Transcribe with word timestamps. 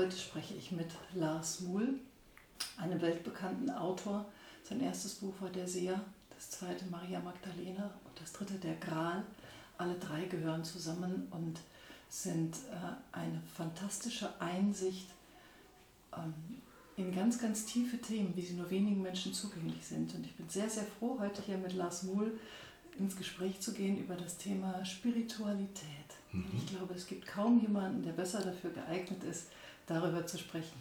Heute 0.00 0.16
spreche 0.16 0.54
ich 0.54 0.72
mit 0.72 0.86
Lars 1.12 1.60
Muhl, 1.60 1.92
einem 2.78 3.02
weltbekannten 3.02 3.68
Autor. 3.68 4.24
Sein 4.64 4.80
erstes 4.80 5.16
Buch 5.16 5.34
war 5.40 5.50
Der 5.50 5.68
Seher, 5.68 6.00
das 6.34 6.48
zweite 6.48 6.86
Maria 6.86 7.20
Magdalena 7.20 7.90
und 8.06 8.18
das 8.18 8.32
dritte 8.32 8.54
Der 8.54 8.76
Gral. 8.76 9.22
Alle 9.76 9.96
drei 9.96 10.24
gehören 10.24 10.64
zusammen 10.64 11.28
und 11.30 11.60
sind 12.08 12.56
äh, 12.70 13.14
eine 13.14 13.42
fantastische 13.54 14.40
Einsicht 14.40 15.10
ähm, 16.16 16.32
in 16.96 17.14
ganz, 17.14 17.38
ganz 17.38 17.66
tiefe 17.66 17.98
Themen, 17.98 18.34
wie 18.34 18.40
sie 18.40 18.54
nur 18.54 18.70
wenigen 18.70 19.02
Menschen 19.02 19.34
zugänglich 19.34 19.84
sind. 19.84 20.14
Und 20.14 20.24
ich 20.24 20.34
bin 20.34 20.48
sehr, 20.48 20.70
sehr 20.70 20.86
froh, 20.98 21.18
heute 21.20 21.42
hier 21.42 21.58
mit 21.58 21.74
Lars 21.74 22.04
Muhl 22.04 22.40
ins 22.98 23.18
Gespräch 23.18 23.60
zu 23.60 23.74
gehen 23.74 23.98
über 23.98 24.14
das 24.14 24.38
Thema 24.38 24.82
Spiritualität. 24.82 25.84
Mhm. 26.32 26.46
Ich 26.56 26.74
glaube, 26.74 26.94
es 26.94 27.06
gibt 27.06 27.26
kaum 27.26 27.60
jemanden, 27.60 28.02
der 28.02 28.12
besser 28.12 28.40
dafür 28.40 28.70
geeignet 28.70 29.22
ist, 29.24 29.48
darüber 29.90 30.26
zu 30.26 30.38
sprechen. 30.38 30.78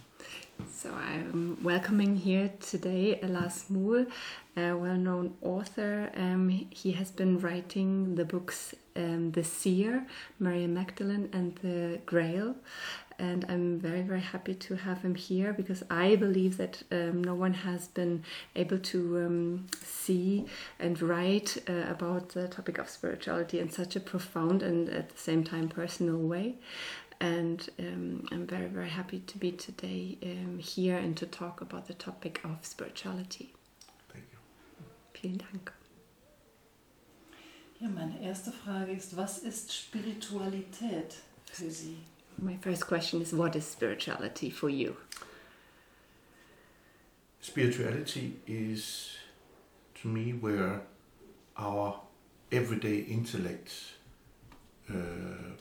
So 0.72 0.90
I'm 0.90 1.58
welcoming 1.64 2.16
here 2.16 2.52
today 2.60 3.20
Lars 3.24 3.70
Muhl, 3.70 4.08
a 4.56 4.74
well-known 4.74 5.34
author. 5.42 6.12
Um, 6.16 6.68
he 6.70 6.92
has 6.92 7.12
been 7.12 7.40
writing 7.40 8.16
the 8.16 8.26
books 8.26 8.76
um, 8.96 9.32
The 9.32 9.44
Seer, 9.44 10.06
Maria 10.38 10.68
Magdalene, 10.68 11.30
and 11.34 11.56
The 11.62 12.00
Grail. 12.06 12.56
and 13.20 13.46
I'm 13.50 13.80
very, 13.80 14.02
very 14.02 14.22
happy 14.22 14.56
to 14.56 14.76
have 14.76 15.02
him 15.02 15.14
here 15.14 15.52
because 15.52 15.84
I 15.90 16.16
believe 16.16 16.56
that 16.58 16.84
um, 16.90 17.22
no 17.22 17.36
one 17.36 17.54
has 17.54 17.90
been 17.90 18.24
able 18.56 18.80
to 18.80 19.26
um, 19.26 19.68
see 19.84 20.46
and 20.80 21.00
write 21.02 21.58
uh, 21.70 21.92
about 21.92 22.30
the 22.30 22.48
topic 22.48 22.78
of 22.78 22.90
spirituality 22.90 23.60
in 23.60 23.70
such 23.70 23.98
a 23.98 24.00
profound 24.00 24.64
and 24.64 24.90
at 24.90 25.10
the 25.10 25.18
same 25.18 25.44
time 25.44 25.68
personal 25.68 26.18
way. 26.18 26.56
And 27.22 27.68
um, 27.80 28.26
I'm 28.32 28.48
very, 28.48 28.68
very 28.68 28.90
happy 28.90 29.20
to 29.20 29.38
be 29.38 29.52
today 29.52 30.18
um, 30.24 30.58
here 30.60 30.98
and 30.98 31.18
to 31.18 31.26
talk 31.26 31.60
about 31.62 31.88
the 31.88 31.94
topic 31.94 32.40
of 32.46 32.66
spirituality. 32.66 33.54
Thank 34.12 34.26
you. 34.32 34.40
Vielen 35.14 35.38
Dank. 35.38 35.74
Ja, 37.82 37.90
meine 37.90 38.22
erste 38.22 38.52
Frage 38.52 38.92
ist, 38.92 39.16
was 39.16 39.40
ist 39.40 39.72
Spiritualität 39.72 41.16
für 41.52 41.70
Sie? 41.70 41.98
my 42.42 42.58
first 42.58 42.88
question 42.88 43.22
is 43.22 43.34
what 43.34 43.56
is 43.56 43.66
spirituality 43.66 44.50
for 44.50 44.70
you? 44.70 44.96
Spirituality 47.42 48.36
is 48.48 49.16
to 50.02 50.08
me 50.08 50.32
where 50.32 50.82
our 51.58 52.00
everyday 52.52 53.00
intellect 53.00 53.74
uh, 54.90 55.56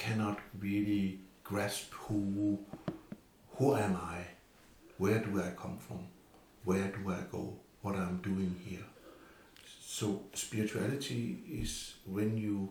cannot 0.00 0.38
really 0.58 1.20
grasp 1.44 1.92
who 1.92 2.58
who 3.56 3.76
am 3.76 3.96
I, 3.96 4.20
where 4.96 5.18
do 5.18 5.42
I 5.42 5.50
come 5.50 5.76
from, 5.76 6.06
where 6.64 6.88
do 6.88 7.10
I 7.10 7.20
go, 7.30 7.42
what 7.82 7.94
I'm 7.94 8.16
doing 8.22 8.54
here. 8.64 8.86
So 9.82 10.22
spirituality 10.32 11.40
is 11.62 11.94
when 12.06 12.38
you 12.38 12.70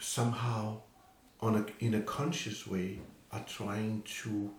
somehow 0.00 0.80
on 1.40 1.54
a, 1.56 1.84
in 1.84 1.94
a 1.94 2.00
conscious 2.00 2.66
way 2.66 2.98
are 3.30 3.44
trying 3.46 4.02
to 4.22 4.50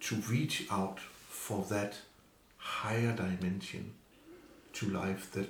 to 0.00 0.16
reach 0.28 0.66
out 0.70 1.00
for 1.00 1.64
that 1.70 1.96
higher 2.56 3.12
dimension 3.16 3.94
to 4.74 4.90
life 4.90 5.30
that 5.32 5.48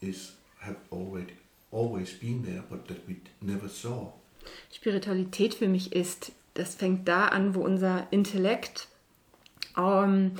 is 0.00 0.32
have 0.60 0.76
already 0.92 1.43
always 1.74 2.12
been 2.18 2.44
there 2.44 2.62
but 2.68 2.86
that 2.88 3.06
we 3.08 3.16
never 3.40 3.68
saw. 3.68 4.12
Spiritualität 4.70 5.54
für 5.54 5.68
mich 5.68 5.92
ist, 5.92 6.32
das 6.54 6.74
fängt 6.74 7.08
da 7.08 7.28
an, 7.28 7.54
wo 7.54 7.60
unser 7.60 8.06
Intellekt 8.10 8.88
ähm, 9.76 10.32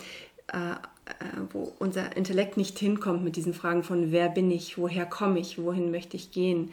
äh, 0.52 0.74
äh, 1.06 1.40
wo 1.52 1.72
unser 1.78 2.16
Intellekt 2.16 2.56
nicht 2.56 2.78
hinkommt 2.78 3.24
mit 3.24 3.36
diesen 3.36 3.52
Fragen 3.52 3.82
von 3.82 4.10
wer 4.10 4.30
bin 4.30 4.50
ich, 4.50 4.78
woher 4.78 5.04
komme 5.04 5.38
ich, 5.38 5.62
wohin 5.62 5.90
möchte 5.90 6.16
ich 6.16 6.30
gehen. 6.30 6.70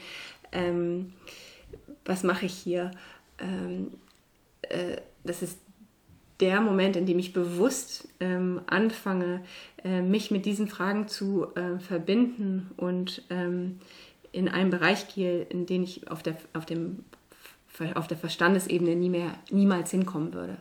Ähm, 0.53 1.13
was 2.05 2.23
mache 2.23 2.45
ich 2.45 2.53
hier? 2.53 2.91
Ähm, 3.39 3.91
äh, 4.61 4.97
das 5.25 5.41
ist 5.41 5.59
der 6.39 6.61
Moment, 6.61 6.95
in 6.95 7.05
dem 7.05 7.19
ich 7.19 7.33
bewusst 7.33 8.07
ähm, 8.21 8.61
anfange, 8.67 9.43
äh, 9.83 10.01
mich 10.01 10.31
mit 10.31 10.45
diesen 10.45 10.67
Fragen 10.67 11.07
zu 11.07 11.47
äh, 11.55 11.79
verbinden 11.79 12.71
und 12.77 13.23
ähm, 13.29 13.79
in 14.31 14.47
einen 14.47 14.69
Bereich 14.69 15.13
gehe, 15.13 15.43
in 15.43 15.65
den 15.65 15.83
ich 15.83 16.09
auf 16.09 16.23
der, 16.23 16.37
auf 16.53 16.65
dem, 16.65 17.03
auf 17.95 18.07
der 18.07 18.17
Verstandesebene 18.17 18.95
nie 18.95 19.09
mehr, 19.09 19.33
niemals 19.49 19.91
hinkommen 19.91 20.33
würde. 20.33 20.57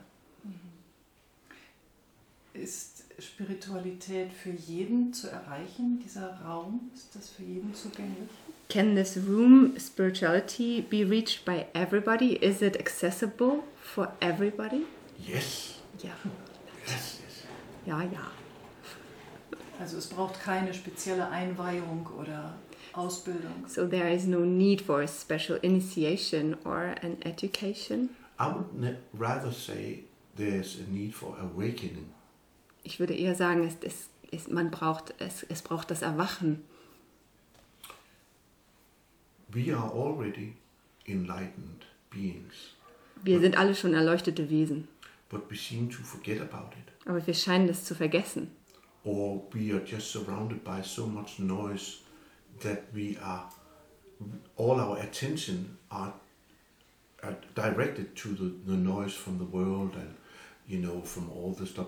Ist 2.53 3.05
Spiritualität 3.19 4.31
für 4.33 4.49
jeden 4.49 5.13
zu 5.13 5.29
erreichen, 5.29 6.01
dieser 6.03 6.41
Raum? 6.41 6.91
Ist 6.93 7.15
das 7.15 7.29
für 7.29 7.43
jeden 7.43 7.73
zugänglich? 7.73 8.29
can 8.71 8.95
this 8.95 9.17
room 9.17 9.77
spirituality 9.77 10.79
be 10.79 11.03
reached 11.03 11.43
by 11.43 11.65
everybody? 11.75 12.37
Is 12.41 12.61
it 12.61 12.77
accessible 12.77 13.65
for 13.75 14.13
everybody? 14.21 14.85
Yes. 15.19 15.81
Ja. 16.01 16.15
Yes, 16.87 17.19
yes. 17.21 17.43
Ja, 17.85 18.01
ja. 18.01 18.31
Also 19.77 19.97
es 19.97 20.07
braucht 20.07 20.41
keine 20.41 20.73
spezielle 20.73 21.27
Einweihung 21.27 22.07
oder 22.17 22.53
Ausbildung. 22.93 23.67
So 23.67 23.87
there 23.87 24.09
is 24.09 24.25
no 24.25 24.39
need 24.39 24.81
for 24.81 25.01
a 25.01 25.07
special 25.07 25.57
initiation 25.61 26.57
or 26.65 26.95
an 27.01 27.17
education. 27.25 28.09
I 28.39 28.47
would 28.47 28.97
rather 29.13 29.51
say 29.51 30.03
there's 30.35 30.79
a 30.79 30.91
need 30.91 31.13
for 31.13 31.37
awakening. 31.39 32.13
Ich 32.83 32.99
würde 32.99 33.13
eher 33.13 33.35
sagen, 33.35 33.63
es, 33.63 33.77
es, 33.83 34.09
es, 34.31 34.47
man 34.47 34.71
braucht, 34.71 35.13
es, 35.19 35.43
es 35.43 35.61
braucht 35.61 35.91
das 35.91 36.01
Erwachen. 36.01 36.63
We 39.49 39.71
are 39.75 39.91
already 39.91 40.55
enlightened 41.05 41.85
beings. 42.09 42.75
Wir 43.23 43.39
sind 43.39 43.57
alle 43.57 43.75
schon 43.75 43.93
erleuchtete 43.93 44.49
Wesen. 44.49 44.87
But 45.29 45.49
we 45.49 45.55
seem 45.55 45.89
to 45.89 46.01
forget 46.03 46.41
about 46.41 46.75
it. 46.75 46.91
Aber 47.07 47.25
wir 47.25 47.33
scheinen 47.33 47.67
das 47.67 47.85
zu 47.85 47.95
vergessen. 47.95 48.51
Or 49.03 49.43
we 49.53 49.73
are 49.73 49.83
just 49.85 50.11
surrounded 50.11 50.63
by 50.63 50.81
so 50.83 51.05
much 51.07 51.39
noise 51.39 52.00
that 52.61 52.83
we 52.93 53.17
are 53.21 53.43
all 54.55 54.79
our 54.79 54.97
attention 54.99 55.77
are, 55.89 56.13
are 57.23 57.35
directed 57.55 58.15
to 58.15 58.29
the, 58.29 58.71
the 58.71 58.77
noise 58.77 59.13
from 59.13 59.37
the 59.37 59.45
world 59.45 59.95
and 59.95 60.15
you 60.67 60.79
know 60.79 61.01
from 61.01 61.29
all 61.31 61.51
the 61.51 61.65
stuff 61.65 61.87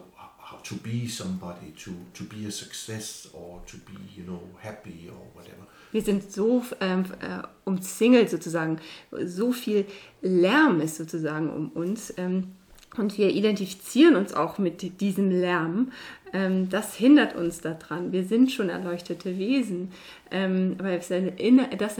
to 0.63 0.75
be 0.75 1.07
somebody, 1.07 1.71
to, 1.77 1.95
to 2.13 2.23
be 2.23 2.45
a 2.45 2.51
success 2.51 3.27
or 3.33 3.61
to 3.65 3.77
be, 3.77 3.93
you 4.15 4.23
know, 4.23 4.41
happy 4.61 5.09
or 5.09 5.25
whatever. 5.33 5.67
Wir 5.91 6.01
sind 6.01 6.31
so 6.31 6.63
ähm, 6.79 7.05
äh, 7.21 7.43
umzingelt 7.65 8.29
sozusagen, 8.29 8.79
so 9.25 9.51
viel 9.51 9.85
Lärm 10.21 10.81
ist 10.81 10.95
sozusagen 10.95 11.49
um 11.49 11.69
uns. 11.69 12.13
Ähm, 12.17 12.55
und 12.97 13.17
wir 13.17 13.29
identifizieren 13.29 14.15
uns 14.15 14.33
auch 14.33 14.57
mit 14.57 15.01
diesem 15.01 15.31
Lärm. 15.31 15.91
Ähm, 16.31 16.69
das 16.69 16.95
hindert 16.95 17.35
uns 17.35 17.61
daran. 17.61 18.11
Wir 18.11 18.23
sind 18.23 18.51
schon 18.51 18.69
erleuchtete 18.69 19.37
Wesen. 19.37 19.91
Ähm, 20.31 20.75
aber 20.79 20.97
das 20.97 21.95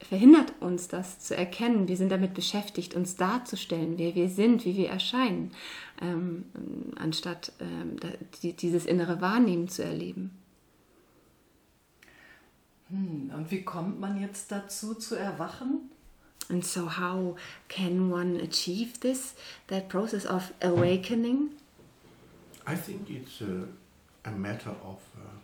verhindert 0.00 0.52
uns, 0.60 0.88
das 0.88 1.20
zu 1.20 1.36
erkennen. 1.36 1.88
Wir 1.88 1.96
sind 1.96 2.10
damit 2.10 2.34
beschäftigt, 2.34 2.94
uns 2.94 3.16
darzustellen, 3.16 3.98
wer 3.98 4.14
wir 4.14 4.28
sind, 4.28 4.64
wie 4.64 4.76
wir 4.76 4.88
erscheinen, 4.88 5.52
ähm, 6.00 6.44
anstatt 6.96 7.52
die, 8.42 8.52
dieses 8.52 8.84
innere 8.84 9.20
Wahrnehmen 9.20 9.68
zu 9.68 9.84
erleben. 9.84 10.32
Hm, 12.92 13.30
und 13.34 13.50
wie 13.50 13.62
kommt 13.62 14.00
man 14.00 14.20
jetzt 14.20 14.52
dazu, 14.52 14.94
zu 14.94 15.14
erwachen? 15.14 15.91
And 16.48 16.64
so 16.64 16.86
how 16.86 17.36
can 17.68 18.10
one 18.10 18.36
achieve 18.36 19.00
this, 19.00 19.34
that 19.68 19.88
process 19.88 20.24
of 20.24 20.52
awakening? 20.60 21.50
I 22.66 22.74
think 22.74 23.10
it's 23.10 23.40
a, 23.40 23.66
a 24.28 24.32
matter 24.32 24.70
of, 24.70 25.00
uh, 25.16 25.38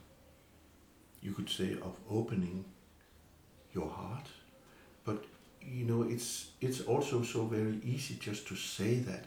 you 1.22 1.32
could 1.32 1.48
say, 1.48 1.72
of 1.82 1.96
opening 2.10 2.64
your 3.72 3.88
heart. 3.88 4.26
But 5.04 5.24
you 5.60 5.84
know 5.84 6.02
it's 6.02 6.48
it's 6.60 6.80
also 6.82 7.22
so 7.22 7.44
very 7.44 7.78
easy 7.84 8.14
just 8.14 8.46
to 8.48 8.56
say 8.56 8.96
that. 9.00 9.24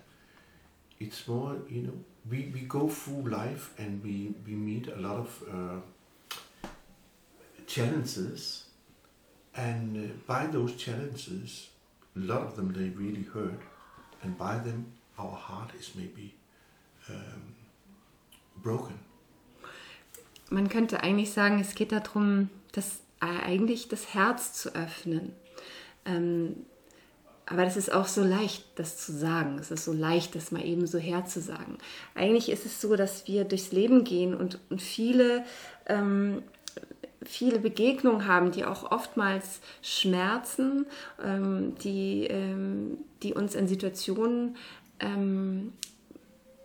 It's 0.99 1.27
more 1.27 1.57
you 1.69 1.81
know 1.81 1.93
we, 2.29 2.51
we 2.53 2.61
go 2.61 2.87
through 2.87 3.29
life 3.29 3.73
and 3.77 4.03
we, 4.03 4.33
we 4.45 4.53
meet 4.53 4.87
a 4.87 4.95
lot 4.95 5.17
of 5.17 5.43
uh, 5.51 6.67
challenges 7.65 8.65
and 9.53 9.97
uh, 9.97 10.09
by 10.27 10.47
those 10.51 10.75
challenges 10.77 11.69
a 12.15 12.19
lot 12.19 12.41
of 12.41 12.55
them 12.55 12.73
they 12.73 12.89
really 12.89 13.27
hurt 13.33 13.59
and 14.23 14.37
by 14.37 14.57
them 14.57 14.85
our 15.19 15.35
heart 15.35 15.71
is 15.79 15.93
maybe 15.95 16.33
um, 17.09 17.55
broken 18.63 18.99
man 20.49 20.69
könnte 20.69 21.03
eigentlich 21.03 21.31
sagen 21.31 21.59
es 21.59 21.75
geht 21.75 21.91
darum 21.91 22.49
das 22.71 22.99
eigentlich 23.19 23.87
das 23.87 24.13
Herz 24.13 24.53
zu 24.53 24.73
öffnen 24.75 25.33
ähm, 26.05 26.65
aber 27.51 27.65
das 27.65 27.75
ist 27.75 27.91
auch 27.91 28.07
so 28.07 28.23
leicht, 28.23 28.63
das 28.75 28.97
zu 28.97 29.11
sagen. 29.11 29.57
Es 29.59 29.71
ist 29.71 29.83
so 29.83 29.91
leicht, 29.91 30.35
das 30.35 30.51
mal 30.51 30.65
eben 30.65 30.87
so 30.87 30.97
herzusagen. 30.97 31.77
Eigentlich 32.15 32.49
ist 32.49 32.65
es 32.65 32.79
so, 32.79 32.95
dass 32.95 33.27
wir 33.27 33.43
durchs 33.43 33.73
Leben 33.73 34.05
gehen 34.05 34.33
und, 34.33 34.59
und 34.69 34.81
viele, 34.81 35.43
ähm, 35.85 36.43
viele 37.23 37.59
Begegnungen 37.59 38.27
haben, 38.27 38.51
die 38.51 38.65
auch 38.65 38.91
oftmals 38.91 39.61
schmerzen, 39.81 40.85
ähm, 41.23 41.75
die, 41.83 42.25
ähm, 42.25 42.97
die 43.23 43.33
uns 43.33 43.55
in 43.55 43.67
Situationen 43.67 44.55
ähm, 44.99 45.73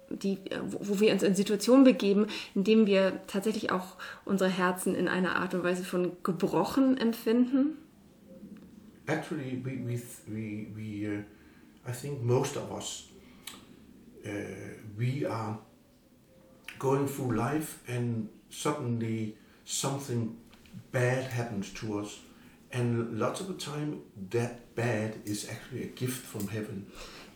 die, 0.09 0.39
wo 0.63 1.01
wir 1.01 1.13
uns 1.13 1.23
in 1.23 1.35
Situationen 1.35 1.85
begeben, 1.85 2.27
in 2.55 2.65
denen 2.65 2.87
wir 2.87 3.27
tatsächlich 3.27 3.71
auch 3.71 3.97
unsere 4.25 4.51
Herzen 4.51 4.95
in 4.95 5.09
einer 5.09 5.37
Art 5.37 5.55
und 5.55 5.65
Weise 5.65 5.85
von 5.85 6.13
gebrochen 6.23 6.97
empfinden. 6.97 7.79
Actually, 9.07 9.61
we, 9.65 9.79
we, 9.85 10.01
we, 10.27 10.67
we 10.75 11.09
uh, 11.09 11.89
I 11.89 11.93
think 11.93 12.23
most 12.23 12.57
of 12.57 12.73
us, 12.73 13.09
uh, 14.25 14.29
we 14.97 15.29
are 15.29 15.59
going 16.79 17.07
through 17.07 17.33
life 17.33 17.79
and 17.89 18.29
suddenly 18.51 19.37
something 19.65 20.37
bad 20.93 21.25
happens 21.37 21.73
to 21.75 22.01
us. 22.01 22.21
And 22.73 23.19
lots 23.19 23.41
of 23.41 23.47
the 23.47 23.55
time, 23.55 24.03
that 24.31 24.75
bad 24.75 25.15
is 25.25 25.49
actually 25.49 25.85
a 25.85 25.93
gift 25.95 26.27
from 26.27 26.49
heaven 26.49 26.87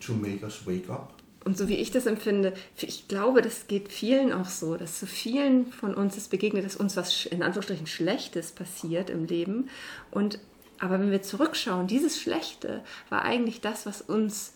to 0.00 0.12
make 0.12 0.42
us 0.42 0.66
wake 0.66 0.90
up. 0.90 1.14
Und 1.42 1.56
so 1.56 1.68
wie 1.68 1.76
ich 1.76 1.90
das 1.90 2.04
empfinde, 2.04 2.52
ich 2.76 3.08
glaube, 3.08 3.40
das 3.40 3.66
geht 3.66 3.90
vielen 3.90 4.30
auch 4.32 4.48
so, 4.48 4.76
dass 4.76 4.98
zu 4.98 5.06
vielen 5.06 5.72
von 5.72 5.94
uns 5.94 6.18
es 6.18 6.28
begegnet, 6.28 6.66
dass 6.66 6.76
uns 6.76 6.96
was 6.98 7.24
in 7.24 7.42
Anführungsstrichen 7.42 7.86
Schlechtes 7.86 8.52
passiert 8.52 9.08
im 9.08 9.24
Leben 9.24 9.70
und 10.10 10.38
aber 10.80 10.98
wenn 10.98 11.10
wir 11.10 11.22
zurückschauen, 11.22 11.86
dieses 11.86 12.20
Schlechte 12.20 12.82
war 13.10 13.22
eigentlich 13.22 13.60
das, 13.60 13.84
was 13.84 14.00
uns 14.00 14.54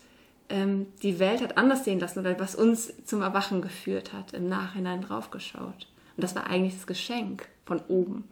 ähm, 0.49 0.87
die 1.03 1.19
Welt 1.19 1.41
hat 1.41 1.57
anders 1.57 1.85
sehen 1.85 1.99
lassen 1.99 2.19
oder 2.19 2.39
was 2.39 2.55
uns 2.55 2.93
zum 3.05 3.21
Erwachen 3.21 3.61
geführt 3.61 4.11
hat, 4.11 4.33
im 4.33 4.49
Nachhinein 4.49 5.01
draufgeschaut. 5.01 5.87
Und 6.17 6.23
das 6.23 6.35
war 6.35 6.47
eigentlich 6.47 6.73
das 6.73 6.87
Geschenk 6.87 7.47
von 7.65 7.79
oben. 7.87 8.23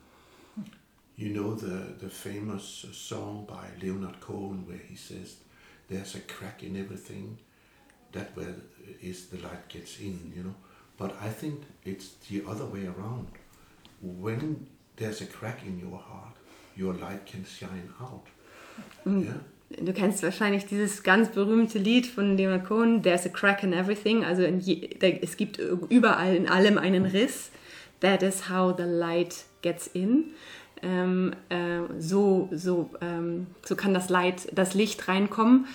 You 1.16 1.30
know 1.30 1.54
the, 1.54 1.94
the 2.00 2.10
famous 2.10 2.86
song 2.92 3.46
by 3.48 3.68
Leonard 3.82 4.20
Cohen 4.20 4.66
where 4.68 4.78
he 4.90 4.96
says, 4.96 5.36
there's 5.90 6.16
a 6.16 6.20
crack 6.22 6.64
in 6.64 6.76
everything, 6.76 7.38
that 8.14 8.36
where 8.36 8.56
is 9.02 9.28
the 9.28 9.38
light 9.38 9.68
gets 9.70 10.00
in, 10.00 10.34
you 10.36 10.44
know. 10.44 10.56
But 10.98 11.16
I 11.22 11.30
think 11.30 11.62
it's 11.84 12.14
the 12.30 12.44
other 12.48 12.66
way 12.66 12.86
around. 12.86 13.28
When 14.02 14.68
there's 14.96 15.22
a 15.22 15.26
crack 15.26 15.64
in 15.66 15.80
your 15.80 15.98
heart, 15.98 16.36
your 16.76 16.94
light 16.94 17.26
can 17.26 17.46
shine 17.46 17.90
out. 18.02 18.28
Mm. 19.06 19.26
Yeah? 19.26 19.40
Du 19.82 19.92
kennst 19.92 20.22
wahrscheinlich 20.22 20.66
dieses 20.66 21.02
ganz 21.02 21.30
berühmte 21.30 21.80
Lied 21.80 22.06
von 22.06 22.38
Leonard 22.38 22.66
Cohen, 22.66 23.02
There's 23.02 23.26
a 23.26 23.30
Crack 23.30 23.64
in 23.64 23.74
Everything, 23.74 24.24
also 24.24 24.44
in 24.44 24.60
je, 24.60 24.90
es 25.22 25.36
gibt 25.36 25.58
überall 25.58 26.36
in 26.36 26.48
allem 26.48 26.78
einen 26.78 27.06
Riss. 27.06 27.50
That 28.02 28.22
is 28.22 28.50
how 28.50 28.76
the 28.76 28.84
light 28.84 29.46
gets 29.62 29.88
in. 29.88 30.34
Ähm, 30.84 31.34
äh, 31.50 31.80
so, 31.98 32.50
so, 32.52 32.90
ähm, 33.02 33.48
so 33.64 33.76
kann 33.76 33.94
das, 33.94 34.10
Light, 34.10 34.48
das 34.54 34.74
Licht 34.74 35.08
reinkommen. 35.08 35.66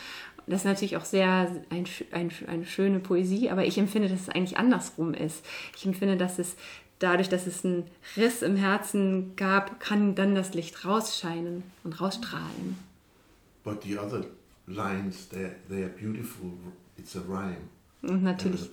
Das 0.47 0.61
ist 0.61 0.65
natürlich 0.65 0.97
auch 0.97 1.05
sehr 1.05 1.51
ein, 1.71 1.87
ein, 2.13 2.31
eine 2.47 2.67
schöne 2.67 3.01
Poesie, 3.01 3.51
aber 3.51 3.65
ich 3.67 3.77
empfinde, 3.79 4.09
dass 4.09 4.23
es 4.23 4.29
eigentlich 4.29 4.57
andersrum 4.57 5.13
ist. 5.15 5.45
Ich 5.77 5.85
empfinde, 5.85 6.17
dass 6.17 6.39
es 6.39 6.57
dadurch, 6.99 7.29
dass 7.29 7.47
es 7.47 7.65
einen 7.65 7.85
Riss 8.17 8.43
im 8.43 8.57
Herzen 8.57 9.37
gab, 9.37 9.81
kann 9.81 10.15
dann 10.15 10.35
das 10.35 10.55
Licht 10.55 10.85
rausscheinen 10.85 11.63
und 11.85 12.01
rausstrahlen. 12.01 12.79
But 13.65 13.83
the 13.83 13.99
other 13.99 14.25
lines, 14.67 15.29
they're, 15.31 15.55
they're 15.71 15.89
beautiful. 15.89 16.51
It's 16.97 17.15
a 17.17 17.21
rhyme. 17.21 17.69
Und 18.01 18.23
natürlich, 18.23 18.71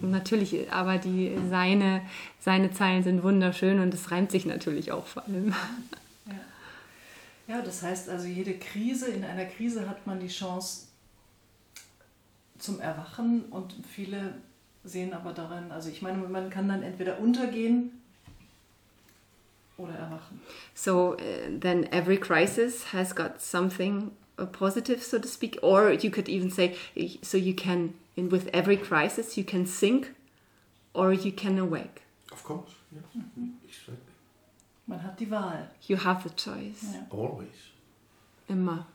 natürlich, 0.00 0.72
aber 0.72 0.98
die, 0.98 1.36
seine, 1.50 2.02
seine 2.38 2.70
Zeilen 2.72 3.02
sind 3.02 3.22
wunderschön 3.24 3.80
und 3.80 3.92
es 3.92 4.10
reimt 4.12 4.30
sich 4.30 4.46
natürlich 4.46 4.92
auch 4.92 5.06
vor 5.06 5.24
allem. 5.24 5.52
Ja. 6.26 7.56
ja, 7.56 7.62
das 7.62 7.82
heißt 7.82 8.08
also, 8.08 8.26
jede 8.26 8.54
Krise, 8.54 9.08
in 9.08 9.24
einer 9.24 9.46
Krise 9.46 9.88
hat 9.88 10.06
man 10.06 10.20
die 10.20 10.28
Chance 10.28 10.86
zum 12.58 12.80
Erwachen 12.80 13.46
und 13.50 13.74
viele 13.92 14.34
sehen 14.84 15.12
aber 15.12 15.32
darin, 15.32 15.72
also 15.72 15.88
ich 15.88 16.00
meine, 16.00 16.18
man 16.18 16.48
kann 16.48 16.68
dann 16.68 16.82
entweder 16.82 17.18
untergehen 17.18 17.90
oder 19.76 19.94
erwachen. 19.94 20.40
So 20.74 21.14
uh, 21.14 21.16
then 21.60 21.84
every 21.92 22.16
crisis 22.16 22.92
has 22.92 23.14
got 23.14 23.40
something 23.40 24.12
positive, 24.44 25.02
so 25.02 25.18
to 25.18 25.26
speak, 25.26 25.58
or 25.62 25.90
you 25.92 26.10
could 26.10 26.28
even 26.28 26.50
say, 26.50 26.76
so 27.22 27.38
you 27.38 27.54
can, 27.54 27.94
in 28.16 28.28
with 28.28 28.50
every 28.52 28.76
crisis, 28.76 29.38
you 29.38 29.44
can 29.44 29.64
sink 29.64 30.14
or 30.92 31.12
you 31.12 31.32
can 31.32 31.58
awake. 31.58 32.02
Of 32.30 32.44
course, 32.44 32.72
yeah. 32.92 33.00
Mhm. 33.16 33.54
Exactly. 33.64 33.96
Man 34.86 35.02
hat 35.02 35.18
die 35.18 35.30
Wahl. 35.30 35.68
You 35.88 35.96
have 35.96 36.22
the 36.22 36.34
choice. 36.34 36.82
Ja. 36.92 37.06
Always. 37.10 37.72
Immer. 38.48 38.86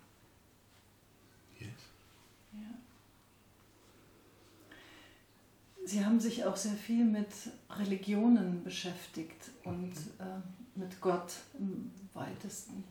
Sie 5.92 6.06
haben 6.06 6.22
sich 6.22 6.46
auch 6.46 6.56
sehr 6.56 6.76
viel 6.76 7.04
mit 7.04 7.28
Religionen 7.70 8.64
beschäftigt 8.64 9.52
und 9.66 9.92
äh, 10.20 10.80
mit 10.80 11.02
Gott 11.02 11.34
im 11.60 11.92
weitesten. 12.14 12.84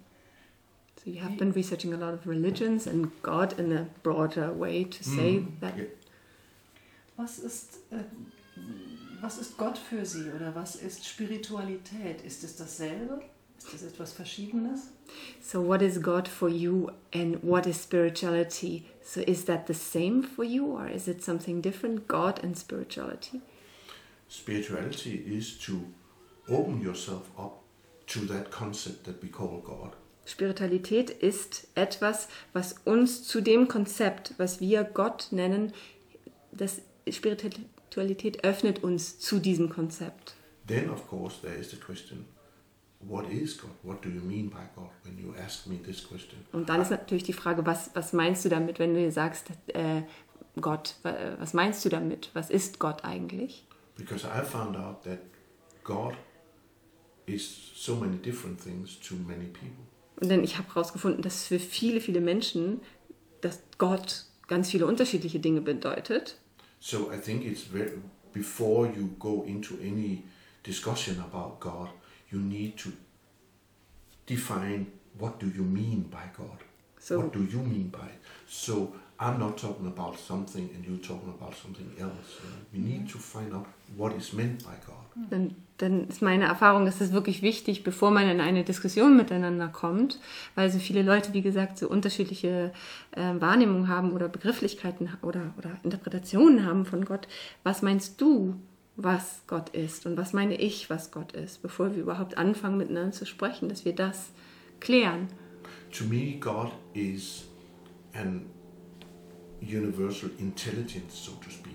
So 1.02 1.10
you 1.10 1.20
have 1.20 1.38
been 1.38 1.52
researching 1.52 1.94
a 1.94 1.96
lot 1.96 2.12
of 2.12 2.26
religions 2.26 2.86
and 2.86 3.10
God 3.22 3.58
in 3.58 3.72
a 3.72 3.86
broader 4.02 4.52
way 4.52 4.84
to 4.84 5.02
say 5.02 5.38
mm. 5.38 5.60
that. 5.60 5.74
Was 7.16 7.38
ist, 7.38 7.78
äh, 7.90 8.04
was 9.22 9.38
ist 9.38 9.56
Gott 9.56 9.78
für 9.78 10.04
Sie 10.04 10.30
oder 10.30 10.54
was 10.54 10.76
ist 10.76 11.06
Spiritualität? 11.06 12.20
Ist 12.22 12.44
es 12.44 12.56
dasselbe? 12.56 13.22
Ist 13.58 13.74
es 13.74 13.82
etwas 13.82 14.12
Verschiedenes? 14.12 14.90
So 15.40 15.62
what 15.62 15.80
is 15.80 16.02
God 16.02 16.28
for 16.28 16.50
you 16.50 16.90
and 17.14 17.42
what 17.42 17.66
is 17.66 17.80
spirituality? 17.80 18.84
So 19.02 19.22
is 19.22 19.46
that 19.46 19.66
the 19.68 19.74
same 19.74 20.22
for 20.22 20.44
you 20.44 20.66
or 20.66 20.86
is 20.86 21.08
it 21.08 21.22
something 21.22 21.62
different, 21.62 22.08
God 22.08 22.44
and 22.44 22.56
spirituality? 22.56 23.40
Spirituality 24.28 25.24
is 25.26 25.58
to 25.60 25.80
open 26.46 26.82
yourself 26.82 27.30
up 27.38 27.62
to 28.08 28.20
that 28.26 28.50
concept 28.50 29.04
that 29.04 29.22
we 29.22 29.30
call 29.30 29.62
God. 29.64 29.96
Spiritualität 30.30 31.10
ist 31.10 31.68
etwas, 31.74 32.28
was 32.52 32.74
uns 32.84 33.24
zu 33.24 33.40
dem 33.40 33.68
Konzept, 33.68 34.34
was 34.38 34.60
wir 34.60 34.84
Gott 34.84 35.28
nennen, 35.30 35.72
das 36.52 36.82
Spiritualität 37.08 38.44
öffnet 38.44 38.82
uns 38.82 39.18
zu 39.18 39.38
diesem 39.38 39.68
Konzept. 39.68 40.34
Then 40.66 40.90
of 40.90 41.08
course 41.08 41.40
there 41.42 41.54
is 41.54 41.70
the 41.70 41.76
question 41.76 42.26
what 43.00 43.28
is 43.30 43.56
God? 43.56 43.70
What 43.82 44.04
do 44.04 44.08
you 44.08 44.20
mean 44.20 44.50
by 44.50 44.68
God 44.74 44.90
when 45.04 45.18
you 45.18 45.34
ask 45.42 45.66
me 45.66 45.78
this 45.82 46.06
question? 46.06 46.44
Und 46.52 46.68
dann 46.68 46.80
ist 46.80 46.90
natürlich 46.90 47.24
die 47.24 47.32
Frage, 47.32 47.64
was, 47.66 47.90
was 47.94 48.12
meinst 48.12 48.44
du 48.44 48.48
damit, 48.48 48.78
wenn 48.78 48.94
du 48.94 49.10
sagst, 49.10 49.46
äh, 49.68 50.02
Gott, 50.60 50.96
was 51.38 51.54
meinst 51.54 51.84
du 51.84 51.88
damit? 51.88 52.30
Was 52.34 52.50
ist 52.50 52.78
Gott 52.78 53.04
eigentlich? 53.04 53.66
Because 53.96 54.26
I 54.26 54.44
found 54.44 54.76
out 54.76 55.02
that 55.04 55.20
God 55.84 56.14
is 57.26 57.72
so 57.74 57.96
many 57.96 58.16
different 58.16 58.60
things 58.60 58.98
to 59.00 59.14
many 59.14 59.46
people. 59.46 59.84
Und 60.20 60.28
denn 60.28 60.44
ich 60.44 60.58
habe 60.58 60.68
herausgefunden, 60.68 61.22
dass 61.22 61.46
für 61.46 61.58
viele, 61.58 62.00
viele 62.00 62.20
Menschen, 62.20 62.80
dass 63.40 63.60
Gott 63.78 64.26
ganz 64.48 64.70
viele 64.70 64.86
unterschiedliche 64.86 65.40
Dinge 65.40 65.60
bedeutet. 65.60 66.38
So 66.78 67.10
I 67.12 67.18
think 67.18 67.44
it's 67.44 67.62
very, 67.62 67.92
before 68.32 68.86
you 68.86 69.08
go 69.18 69.44
into 69.44 69.74
any 69.76 70.24
discussion 70.66 71.18
about 71.20 71.56
God, 71.60 71.88
you 72.30 72.38
need 72.38 72.76
to 72.78 72.90
define 74.26 74.86
what 75.18 75.40
do 75.40 75.46
you 75.46 75.62
mean 75.62 76.08
by 76.10 76.28
God? 76.36 76.58
So, 76.98 77.18
what 77.18 77.34
do 77.34 77.40
you 77.40 77.58
mean 77.58 77.90
by 77.90 78.06
it? 78.06 78.20
So 78.46 78.94
I'm 79.20 79.38
not 79.38 79.58
talking 79.58 79.86
about 79.86 80.18
something 80.18 80.70
and 80.74 80.82
you're 80.86 81.02
talking 81.02 81.28
about 81.28 81.54
something 81.54 81.92
else. 82.00 82.40
We 82.72 82.78
need 82.78 83.10
to 83.10 83.18
find 83.18 83.52
out 83.52 83.66
what 83.94 84.16
is 84.16 84.32
meant 84.32 84.64
by 84.64 84.72
God. 84.86 84.96
Dann, 85.28 85.54
dann 85.76 86.08
ist 86.08 86.22
meine 86.22 86.44
Erfahrung, 86.44 86.86
dass 86.86 87.02
es 87.02 87.12
wirklich 87.12 87.42
wichtig, 87.42 87.84
bevor 87.84 88.10
man 88.10 88.30
in 88.30 88.40
eine 88.40 88.64
Diskussion 88.64 89.18
miteinander 89.18 89.68
kommt, 89.68 90.18
weil 90.54 90.70
so 90.70 90.78
viele 90.78 91.02
Leute, 91.02 91.34
wie 91.34 91.42
gesagt, 91.42 91.76
so 91.78 91.88
unterschiedliche 91.88 92.72
äh, 93.10 93.34
Wahrnehmungen 93.38 93.88
haben 93.88 94.12
oder 94.12 94.28
Begrifflichkeiten 94.28 95.10
oder, 95.20 95.52
oder 95.58 95.78
Interpretationen 95.82 96.64
haben 96.64 96.86
von 96.86 97.04
Gott. 97.04 97.28
Was 97.62 97.82
meinst 97.82 98.20
du? 98.20 98.54
was 99.02 99.42
Gott 99.46 99.70
ist 99.70 100.04
und 100.04 100.18
was 100.18 100.34
meine 100.34 100.56
ich, 100.56 100.90
was 100.90 101.10
Gott 101.10 101.32
ist, 101.32 101.62
bevor 101.62 101.94
wir 101.94 102.02
überhaupt 102.02 102.36
anfangen 102.36 102.76
miteinander 102.76 103.12
zu 103.12 103.24
sprechen, 103.24 103.70
dass 103.70 103.86
wir 103.86 103.94
das 103.94 104.30
klären. 104.78 105.28
To 105.92 106.04
me, 106.04 106.36
God 106.38 106.70
is 106.92 107.44
an 108.12 108.44
universal 109.60 110.30
intelligence, 110.38 111.14
so 111.14 111.32
to 111.42 111.50
speak. 111.50 111.74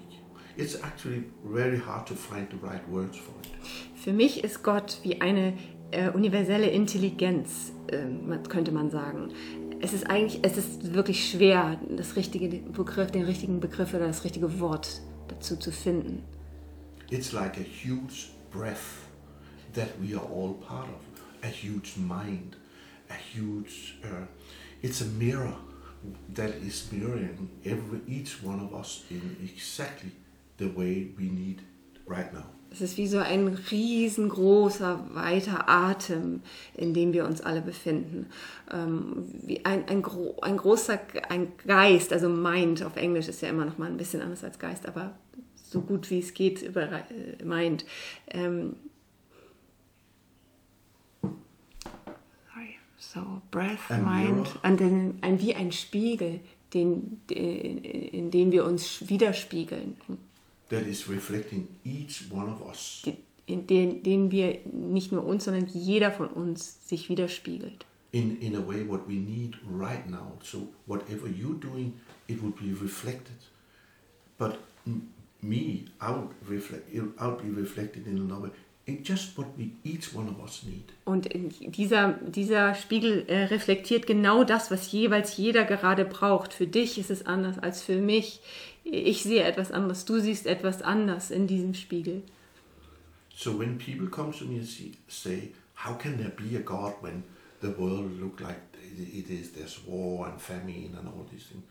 It's 0.58 0.76
actually 0.82 1.26
very 1.44 1.78
hard 1.78 2.08
to 2.08 2.16
find 2.16 2.48
the 2.50 2.58
right 2.66 2.88
words 2.90 3.18
for 3.18 3.34
it. 3.42 3.52
Für 3.96 4.14
mich 4.14 4.44
ist 4.44 4.64
Gott 4.64 5.00
wie 5.04 5.20
eine 5.22 5.54
äh, 5.92 6.10
universelle 6.12 6.70
Intelligenz, 6.70 7.74
äh, 7.88 8.38
könnte 8.48 8.72
man 8.72 8.90
sagen. 8.90 9.32
es 9.82 9.94
ist 9.94 10.10
eigentlich, 10.10 10.40
es 10.44 10.58
ist 10.58 10.94
wirklich 10.94 11.30
schwer, 11.30 11.80
das 11.90 12.16
richtige 12.16 12.48
Begriff, 12.48 13.12
den 13.12 13.24
richtigen 13.24 13.60
Begriff 13.60 13.94
oder 13.94 14.08
das 14.08 14.24
richtige 14.24 14.60
Wort 14.60 15.02
dazu 15.28 15.58
zu 15.58 15.72
finden. 15.72 16.24
It's 17.12 17.32
like 17.32 17.58
a 17.58 17.64
huge 17.64 18.32
breath 18.52 19.08
that 19.74 19.90
we 20.02 20.16
are 20.16 20.26
all 20.26 20.56
part 20.56 20.88
of, 20.88 21.02
a 21.44 21.48
huge 21.48 21.98
mind, 21.98 22.58
a 23.10 23.14
huge. 23.14 24.00
Uh, 24.04 24.26
it's 24.82 25.02
a 25.02 25.06
mirror 25.20 25.54
that 26.34 26.52
is 26.66 26.92
mirroring 26.92 27.50
every 27.64 28.02
each 28.08 28.44
one 28.44 28.60
of 28.60 28.74
us 28.74 29.04
in 29.10 29.38
exactly 29.44 30.12
the 30.58 30.68
way 30.68 31.12
we 31.18 31.30
need 31.30 31.62
right 32.08 32.34
now. 32.34 32.46
Es 32.72 32.82
ist 32.82 32.98
wie 32.98 33.08
so 33.08 33.20
ein 33.20 33.48
riesengroßer, 33.48 35.08
weiter 35.14 35.70
Atem, 35.70 36.42
in 36.74 36.94
dem 36.94 37.14
wir 37.14 37.26
uns 37.26 37.40
alle 37.40 37.62
befinden. 37.62 38.26
Ähm, 38.70 39.28
wie 39.46 39.64
ein, 39.64 39.88
ein, 39.88 40.02
gro 40.02 40.36
ein 40.42 40.58
großer 40.58 41.00
ein 41.30 41.54
Geist, 41.66 42.12
also 42.12 42.28
Mind 42.28 42.84
auf 42.84 42.98
Englisch 42.98 43.30
ist 43.30 43.42
ja 43.42 43.48
immer 43.48 43.64
noch 43.64 43.78
mal 43.78 43.90
ein 43.90 43.96
bisschen 43.96 44.22
anders 44.22 44.44
als 44.44 44.60
Geist, 44.60 44.88
aber 44.88 45.16
so 45.56 45.82
gut 45.82 46.10
wie 46.10 46.20
es 46.20 46.34
geht 46.34 46.64
über 46.64 46.84
äh, 46.92 47.44
Mind. 47.46 47.86
Ähm, 48.28 48.76
so 53.14 53.42
Breath, 53.52 53.90
Ein 53.90 54.04
Mind, 54.04 54.48
und 54.64 54.80
dann 54.82 55.18
ein, 55.22 55.42
wie 55.42 55.56
ein 55.56 55.72
Spiegel, 55.72 56.40
den, 56.74 57.22
in, 57.30 57.78
in 57.78 58.32
dem 58.32 58.52
wir 58.52 58.66
uns 58.66 59.08
widerspiegeln. 59.08 59.98
That 60.70 60.86
is 60.88 61.08
reflecting 61.10 61.68
each 61.84 62.26
one 62.32 62.52
of 62.52 62.62
us. 62.68 63.04
in 63.46 63.68
den, 63.68 64.02
den 64.02 64.32
wir 64.32 64.60
nicht 64.72 65.12
nur 65.12 65.24
uns, 65.24 65.46
sondern 65.46 65.68
jeder 65.68 66.12
von 66.12 66.28
uns 66.28 66.88
sich 66.90 67.10
widerspiegelt. 67.10 67.86
in, 68.16 68.38
in 68.42 68.56
a 68.56 68.62
way 68.62 68.82
what 68.82 69.06
we 69.08 69.16
need 69.16 69.58
right 69.68 70.10
now. 70.10 70.32
So 70.42 70.70
whatever 70.86 71.28
you're 71.28 71.60
doing, 71.60 72.00
it 72.30 72.42
will 72.42 72.52
be 72.52 72.72
reflected. 72.74 73.36
But 74.38 74.58
me, 75.42 75.90
I 76.00 76.12
would 76.12 76.30
reflect. 76.48 76.90
I'll 77.20 77.36
be 77.36 77.50
reflected 77.50 78.08
in 78.08 78.18
another. 78.18 78.48
It's 78.48 78.65
just 78.88 79.38
what 79.38 79.48
we 79.58 79.72
each 79.84 80.14
one 80.14 80.30
of 80.30 80.40
us 80.44 80.64
need. 80.64 80.94
Und 81.06 81.28
dieser, 81.76 82.14
dieser 82.14 82.76
Spiegel 82.76 83.26
äh, 83.28 83.46
reflektiert 83.46 84.06
genau 84.06 84.44
das, 84.44 84.70
was 84.70 84.92
jeweils 84.92 85.38
jeder 85.38 85.64
gerade 85.64 86.06
braucht. 86.06 86.54
Für 86.54 86.68
dich 86.68 86.98
ist 86.98 87.10
es 87.10 87.26
anders 87.26 87.58
als 87.58 87.82
für 87.82 88.00
mich. 88.00 88.42
Ich 88.84 89.24
sehe 89.24 89.44
etwas 89.44 89.72
anderes, 89.72 90.06
du 90.06 90.20
siehst 90.20 90.46
etwas 90.46 90.84
anders 90.84 91.32
in 91.32 91.48
diesem 91.48 91.74
Spiegel. 91.74 92.22
So 93.36 93.58
when 93.58 93.78
people 93.78 94.08
come 94.08 94.32
to 94.32 94.46
me 94.46 94.60
and 94.60 94.68
see, 94.68 94.94
say, 95.08 95.52
"How 95.76 95.98
can 95.98 96.18
there 96.18 96.30
be 96.30 96.56
a 96.56 96.62
God 96.62 96.94
when 97.02 97.24
the 97.62 97.76
world 97.78 98.20
look 98.20 98.40
like 98.40 98.62
it 98.98 99.30
is? 99.30 99.52
There's 99.52 99.82
war 99.86 100.28
and 100.28 100.40
famine 100.40 100.96
and 100.98 101.08
all 101.08 101.26
these 101.32 101.46
things." 101.48 101.64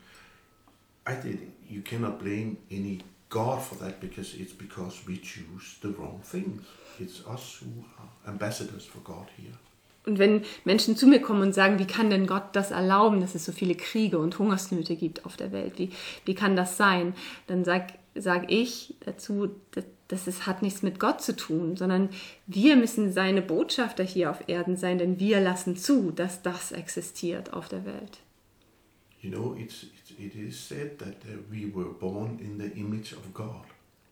I 1.07 1.15
think 1.15 1.39
you 1.67 1.81
cannot 1.81 2.19
blame 2.19 2.57
any 2.69 3.01
God 3.35 3.61
for 3.61 3.77
that 3.79 3.99
because 3.99 4.33
it's 4.33 4.53
because 4.53 5.05
we 5.05 5.17
choose 5.17 5.75
the 5.81 5.89
wrong 5.89 6.21
things. 6.23 6.61
It's 6.99 7.21
us 7.27 7.59
who 7.59 7.83
are 7.99 8.31
ambassadors 8.31 8.85
for 8.85 9.01
God 9.01 9.27
here. 9.35 9.57
Und 10.05 10.19
wenn 10.19 10.43
Menschen 10.63 10.95
zu 10.95 11.05
mir 11.05 11.19
kommen 11.19 11.41
und 11.41 11.53
sagen, 11.53 11.77
wie 11.79 11.87
kann 11.87 12.09
denn 12.09 12.27
Gott 12.27 12.55
das 12.55 12.71
erlauben, 12.71 13.19
dass 13.19 13.35
es 13.35 13.43
so 13.43 13.51
viele 13.51 13.75
Kriege 13.75 14.19
und 14.19 14.39
Hungersnöte 14.39 14.95
gibt 14.95 15.25
auf 15.25 15.35
der 15.35 15.51
Welt? 15.51 15.77
Wie, 15.77 15.89
wie 16.23 16.35
kann 16.35 16.55
das 16.55 16.77
sein? 16.77 17.13
Dann 17.47 17.65
sage 17.65 17.87
sag 18.13 18.49
ich 18.49 18.95
dazu, 19.01 19.49
dass, 19.71 19.83
dass 20.07 20.27
es 20.27 20.45
hat 20.47 20.61
nichts 20.61 20.81
mit 20.81 21.01
Gott 21.01 21.21
zu 21.21 21.35
tun, 21.35 21.75
sondern 21.75 22.09
wir 22.47 22.77
müssen 22.77 23.11
seine 23.11 23.41
Botschafter 23.41 24.05
hier 24.05 24.31
auf 24.31 24.47
Erden 24.47 24.77
sein, 24.77 24.97
denn 24.97 25.19
wir 25.19 25.41
lassen 25.41 25.75
zu, 25.75 26.11
dass 26.11 26.41
das 26.41 26.71
existiert 26.71 27.51
auf 27.51 27.67
der 27.67 27.83
Welt. 27.83 28.19
You 29.21 29.31
know, 29.31 29.55
it's, 29.59 29.87
it 30.19 30.35
is 30.35 30.59
said 30.59 30.97
that 30.99 31.17
uh, 31.25 31.37
we 31.51 31.65
were 31.65 31.93
born 31.93 32.39
in 32.39 32.57
the 32.57 32.71
image 32.77 33.13
of 33.13 33.33
God. 33.33 33.65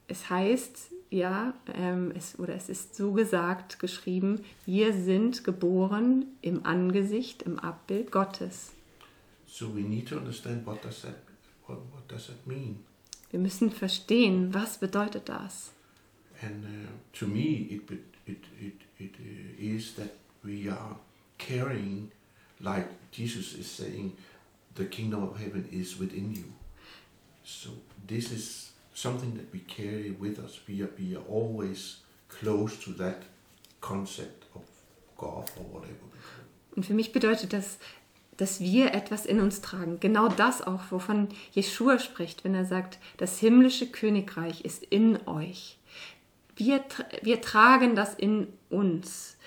Es 0.07 0.29
heißt, 0.29 0.91
ja, 1.09 1.53
ähm, 1.73 2.11
es, 2.15 2.37
oder 2.37 2.55
es 2.55 2.69
ist 2.69 2.95
so 2.95 3.13
gesagt, 3.13 3.79
geschrieben, 3.79 4.41
wir 4.65 4.93
sind 4.93 5.43
geboren 5.43 6.25
im 6.41 6.65
Angesicht, 6.65 7.43
im 7.43 7.57
Abbild 7.57 8.11
Gottes. 8.11 8.73
So 9.45 9.73
we 9.73 9.81
need 9.81 10.07
to 10.09 10.17
understand 10.17 10.65
what 10.65 10.83
does 10.83 11.01
that 11.03 11.15
what, 11.67 11.77
what 11.93 12.11
does 12.11 12.27
that 12.27 12.45
mean. 12.45 12.79
Wir 13.31 13.39
müssen 13.39 13.71
verstehen, 13.71 14.53
was 14.53 14.77
bedeutet 14.77 15.29
das? 15.29 15.71
And 16.41 16.65
uh, 16.65 17.17
to 17.19 17.25
me, 17.25 17.67
it 17.69 17.81
it 18.25 18.43
it 18.59 18.73
it 18.99 19.13
uh, 19.19 19.75
is 19.75 19.95
that 19.95 20.11
we 20.43 20.69
are 20.69 20.97
carrying, 21.37 22.11
like 22.59 22.87
Jesus 23.11 23.53
is 23.53 23.67
saying, 23.67 24.13
the 24.75 24.85
kingdom 24.85 25.23
of 25.23 25.37
heaven 25.37 25.67
is 25.71 25.99
within 25.99 26.33
you. 26.33 26.45
So 27.43 27.69
this 28.07 28.31
is 28.31 28.71
something 28.93 29.35
that 29.35 29.51
we 29.53 29.59
carry 29.59 30.11
with 30.11 30.39
us. 30.39 30.59
We 30.67 30.81
are 30.81 30.89
we 30.97 31.15
are 31.15 31.25
always 31.29 31.97
close 32.29 32.77
to 32.85 32.91
that 32.93 33.23
concept 33.81 34.45
of 34.55 34.63
God 35.17 35.49
or 35.57 35.65
whatever. 35.73 36.07
Und 36.75 36.85
für 36.85 36.93
mich 36.93 37.11
bedeutet 37.11 37.53
das, 37.53 37.77
dass 38.37 38.59
wir 38.59 38.93
etwas 38.93 39.25
in 39.25 39.39
uns 39.39 39.61
tragen. 39.61 39.99
Genau 39.99 40.27
das 40.27 40.61
auch, 40.61 40.81
wovon 40.89 41.29
Jeschua 41.51 41.99
spricht, 41.99 42.43
wenn 42.43 42.55
er 42.55 42.65
sagt, 42.65 42.97
das 43.17 43.39
himmlische 43.39 43.87
Königreich 43.87 44.61
ist 44.65 44.83
in 44.83 45.27
euch. 45.27 45.77
Wir, 46.55 46.83
wir 47.21 47.41
tragen 47.41 47.95
das 47.95 48.15
in 48.15 48.47
uns, 48.69 49.37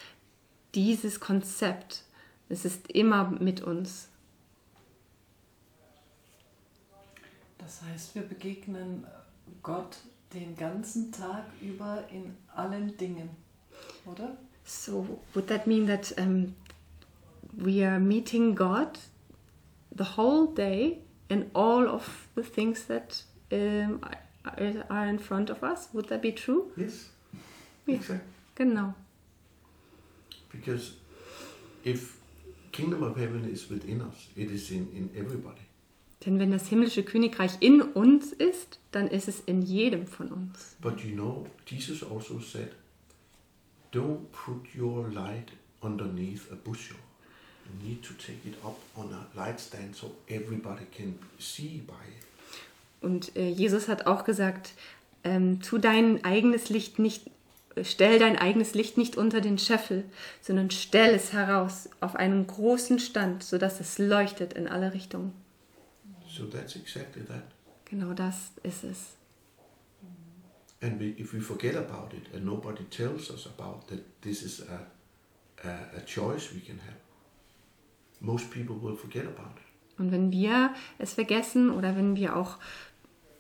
dieses 0.75 1.21
Konzept. 1.21 2.05
Es 2.49 2.65
ist 2.65 2.91
immer 2.91 3.31
mit 3.31 3.61
uns. 3.61 4.09
Das 7.79 7.89
heißt, 7.91 8.15
wir 8.15 8.23
begegnen 8.23 9.05
Gott 9.63 9.99
den 10.33 10.57
ganzen 10.57 11.13
Tag 11.13 11.45
über 11.61 12.05
in 12.11 12.35
allen 12.55 12.97
Dingen, 12.97 13.29
oder? 14.07 14.37
So, 14.65 15.21
would 15.35 15.49
that 15.49 15.67
mean 15.67 15.87
that 15.87 16.15
um, 16.19 16.55
we 17.53 17.87
are 17.87 18.01
meeting 18.01 18.55
God 18.55 18.99
the 19.95 20.17
whole 20.17 20.55
day 20.55 21.01
in 21.29 21.51
all 21.55 21.87
of 21.87 22.29
the 22.35 22.43
things 22.43 22.87
that 22.87 23.25
um, 23.53 24.01
are 24.45 24.85
are 24.89 25.07
in 25.09 25.19
front 25.19 25.51
of 25.51 25.63
us? 25.63 25.91
Would 25.93 26.09
that 26.09 26.23
be 26.23 26.33
true? 26.33 26.71
Yes, 26.77 27.11
Yeah. 27.87 27.97
exactly. 27.97 28.27
Genau. 28.55 28.95
Because 30.51 30.95
if 31.85 32.17
kingdom 32.73 33.03
of 33.03 33.17
heaven 33.19 33.45
is 33.45 33.69
within 33.69 34.01
us, 34.01 34.29
it 34.35 34.51
is 34.51 34.71
in, 34.71 34.89
in 34.95 35.11
everybody. 35.15 35.66
Denn 36.25 36.39
wenn 36.39 36.51
das 36.51 36.67
himmlische 36.69 37.03
Königreich 37.03 37.53
in 37.61 37.83
uns 37.83 38.33
ist, 38.33 38.79
dann 38.91 39.09
ist 39.09 39.29
es 39.29 39.41
in 39.41 39.63
jedem 39.63 40.07
von 40.07 40.29
uns. 40.29 40.77
But 40.81 41.01
you 41.01 41.15
know, 41.15 41.47
Jesus 41.67 42.03
also 42.03 42.41
said, 42.41 42.71
don't 43.93 44.21
put 44.33 44.75
your 44.75 45.09
light 45.11 45.53
underneath 45.83 46.51
a 46.51 46.57
bushel. 46.57 46.97
You 47.67 47.89
need 47.89 48.03
to 48.05 48.15
take 48.15 48.49
it 48.49 48.55
up 48.65 48.79
on 48.97 49.13
a 49.13 49.27
light 49.35 49.61
stand 49.61 49.95
so 49.95 50.13
everybody 50.29 50.85
can 50.97 51.19
see 51.39 51.83
by 51.87 51.93
it. 51.93 52.27
Und 53.03 53.37
äh, 53.37 53.49
Jesus 53.49 53.89
hat 53.89 54.07
auch 54.07 54.25
gesagt, 54.25 54.73
ähm, 55.23 55.61
tu 55.61 55.79
dein 55.79 56.25
eigenes 56.25 56.71
Licht 56.71 56.99
nicht, 56.99 57.31
stell 57.83 58.19
dein 58.19 58.39
eigenes 58.39 58.75
Licht 58.75 58.97
nicht 58.97 59.17
unter 59.17 59.41
den 59.41 59.59
Scheffel, 59.59 60.05
sondern 60.41 60.71
stell 60.71 61.15
es 61.15 61.33
heraus 61.33 61.91
auf 62.01 62.17
einen 62.17 62.47
großen 62.47 62.99
Stand, 62.99 63.43
sodass 63.43 63.81
es 63.81 63.99
leuchtet 63.99 64.55
in 64.55 64.67
alle 64.67 64.95
Richtungen. 64.95 65.33
So 66.37 66.45
that's 66.45 66.77
exactly 66.77 67.23
that. 67.23 67.45
Genau 67.87 68.13
das 68.13 68.53
ist 68.63 68.85
es. 68.85 69.17
And 70.83 71.01
we, 71.01 71.15
if 71.19 71.33
we 71.33 71.41
forget 71.41 71.75
about 71.75 72.13
it 72.13 72.35
and 72.35 72.45
nobody 72.45 72.85
tells 72.85 73.31
us 73.31 73.47
about 73.47 73.89
that 73.89 74.01
this 74.21 74.43
is 74.43 74.61
a, 74.61 74.87
a, 75.67 75.97
a 75.97 76.01
choice 76.05 76.53
we 76.53 76.61
can 76.61 76.79
have, 76.79 77.01
most 78.21 78.51
people 78.51 78.77
will 78.77 78.97
forget 78.97 79.25
about 79.25 79.57
it. 79.57 79.99
Und 79.99 80.13
wenn 80.13 80.31
wir 80.31 80.75
es 80.99 81.15
vergessen 81.15 81.71
oder 81.71 81.97
wenn 81.97 82.17
wir 82.17 82.37
auch, 82.37 82.59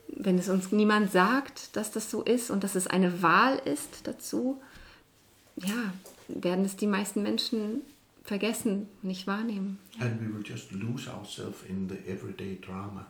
wenn 0.08 0.38
es 0.38 0.48
uns 0.48 0.72
niemand 0.72 1.12
sagt, 1.12 1.76
dass 1.76 1.90
das 1.90 2.10
so 2.10 2.22
ist 2.22 2.50
und 2.50 2.64
dass 2.64 2.74
es 2.74 2.86
eine 2.86 3.20
Wahl 3.20 3.58
ist 3.58 4.06
dazu, 4.06 4.62
ja, 5.56 5.92
werden 6.28 6.64
es 6.64 6.76
die 6.76 6.86
meisten 6.86 7.22
Menschen 7.22 7.82
vergessen, 8.26 8.88
nicht 9.02 9.26
wahrnehmen. 9.26 9.78
And 10.00 10.20
we 10.20 10.32
will 10.32 10.42
just 10.44 10.72
lose 10.72 11.10
ourselves 11.10 11.62
in 11.68 11.88
the 11.88 11.96
everyday 12.10 12.58
drama. 12.60 13.06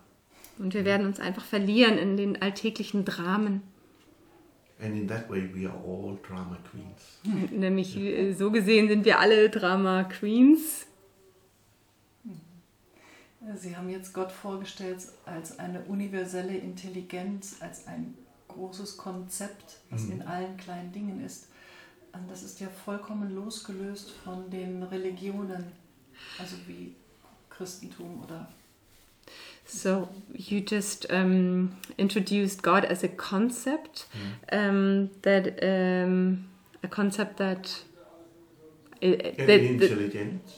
Und 0.59 0.73
wir 0.75 0.85
werden 0.85 1.07
uns 1.07 1.21
einfach 1.21 1.45
verlieren 1.45 1.99
in 1.99 2.17
den 2.17 2.41
alltäglichen 2.41 3.05
Dramen. 3.05 3.63
And 4.81 4.95
in 4.95 5.09
that 5.09 5.29
way, 5.31 5.49
we 5.55 5.67
are 5.69 5.79
all 5.79 6.19
drama 6.27 6.59
queens. 6.71 7.51
Nämlich 7.51 7.99
so 8.37 8.51
gesehen 8.51 8.89
sind 8.89 9.05
wir 9.07 9.19
alle 9.19 9.49
Drama 9.49 10.05
Queens. 10.05 10.87
Sie 13.57 13.77
haben 13.77 13.89
jetzt 13.89 14.13
Gott 14.13 14.33
vorgestellt 14.33 14.99
als 15.25 15.59
eine 15.59 15.81
universelle 15.83 16.57
Intelligenz, 16.57 17.57
als 17.61 17.87
ein 17.87 18.15
großes 18.49 18.97
Konzept, 18.97 19.79
was 19.91 20.05
Mhm. 20.05 20.13
in 20.13 20.23
allen 20.23 20.57
kleinen 20.57 20.93
Dingen 20.93 21.25
ist. 21.25 21.49
Und 22.19 22.31
das 22.31 22.43
ist 22.43 22.61
ja 22.61 22.69
vollkommen 22.69 23.35
losgelöst 23.35 24.11
von 24.25 24.49
den 24.51 24.83
Religionen, 24.83 25.67
also 26.39 26.57
wie 26.67 26.95
Christentum 27.51 28.23
oder 28.25 28.49
So 29.69 30.09
you 30.33 30.61
just 30.65 31.13
um, 31.13 31.73
introduced 31.97 32.63
God 32.63 32.85
as 32.85 33.03
a 33.03 33.09
concept 33.09 34.07
um, 34.53 35.11
that 35.23 35.61
um, 35.61 36.47
a 36.85 36.89
concept 36.89 37.39
that, 37.39 37.85
uh, 39.03 39.07
And 39.07 39.23
that, 39.23 39.47
that 39.49 39.61
intelligence. 39.61 40.53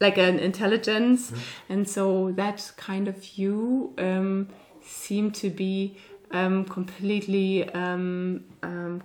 like 0.00 0.18
an 0.18 0.40
intelligence, 0.40 1.32
and 1.68 1.88
so 1.88 2.32
that 2.32 2.72
kind 2.76 3.06
of 3.06 3.18
view 3.18 3.94
um, 3.98 4.48
seemed 4.82 5.36
to 5.36 5.48
be 5.48 5.96
um, 6.32 6.64
completely 6.64 7.68
um, 7.72 8.44
um, 8.64 9.00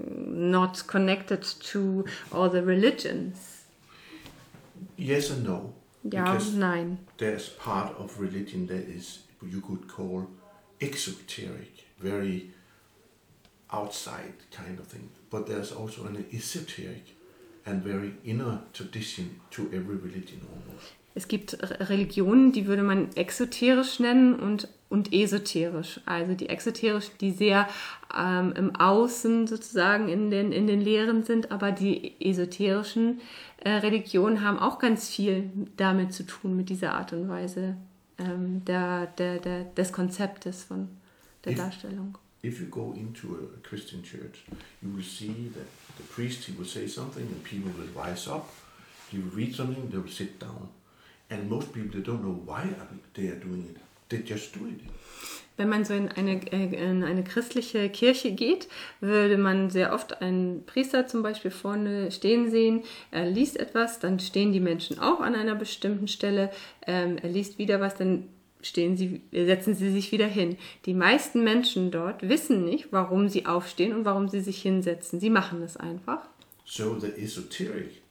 not 0.00 0.86
connected 0.86 1.42
to 1.72 2.04
all 2.32 2.48
the 2.48 2.62
religions. 2.62 3.64
Yes 4.96 5.30
and 5.30 5.44
no. 5.44 5.74
Ja, 6.04 6.24
Because 6.24 6.54
nein. 6.54 6.98
there's 7.18 7.48
part 7.48 7.96
of 7.98 8.18
religion 8.20 8.66
that 8.68 8.88
is 8.88 9.20
you 9.42 9.60
could 9.60 9.88
call 9.88 10.26
exoteric, 10.80 11.86
very 12.00 12.50
outside 13.70 14.34
kind 14.50 14.78
of 14.78 14.86
thing. 14.86 15.10
But 15.30 15.46
there's 15.46 15.72
also 15.72 16.04
an 16.06 16.24
esoteric 16.32 17.14
and 17.66 17.82
very 17.82 18.14
inner 18.24 18.60
tradition 18.72 19.40
to 19.50 19.62
every 19.72 19.96
religion 19.96 20.40
almost. 20.48 20.92
Es 21.14 21.26
gibt 21.26 21.58
Religionen, 21.90 22.52
die 22.52 22.66
würde 22.66 22.82
man 22.84 23.08
exoterisch 23.16 23.98
nennen 23.98 24.38
und, 24.38 24.68
und 24.90 25.12
esoterisch. 25.12 26.00
Also 26.06 26.34
die 26.34 26.48
exoterisch, 26.48 27.10
die 27.20 27.30
sehr 27.32 27.68
ähm, 28.16 28.52
im 28.56 28.76
Außen 28.76 29.46
sozusagen 29.46 30.08
in 30.08 30.30
den, 30.30 30.52
in 30.52 30.66
den 30.66 30.80
Lehren 30.80 31.24
sind, 31.24 31.50
aber 31.50 31.72
die 31.72 32.20
esoterischen 32.20 33.20
äh, 33.58 33.70
Religionen 33.70 34.42
haben 34.42 34.58
auch 34.58 34.78
ganz 34.78 35.08
viel 35.08 35.50
damit 35.76 36.12
zu 36.12 36.24
tun, 36.24 36.56
mit 36.56 36.68
dieser 36.70 36.94
Art 36.94 37.12
und 37.12 37.28
Weise 37.28 37.76
ähm, 38.18 38.64
der, 38.64 39.06
der, 39.18 39.38
der, 39.38 39.64
des 39.64 39.92
Konzeptes 39.92 40.64
von 40.64 40.88
der 41.44 41.52
If- 41.52 41.58
Darstellung. 41.58 42.16
If 42.44 42.60
you 42.60 42.66
go 42.68 42.94
into 42.96 43.34
a 43.34 43.68
Christian 43.68 44.02
church, 44.02 44.44
you 44.80 44.94
will 44.94 45.02
see 45.02 45.50
that 45.54 45.66
the 45.98 46.04
priest 46.14 46.44
he 46.44 46.56
will 46.56 46.64
say 46.64 46.86
something 46.86 47.26
and 47.26 47.42
people 47.42 47.72
will 47.76 47.90
rise 48.00 48.30
up. 48.30 48.48
He 49.10 49.18
will 49.18 49.32
read 49.34 49.54
something, 49.54 49.90
they 49.90 49.98
will 49.98 50.08
sit 50.08 50.40
down. 50.40 50.68
And 51.30 51.50
most 51.50 51.72
people 51.72 51.90
they 51.90 52.00
don't 52.00 52.22
know 52.22 52.40
why 52.46 52.68
they 53.14 53.28
are 53.28 53.40
doing 53.40 53.64
it. 53.68 53.76
Just 54.10 54.56
do 54.56 54.66
it. 54.66 54.80
Wenn 55.58 55.68
man 55.68 55.84
so 55.84 55.92
in 55.92 56.08
eine, 56.08 56.40
äh, 56.52 56.90
in 56.90 57.02
eine 57.02 57.24
christliche 57.24 57.88
Kirche 57.90 58.30
geht, 58.30 58.68
würde 59.00 59.36
man 59.36 59.70
sehr 59.70 59.92
oft 59.92 60.22
einen 60.22 60.64
Priester 60.64 61.08
zum 61.08 61.22
Beispiel 61.22 61.50
vorne 61.50 62.12
stehen 62.12 62.48
sehen. 62.48 62.84
Er 63.10 63.28
liest 63.28 63.58
etwas, 63.58 63.98
dann 63.98 64.20
stehen 64.20 64.52
die 64.52 64.60
Menschen 64.60 65.00
auch 65.00 65.20
an 65.20 65.34
einer 65.34 65.56
bestimmten 65.56 66.06
Stelle. 66.06 66.50
Ähm, 66.86 67.18
er 67.20 67.28
liest 67.28 67.58
wieder 67.58 67.80
was, 67.80 67.96
dann 67.96 68.28
stehen 68.62 68.96
sie, 68.96 69.22
setzen 69.32 69.74
sie 69.74 69.90
sich 69.90 70.12
wieder 70.12 70.28
hin. 70.28 70.56
Die 70.86 70.94
meisten 70.94 71.42
Menschen 71.42 71.90
dort 71.90 72.28
wissen 72.28 72.64
nicht, 72.64 72.92
warum 72.92 73.28
sie 73.28 73.46
aufstehen 73.46 73.94
und 73.94 74.04
warum 74.04 74.28
sie 74.28 74.40
sich 74.40 74.62
hinsetzen. 74.62 75.18
Sie 75.18 75.30
machen 75.30 75.62
es 75.62 75.76
einfach. 75.76 76.20
So 76.64 76.98
the 77.00 77.08
esoteric 77.20 78.02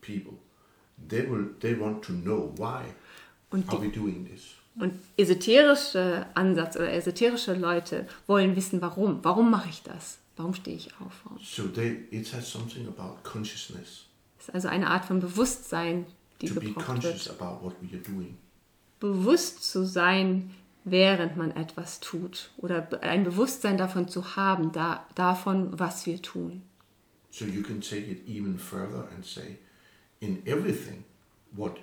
people, 0.00 0.34
they 1.08 1.28
will 1.28 1.54
they 1.60 1.74
want 1.78 2.04
to 2.04 2.12
know 2.12 2.52
why 2.56 2.84
Und 3.54 3.72
die 3.72 3.80
we 3.80 3.88
doing 3.88 4.26
this. 4.26 4.42
Und 4.76 4.92
esoterische 5.16 6.26
Ansatz 6.34 6.76
oder 6.76 6.92
esoterische 6.92 7.54
Leute 7.54 8.06
wollen 8.26 8.56
wissen, 8.56 8.82
warum. 8.82 9.20
Warum 9.22 9.50
mache 9.50 9.68
ich 9.68 9.82
das? 9.82 10.18
Warum 10.36 10.52
stehe 10.54 10.76
ich 10.76 10.90
auf? 11.00 11.22
So 11.42 11.68
they 11.68 12.04
it 12.10 12.32
has 12.34 12.50
something 12.50 12.88
about 12.88 13.18
consciousness 13.22 14.06
Das 14.38 14.48
ist 14.48 14.54
also 14.54 14.68
eine 14.68 14.88
Art 14.88 15.04
von 15.04 15.20
Bewusstsein, 15.20 16.06
die 16.40 16.48
to 16.48 16.54
be 16.54 16.60
gebraucht 16.66 16.86
conscious 16.86 17.26
wird. 17.28 17.40
about 17.40 17.64
what 17.64 17.74
we 17.80 17.96
are 17.96 18.02
doing. 18.02 18.36
Bewusst 18.98 19.62
zu 19.70 19.84
sein, 19.86 20.50
während 20.84 21.36
man 21.36 21.50
etwas 21.52 22.00
tut. 22.00 22.50
Oder 22.56 22.88
ein 23.02 23.24
Bewusstsein 23.24 23.78
davon 23.78 24.08
zu 24.08 24.36
haben, 24.36 24.72
da, 24.72 25.06
davon, 25.14 25.78
was 25.78 26.04
wir 26.06 26.20
tun. 26.20 26.62
So 27.30 27.44
you 27.44 27.62
can 27.62 27.80
take 27.80 28.10
it 28.10 28.28
even 28.28 28.58
further 28.58 29.08
and 29.14 29.24
say, 29.24 29.58
in 30.20 30.44
everything, 30.46 31.04
what, 31.52 31.76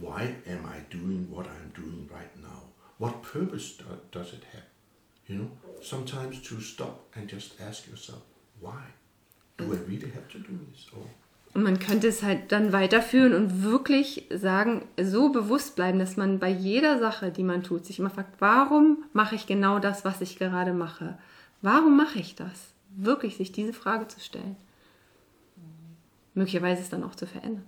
why 0.00 0.34
am 0.46 0.64
I 0.66 0.80
doing 0.90 1.28
what 1.30 1.46
I'm 1.46 1.70
doing 1.74 2.08
right 2.12 2.34
now? 2.42 2.62
What 2.98 3.22
purpose 3.22 3.76
do, 3.76 3.84
does 4.10 4.32
it 4.32 4.44
have? 4.52 4.68
You 5.26 5.36
know, 5.38 5.50
sometimes 5.82 6.40
to 6.48 6.60
stop 6.60 7.06
and 7.14 7.28
just 7.28 7.60
ask 7.60 7.86
yourself, 7.88 8.22
why? 8.60 8.82
Do 9.56 9.72
I 9.72 9.78
really 9.88 10.10
have 10.10 10.28
to 10.28 10.38
do 10.38 10.58
this? 10.70 10.86
Or 10.92 11.06
Und 11.54 11.62
man 11.62 11.78
könnte 11.78 12.08
es 12.08 12.24
halt 12.24 12.50
dann 12.50 12.72
weiterführen 12.72 13.32
und 13.32 13.62
wirklich 13.62 14.26
sagen, 14.34 14.88
so 15.00 15.28
bewusst 15.28 15.76
bleiben, 15.76 16.00
dass 16.00 16.16
man 16.16 16.40
bei 16.40 16.48
jeder 16.48 16.98
Sache, 16.98 17.30
die 17.30 17.44
man 17.44 17.62
tut, 17.62 17.86
sich 17.86 18.00
immer 18.00 18.10
fragt, 18.10 18.40
warum 18.40 19.04
mache 19.12 19.36
ich 19.36 19.46
genau 19.46 19.78
das, 19.78 20.04
was 20.04 20.20
ich 20.20 20.36
gerade 20.36 20.72
mache? 20.72 21.16
Warum 21.62 21.96
mache 21.96 22.18
ich 22.18 22.34
das? 22.34 22.72
Wirklich 22.96 23.36
sich 23.36 23.52
diese 23.52 23.72
Frage 23.72 24.08
zu 24.08 24.18
stellen. 24.18 24.56
Möglicherweise 26.34 26.82
es 26.82 26.90
dann 26.90 27.04
auch 27.04 27.14
zu 27.14 27.26
verändern. 27.26 27.64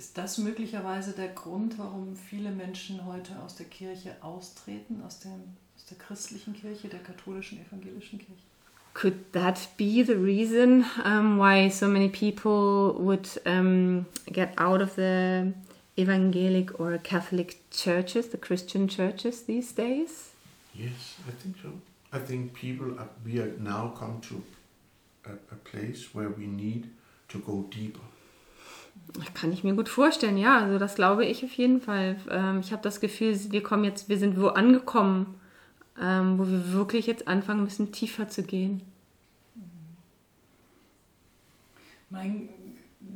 Ist, 0.00 0.16
das 0.16 0.38
möglicherweise 0.38 1.12
der 1.12 1.28
Grund, 1.28 1.76
warum 1.76 2.16
viele 2.16 2.50
Menschen 2.50 3.04
heute 3.04 3.38
aus 3.44 3.56
der 3.56 3.66
Kirche 3.66 4.16
austreten, 4.22 5.02
aus, 5.04 5.20
dem, 5.20 5.42
aus 5.76 5.84
der 5.90 5.98
christlichen 5.98 6.54
Kirche, 6.54 6.88
der 6.88 7.00
katholischen, 7.00 7.60
evangelischen 7.60 8.18
Kirche? 8.18 8.42
Could 8.94 9.30
that 9.32 9.68
be 9.76 10.02
the 10.02 10.14
reason 10.14 10.86
um, 11.04 11.38
why 11.38 11.68
so 11.68 11.86
many 11.86 12.08
people 12.08 12.94
would 12.98 13.28
um, 13.44 14.06
get 14.32 14.58
out 14.58 14.80
of 14.80 14.94
the 14.94 15.52
evangelic 15.98 16.80
or 16.80 16.96
Catholic 16.96 17.58
churches, 17.70 18.30
the 18.30 18.38
Christian 18.38 18.88
churches 18.88 19.42
these 19.42 19.74
days? 19.74 20.30
yes, 20.72 21.18
I 21.28 21.32
think 21.32 21.56
so. 21.62 21.72
I 22.10 22.20
think 22.20 22.54
people 22.54 22.98
are, 22.98 23.10
we 23.22 23.38
are 23.38 23.52
now 23.58 23.92
come 23.98 24.22
to 24.30 24.42
a, 25.26 25.34
a 25.52 25.56
place 25.56 26.14
where 26.14 26.30
we 26.30 26.46
need 26.46 26.88
to 27.28 27.38
go 27.40 27.66
deeper. 27.70 28.09
Kann 29.34 29.52
ich 29.52 29.64
mir 29.64 29.74
gut 29.74 29.88
vorstellen, 29.88 30.36
ja. 30.36 30.58
Also 30.58 30.78
das 30.78 30.94
glaube 30.94 31.24
ich 31.24 31.44
auf 31.44 31.52
jeden 31.52 31.80
Fall. 31.80 32.16
Ähm, 32.30 32.60
ich 32.60 32.72
habe 32.72 32.82
das 32.82 33.00
Gefühl, 33.00 33.38
wir 33.50 33.62
kommen 33.62 33.84
jetzt, 33.84 34.08
wir 34.08 34.18
sind 34.18 34.40
wo 34.40 34.48
angekommen, 34.48 35.40
ähm, 36.00 36.38
wo 36.38 36.46
wir 36.46 36.72
wirklich 36.72 37.06
jetzt 37.06 37.28
anfangen 37.28 37.64
müssen, 37.64 37.92
tiefer 37.92 38.28
zu 38.28 38.42
gehen. 38.42 38.82
Mein 42.08 42.48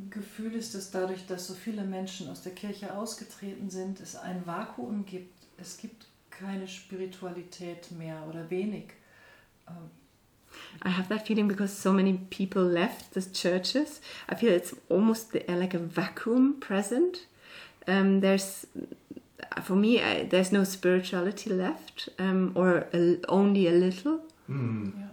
Gefühl 0.09 0.53
ist, 0.53 0.73
dass 0.75 0.91
dadurch, 0.91 1.25
dass 1.27 1.47
so 1.47 1.53
viele 1.53 1.83
Menschen 1.83 2.29
aus 2.29 2.41
der 2.41 2.53
Kirche 2.53 2.95
ausgetreten 2.95 3.69
sind, 3.69 3.99
es 3.99 4.15
ein 4.15 4.45
Vakuum 4.45 5.05
gibt. 5.05 5.33
Es 5.57 5.77
gibt 5.77 6.07
keine 6.29 6.67
Spiritualität 6.67 7.91
mehr 7.91 8.25
oder 8.29 8.49
wenig. 8.49 8.85
I 10.83 10.89
have 10.89 11.07
that 11.09 11.25
feeling 11.27 11.47
because 11.47 11.73
so 11.73 11.91
many 11.93 12.13
people 12.29 12.61
left 12.63 13.13
the 13.13 13.21
churches. 13.21 14.01
I 14.29 14.35
feel 14.35 14.51
it's 14.53 14.73
almost 14.89 15.31
the- 15.31 15.43
like 15.47 15.73
a 15.73 15.79
vacuum 15.79 16.59
present. 16.59 17.25
Um, 17.87 18.19
there's, 18.21 18.65
for 19.63 19.75
me, 19.75 20.01
I, 20.01 20.23
there's 20.23 20.51
no 20.51 20.63
spirituality 20.63 21.49
left, 21.51 22.09
um, 22.19 22.51
or 22.55 22.87
a, 22.93 23.17
only 23.27 23.67
a 23.67 23.71
little. 23.71 24.19
Ja, 24.47 24.53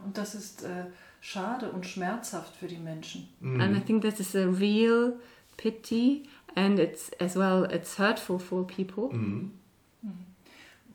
und 0.05 0.12
das 0.17 0.35
ist 0.35 0.62
äh, 0.65 0.87
schade 1.21 1.71
und 1.71 1.87
schmerzhaft 1.87 2.57
für 2.57 2.67
die 2.67 2.79
Menschen. 2.79 3.29
And 3.43 3.77
I 3.77 3.81
think 3.81 4.03
this 4.03 4.21
is 4.21 4.35
a 4.35 4.47
real 4.49 5.15
pity, 5.57 6.25
and 6.55 6.79
it's 6.79 7.11
as 7.21 7.35
well 7.37 7.65
it's 7.65 7.99
hurtful 7.99 8.38
for 8.38 8.67
people. 8.67 9.11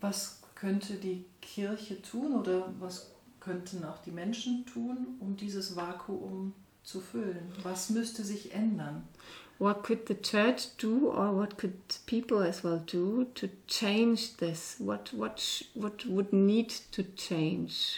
Was 0.01 0.41
könnte 0.55 0.95
die 0.95 1.25
Kirche 1.41 2.01
tun 2.01 2.33
oder 2.35 2.71
was 2.79 3.11
könnten 3.47 3.85
auch 3.85 3.99
die 4.05 4.11
Menschen 4.11 4.65
tun, 4.65 5.17
um 5.19 5.37
dieses 5.37 5.75
Vakuum 5.75 6.53
zu 6.83 6.99
füllen? 6.99 7.51
Was 7.63 7.89
müsste 7.89 8.23
sich 8.23 8.53
ändern? 8.53 9.03
What 9.59 9.83
could 9.83 10.07
the 10.07 10.15
church 10.15 10.75
do, 10.77 11.09
or 11.09 11.35
what 11.35 11.57
could 11.57 11.73
people 12.05 12.43
as 12.47 12.63
well 12.63 12.79
do 12.79 13.23
to 13.33 13.47
change 13.65 14.37
this? 14.37 14.75
What 14.77 15.13
what 15.13 15.65
what 15.73 16.05
would 16.05 16.31
need 16.31 16.69
to 16.91 17.03
change? 17.15 17.95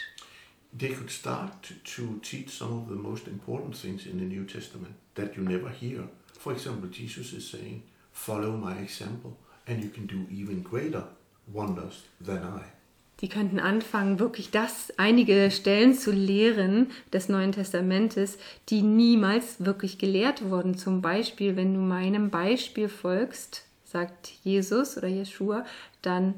They 0.72 0.94
could 0.94 1.10
start 1.10 1.70
to 1.84 2.20
teach 2.22 2.50
some 2.50 2.72
of 2.78 2.88
the 2.88 2.94
most 2.94 3.26
important 3.26 3.76
things 3.76 4.06
in 4.06 4.18
the 4.18 4.24
New 4.24 4.46
Testament 4.46 4.94
that 5.16 5.36
you 5.36 5.42
never 5.42 5.68
hear. 5.68 6.08
For 6.38 6.52
example, 6.52 6.88
Jesus 6.88 7.32
is 7.32 7.50
saying, 7.50 7.82
Follow 8.12 8.56
my 8.56 8.78
example, 8.78 9.36
and 9.66 9.82
you 9.82 9.90
can 9.90 10.06
do 10.06 10.26
even 10.30 10.62
greater 10.62 11.04
wonders 11.52 12.04
than 12.20 12.42
I. 12.42 12.79
Die 13.20 13.28
könnten 13.28 13.58
anfangen, 13.58 14.18
wirklich 14.18 14.50
das, 14.50 14.92
einige 14.96 15.50
Stellen 15.50 15.94
zu 15.94 16.10
lehren 16.10 16.90
des 17.12 17.28
Neuen 17.28 17.52
Testamentes, 17.52 18.38
die 18.68 18.82
niemals 18.82 19.64
wirklich 19.64 19.98
gelehrt 19.98 20.48
wurden. 20.48 20.76
Zum 20.76 21.02
Beispiel, 21.02 21.56
wenn 21.56 21.74
du 21.74 21.80
meinem 21.80 22.30
Beispiel 22.30 22.88
folgst, 22.88 23.64
sagt 23.84 24.32
Jesus 24.42 24.96
oder 24.96 25.08
Jeschua, 25.08 25.66
dann 26.00 26.34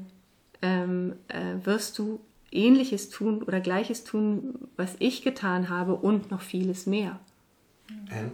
ähm, 0.61 1.13
äh, 1.29 1.65
wirst 1.65 1.97
du 1.99 2.19
Ähnliches 2.51 3.09
tun 3.09 3.41
oder 3.43 3.59
Gleiches 3.59 4.03
tun, 4.03 4.55
was 4.75 4.95
ich 4.99 5.21
getan 5.21 5.69
habe 5.69 5.95
und 5.95 6.31
noch 6.31 6.41
vieles 6.41 6.85
mehr. 6.85 7.19
And 8.09 8.31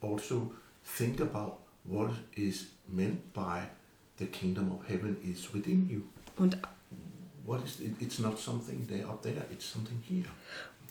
also 0.00 0.52
think 0.96 1.20
about 1.20 1.58
what 1.84 2.10
is 2.34 2.66
meant 2.88 3.32
by 3.32 3.62
the 4.18 4.26
kingdom 4.26 4.70
of 4.72 4.86
heaven 4.88 5.16
is 5.22 5.52
within 5.52 5.88
you. 5.88 6.02
Und, 6.36 6.58
What 7.46 7.64
is 7.64 7.80
it? 7.80 7.92
It's 8.00 8.18
not 8.18 8.38
something 8.38 8.86
there 8.88 9.06
up 9.06 9.22
there, 9.22 9.46
it's 9.50 9.70
something 9.72 10.02
here. 10.08 10.28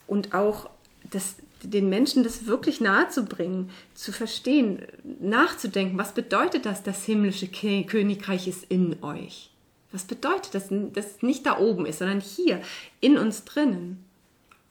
und 0.07 0.33
auch 0.33 0.69
das, 1.11 1.35
den 1.61 1.89
Menschen 1.89 2.23
das 2.23 2.45
wirklich 2.45 2.81
nahe 2.81 3.09
zu 3.09 3.25
bringen, 3.25 3.69
zu 3.93 4.11
verstehen, 4.11 4.85
nachzudenken, 5.19 5.97
was 5.97 6.13
bedeutet 6.13 6.65
das, 6.65 6.83
das 6.83 7.03
himmlische 7.05 7.47
Königreich 7.47 8.47
ist 8.47 8.65
in 8.65 9.01
euch? 9.03 9.51
Was 9.91 10.03
bedeutet 10.05 10.55
das, 10.55 10.67
dass 10.69 11.15
es 11.15 11.21
nicht 11.21 11.45
da 11.45 11.59
oben 11.59 11.85
ist, 11.85 11.99
sondern 11.99 12.19
hier, 12.19 12.61
in 13.01 13.17
uns 13.17 13.45
drinnen? 13.45 14.03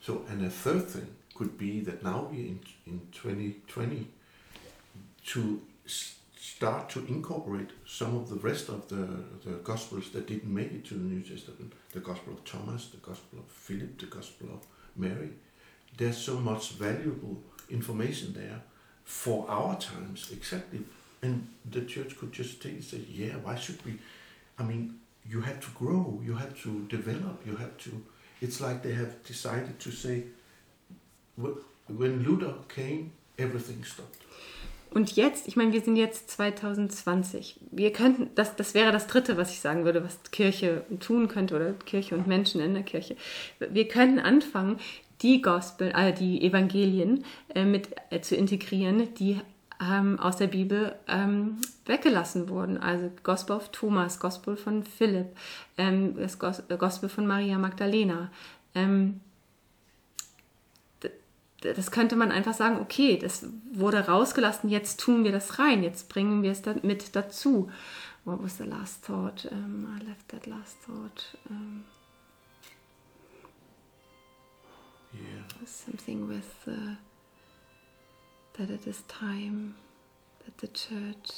So, 0.01 0.25
and 0.29 0.43
a 0.45 0.51
third 0.51 0.93
thing 0.93 1.07
could 1.35 1.57
be 1.57 1.83
that 1.85 2.03
now 2.03 2.29
we're 2.31 2.47
in, 2.47 2.61
in 2.85 3.01
2020 3.13 4.07
to 5.25 5.61
start 6.65 6.89
to 6.89 7.05
incorporate 7.09 7.69
some 7.85 8.17
of 8.17 8.31
the 8.31 8.37
rest 8.37 8.71
of 8.71 8.89
the, 8.89 9.07
the 9.47 9.57
Gospels 9.63 10.09
that 10.13 10.27
didn't 10.27 10.55
make 10.61 10.73
it 10.73 10.83
to 10.87 10.95
the 10.95 11.05
New 11.15 11.21
Testament 11.21 11.75
the 11.93 12.01
Gospel 12.01 12.33
of 12.33 12.43
Thomas, 12.47 12.87
the 12.87 12.97
Gospel 13.09 13.41
of 13.41 13.47
Philip, 13.49 13.99
the 13.99 14.07
Gospel 14.07 14.49
of 14.55 14.67
Mary. 14.97 15.29
There's 15.99 16.17
so 16.17 16.39
much 16.39 16.71
valuable 16.71 17.37
information 17.69 18.33
there 18.33 18.63
for 19.05 19.45
our 19.47 19.79
times, 19.79 20.31
exactly. 20.33 20.81
And 21.21 21.47
the 21.71 21.83
church 21.83 22.17
could 22.17 22.33
just 22.33 22.63
take 22.63 22.73
and 22.73 22.85
say, 22.85 23.03
yeah, 23.11 23.35
why 23.43 23.57
should 23.57 23.85
we? 23.85 23.99
I 24.59 24.63
mean, 24.63 25.01
you 25.29 25.43
have 25.43 25.61
to 25.61 25.71
grow, 25.73 26.19
you 26.25 26.35
have 26.37 26.59
to 26.63 26.87
develop, 26.89 27.43
you 27.47 27.57
have 27.57 27.77
to. 27.85 27.91
It's 28.41 28.63
like 28.63 28.83
they 28.83 28.95
have 28.95 29.23
decided 29.23 29.79
to 29.81 29.91
say, 29.91 30.25
when 31.37 32.23
Luther 32.25 32.55
came, 32.69 33.13
everything 33.39 33.85
stopped. 33.85 34.24
Und 34.91 35.17
jetzt, 35.17 35.49
ich 35.49 35.57
meine, 35.57 35.73
wir 35.73 35.81
sind 35.81 35.97
jetzt 35.97 36.31
2020. 36.31 37.59
Wir 37.71 37.93
könnten, 37.93 38.31
das, 38.37 38.55
das 38.55 38.75
wäre 38.75 38.93
das 38.93 39.07
Dritte, 39.09 39.37
was 39.37 39.51
ich 39.51 39.61
sagen 39.61 39.85
würde, 39.85 40.05
was 40.05 40.23
Kirche 40.31 40.85
tun 41.01 41.29
könnte 41.29 41.57
oder 41.57 41.73
Kirche 41.73 42.15
und 42.15 42.27
Menschen 42.27 42.61
in 42.61 42.75
der 42.75 42.85
Kirche. 42.85 43.17
Wir 43.59 43.89
könnten 43.89 44.21
anfangen, 44.21 44.79
die 45.23 45.43
Gospel, 45.43 45.93
äh, 45.95 46.13
die 46.13 46.43
Evangelien 46.43 47.25
äh, 47.55 47.65
mit 47.65 47.89
äh, 48.11 48.21
zu 48.21 48.37
integrieren, 48.37 49.09
die 49.15 49.41
ähm, 49.81 50.19
aus 50.21 50.37
der 50.37 50.47
Bibel 50.49 50.95
ähm, 51.09 51.59
weggelassen 51.87 52.49
wurden. 52.49 52.79
Also 52.79 53.11
Gospel 53.23 53.57
of 53.57 53.71
Thomas, 53.71 54.21
Gospel 54.21 54.57
von 54.57 54.85
Philipp, 54.85 55.29
ähm, 55.79 56.17
das 56.17 56.39
Gos 56.39 56.63
Gospel 56.79 57.09
von 57.09 57.27
Maria 57.27 57.59
Magdalena. 57.59 58.31
Das 61.65 61.91
könnte 61.91 62.15
man 62.17 62.31
einfach 62.31 62.55
sagen, 62.55 62.79
okay, 62.81 63.17
das 63.19 63.47
wurde 63.73 64.07
rausgelassen, 64.07 64.69
jetzt 64.69 65.01
tun 65.01 65.25
wir 65.25 65.33
das 65.33 65.59
rein, 65.59 65.83
jetzt 65.83 66.09
bringen 66.11 66.43
wir 66.43 66.53
es 66.53 66.61
da 66.63 66.75
mit 66.83 67.17
dazu. 67.17 67.71
What 68.25 68.43
was 68.43 68.59
the 68.59 68.65
last 68.65 69.05
thought? 69.05 69.47
Um, 69.51 69.87
I 69.99 70.05
left 70.05 70.29
that 70.29 70.47
last 70.47 70.77
thought. 70.85 71.37
Um, 71.49 71.85
Yeah. 75.13 75.45
something 75.65 76.27
with 76.29 76.67
uh, 76.67 76.97
that 78.55 78.69
it 78.71 78.85
is 78.87 79.03
time 79.07 79.75
that 80.45 80.59
the 80.59 80.67
church. 80.69 81.31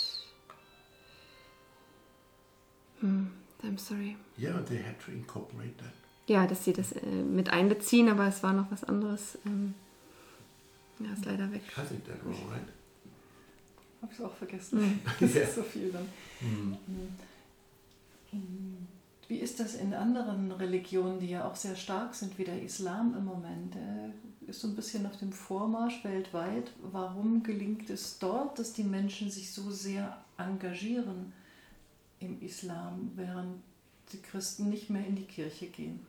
Hmm, 3.00 3.26
I'm 3.62 3.76
sorry. 3.76 4.16
Yeah, 4.38 4.60
they 4.64 4.78
had 4.78 4.98
to 5.04 5.12
incorporate 5.12 5.76
that. 5.78 5.92
Ja, 6.26 6.46
dass 6.46 6.64
sie 6.64 6.72
das 6.72 6.92
äh, 6.92 7.04
mit 7.06 7.50
einbeziehen, 7.50 8.08
aber 8.08 8.26
es 8.26 8.42
war 8.42 8.52
noch 8.54 8.70
was 8.70 8.82
anderes. 8.84 9.38
Ähm, 9.44 9.74
ja, 11.00 11.12
ist 11.12 11.24
leider 11.24 11.50
weg. 11.52 11.62
I 11.76 11.82
think 11.87 12.04
that 12.04 12.18
was 12.24 12.37
right. 12.50 12.62
Habe 14.02 14.12
ich 14.12 14.20
auch 14.22 14.35
vergessen. 14.35 14.80
Mhm. 14.80 15.00
Das 15.20 15.35
Ja. 15.35 15.42
ist 15.42 15.54
so 15.54 15.62
viel 15.62 15.90
dann. 15.90 16.09
Mm. 16.40 16.76
Wie 19.28 19.38
ist 19.38 19.59
das 19.59 19.74
in 19.74 19.92
anderen 19.94 20.52
Religionen, 20.52 21.18
die 21.18 21.30
ja 21.30 21.48
auch 21.48 21.56
sehr 21.56 21.74
stark 21.74 22.14
sind, 22.14 22.38
wie 22.38 22.44
der 22.44 22.62
Islam 22.62 23.14
im 23.16 23.24
Moment? 23.24 23.74
Der 23.74 24.11
ist 24.46 24.61
so 24.61 24.68
ein 24.68 24.76
bisschen 24.76 25.04
auf 25.06 25.16
dem 25.18 25.32
Vormarsch 25.32 26.04
weltweit. 26.04 26.72
Warum 26.92 27.42
gelingt 27.42 27.90
es 27.90 28.18
dort, 28.18 28.59
dass 28.59 28.72
die 28.72 28.85
Menschen 28.85 29.30
sich 29.30 29.50
so 29.50 29.70
sehr 29.70 30.16
engagieren 30.38 31.32
im 32.20 32.40
Islam, 32.40 33.11
während 33.16 33.61
die 34.12 34.22
Christen 34.22 34.68
nicht 34.68 34.90
mehr 34.90 35.04
in 35.04 35.16
die 35.16 35.24
Kirche 35.24 35.66
gehen? 35.66 36.06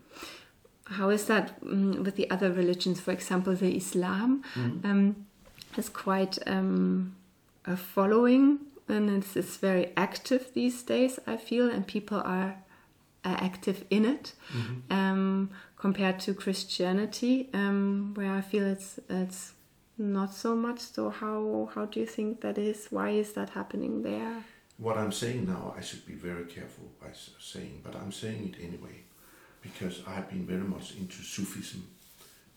How 0.89 1.09
is 1.09 1.25
that 1.25 1.59
mm, 1.61 1.99
with 2.03 2.15
the 2.15 2.29
other 2.29 2.51
religions? 2.51 2.99
For 2.99 3.11
example, 3.11 3.55
the 3.55 3.75
Islam 3.75 4.43
um, 4.83 5.25
is 5.77 5.89
quite 5.89 6.37
um, 6.47 7.15
a 7.65 7.75
following, 7.75 8.59
and 8.87 9.09
it's, 9.09 9.35
it's 9.35 9.57
very 9.57 9.91
active 9.97 10.53
these 10.53 10.81
days. 10.83 11.19
I 11.27 11.37
feel, 11.37 11.69
and 11.69 11.85
people 11.85 12.19
are, 12.19 12.55
are 13.25 13.37
active 13.43 13.83
in 13.89 14.05
it 14.05 14.33
um, 14.89 15.49
compared 15.77 16.19
to 16.21 16.33
Christianity, 16.33 17.49
um, 17.53 18.13
where 18.15 18.31
I 18.31 18.41
feel 18.41 18.65
it's 18.65 18.99
it's 19.09 19.53
not 19.97 20.33
so 20.33 20.55
much. 20.55 20.79
So 20.79 21.09
how 21.09 21.69
how 21.75 21.85
do 21.85 21.99
you 21.99 22.05
think 22.05 22.41
that 22.41 22.57
is? 22.57 22.87
Why 22.89 23.09
is 23.09 23.33
that 23.33 23.49
happening 23.51 24.03
there? 24.03 24.43
What 24.77 24.97
I'm 24.97 25.11
saying 25.11 25.47
now, 25.47 25.73
I 25.75 25.81
should 25.81 26.05
be 26.05 26.13
very 26.13 26.45
careful 26.45 26.85
by 27.01 27.07
saying, 27.39 27.81
but 27.83 27.95
I'm 27.95 28.11
saying 28.11 28.53
it 28.53 28.63
anyway, 28.63 29.03
because 29.71 30.01
I've 30.07 30.29
been 30.29 30.45
very 30.45 30.67
much 30.67 30.95
into 30.99 31.21
Sufism, 31.23 31.81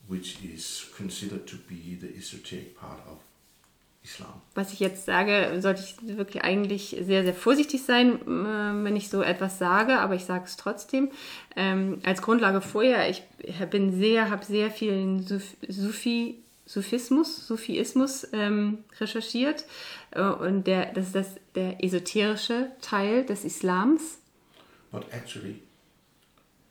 which 0.08 0.38
is 0.42 0.86
considered 0.96 1.46
to 1.46 1.56
be 1.56 1.96
the 2.00 2.08
esoteric 2.16 2.78
part 2.78 3.00
of 3.06 3.18
Islam. 4.02 4.40
was 4.54 4.72
ich 4.72 4.80
jetzt 4.80 5.04
sage, 5.04 5.60
sollte 5.60 5.82
ich 5.82 6.16
wirklich 6.16 6.42
eigentlich 6.42 6.96
sehr, 7.02 7.22
sehr 7.22 7.34
vorsichtig 7.34 7.82
sein, 7.82 8.14
äh, 8.22 8.84
wenn 8.84 8.96
ich 8.96 9.10
so 9.10 9.22
etwas 9.22 9.58
sage, 9.58 9.98
aber 9.98 10.14
ich 10.14 10.24
sage 10.24 10.44
es 10.46 10.56
trotzdem. 10.56 11.10
Ähm, 11.54 12.00
als 12.02 12.22
Grundlage 12.22 12.62
vorher, 12.62 13.10
ich 13.10 13.22
bin 13.70 13.92
sehr, 13.92 14.30
habe 14.30 14.44
sehr 14.44 14.70
viel 14.70 15.22
Sufi, 15.68 16.38
Sufismus, 16.64 17.46
Sufiismus 17.46 18.26
ähm, 18.32 18.78
recherchiert 18.98 19.64
äh, 20.12 20.22
und 20.22 20.66
der, 20.66 20.92
das 20.94 21.06
ist 21.08 21.14
das, 21.14 21.26
der 21.54 21.84
esoterische 21.84 22.70
Teil 22.80 23.26
des 23.26 23.44
Islams. 23.44 24.18
But 24.90 25.04
actually, 25.12 25.62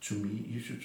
to 0.02 0.16
me, 0.16 0.46
you 0.48 0.60
should 0.60 0.84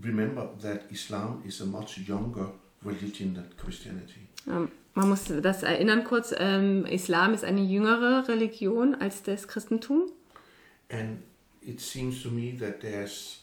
remember 0.00 0.48
that 0.60 0.84
Islam 0.90 1.42
is 1.46 1.60
a 1.60 1.66
much 1.66 1.98
younger 1.98 2.48
religion 2.82 3.34
than 3.34 3.48
Christianity. 3.56 4.28
Ähm, 4.46 4.70
man 4.94 5.08
muss 5.08 5.24
das 5.24 5.62
erinnern 5.62 6.04
kurz, 6.04 6.34
ähm, 6.36 6.86
Islam 6.86 7.34
ist 7.34 7.44
eine 7.44 7.62
jüngere 7.62 8.28
Religion 8.28 8.94
als 8.94 9.22
das 9.22 9.48
Christentum. 9.48 10.10
And 10.90 11.22
it 11.62 11.80
seems 11.80 12.22
to 12.22 12.30
me 12.30 12.56
that 12.58 12.80
there's. 12.80 13.40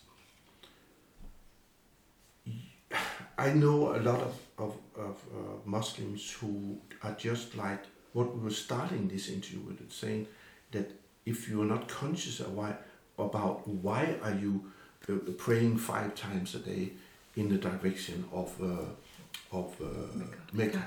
I 3.38 3.52
know 3.54 3.94
a 3.94 3.98
lot 3.98 4.22
of, 4.22 4.36
of, 4.58 4.76
of 4.96 5.16
uh, 5.34 5.58
Muslims 5.66 6.32
who 6.40 6.78
are 7.02 7.16
just 7.18 7.56
like 7.56 7.80
what 8.14 8.36
we 8.36 8.44
were 8.44 8.54
starting 8.54 9.08
this 9.08 9.30
interview 9.30 9.62
with, 9.66 9.92
saying 9.92 10.28
that 10.72 10.92
if 11.26 11.50
you 11.50 11.62
are 11.62 11.66
not 11.66 11.88
conscious 11.88 12.40
of 12.40 12.54
why, 12.54 12.76
about 13.22 13.68
why 13.68 14.16
are 14.24 14.34
you 14.34 14.72
uh, 15.10 15.14
praying 15.38 15.78
five 15.78 16.16
times 16.16 16.56
a 16.56 16.60
day 16.60 16.92
in 17.36 17.50
the 17.50 17.58
direction 17.58 18.26
of, 18.32 18.54
uh, 18.62 19.58
of 19.58 19.76
uh, 19.82 20.26
Mecca. 20.54 20.84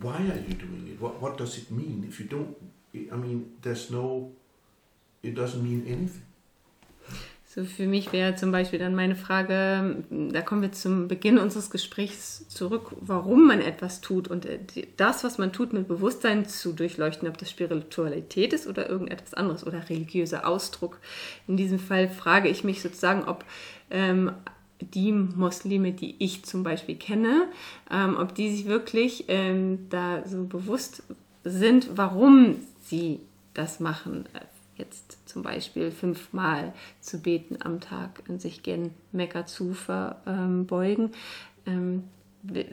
why 0.00 0.16
are 0.16 0.42
you 0.48 0.54
doing 0.54 0.88
it? 0.92 1.00
What, 1.00 1.20
what 1.20 1.36
does 1.38 1.58
it 1.58 1.70
mean? 1.70 2.04
If 2.08 2.20
you 2.20 2.26
don't, 2.26 2.56
I 3.12 3.16
mean, 3.16 3.52
there's 3.62 3.90
no, 3.90 4.30
it 5.22 5.34
doesn't 5.34 5.62
mean 5.62 5.84
anything. 5.86 6.22
So 7.54 7.64
für 7.64 7.86
mich 7.86 8.14
wäre 8.14 8.34
zum 8.34 8.50
Beispiel 8.50 8.78
dann 8.78 8.94
meine 8.94 9.14
Frage, 9.14 10.04
da 10.08 10.40
kommen 10.40 10.62
wir 10.62 10.72
zum 10.72 11.06
Beginn 11.06 11.36
unseres 11.36 11.68
Gesprächs 11.68 12.48
zurück, 12.48 12.92
warum 13.02 13.46
man 13.46 13.60
etwas 13.60 14.00
tut 14.00 14.26
und 14.26 14.46
äh, 14.46 14.58
das, 14.96 15.22
was 15.22 15.36
man 15.36 15.52
tut, 15.52 15.74
mit 15.74 15.86
Bewusstsein 15.86 16.46
zu 16.46 16.72
durchleuchten, 16.72 17.28
ob 17.28 17.36
das 17.36 17.50
Spiritualität 17.50 18.54
ist 18.54 18.66
oder 18.66 18.88
irgendetwas 18.88 19.34
anderes 19.34 19.66
oder 19.66 19.86
religiöser 19.90 20.48
Ausdruck. 20.48 20.98
In 21.46 21.58
diesem 21.58 21.78
Fall 21.78 22.08
frage 22.08 22.48
ich 22.48 22.64
mich 22.64 22.80
sozusagen, 22.80 23.24
ob 23.24 23.44
ähm, 23.90 24.32
die 24.80 25.12
Muslime, 25.12 25.92
die 25.92 26.14
ich 26.20 26.46
zum 26.46 26.62
Beispiel 26.62 26.96
kenne, 26.96 27.48
ähm, 27.90 28.16
ob 28.18 28.34
die 28.34 28.50
sich 28.50 28.64
wirklich 28.64 29.26
ähm, 29.28 29.90
da 29.90 30.26
so 30.26 30.44
bewusst 30.44 31.02
sind, 31.44 31.98
warum 31.98 32.56
sie 32.82 33.20
das 33.52 33.78
machen. 33.78 34.24
Jetzt 34.82 35.18
zum 35.28 35.42
Beispiel 35.42 35.92
fünfmal 35.92 36.72
zu 37.00 37.20
beten 37.20 37.56
am 37.62 37.80
Tag 37.80 38.22
und 38.28 38.40
sich 38.42 38.62
gen 38.64 38.90
Mekka 39.12 39.46
zu 39.46 39.74
verbeugen. 39.74 41.12
Ähm, 41.66 42.02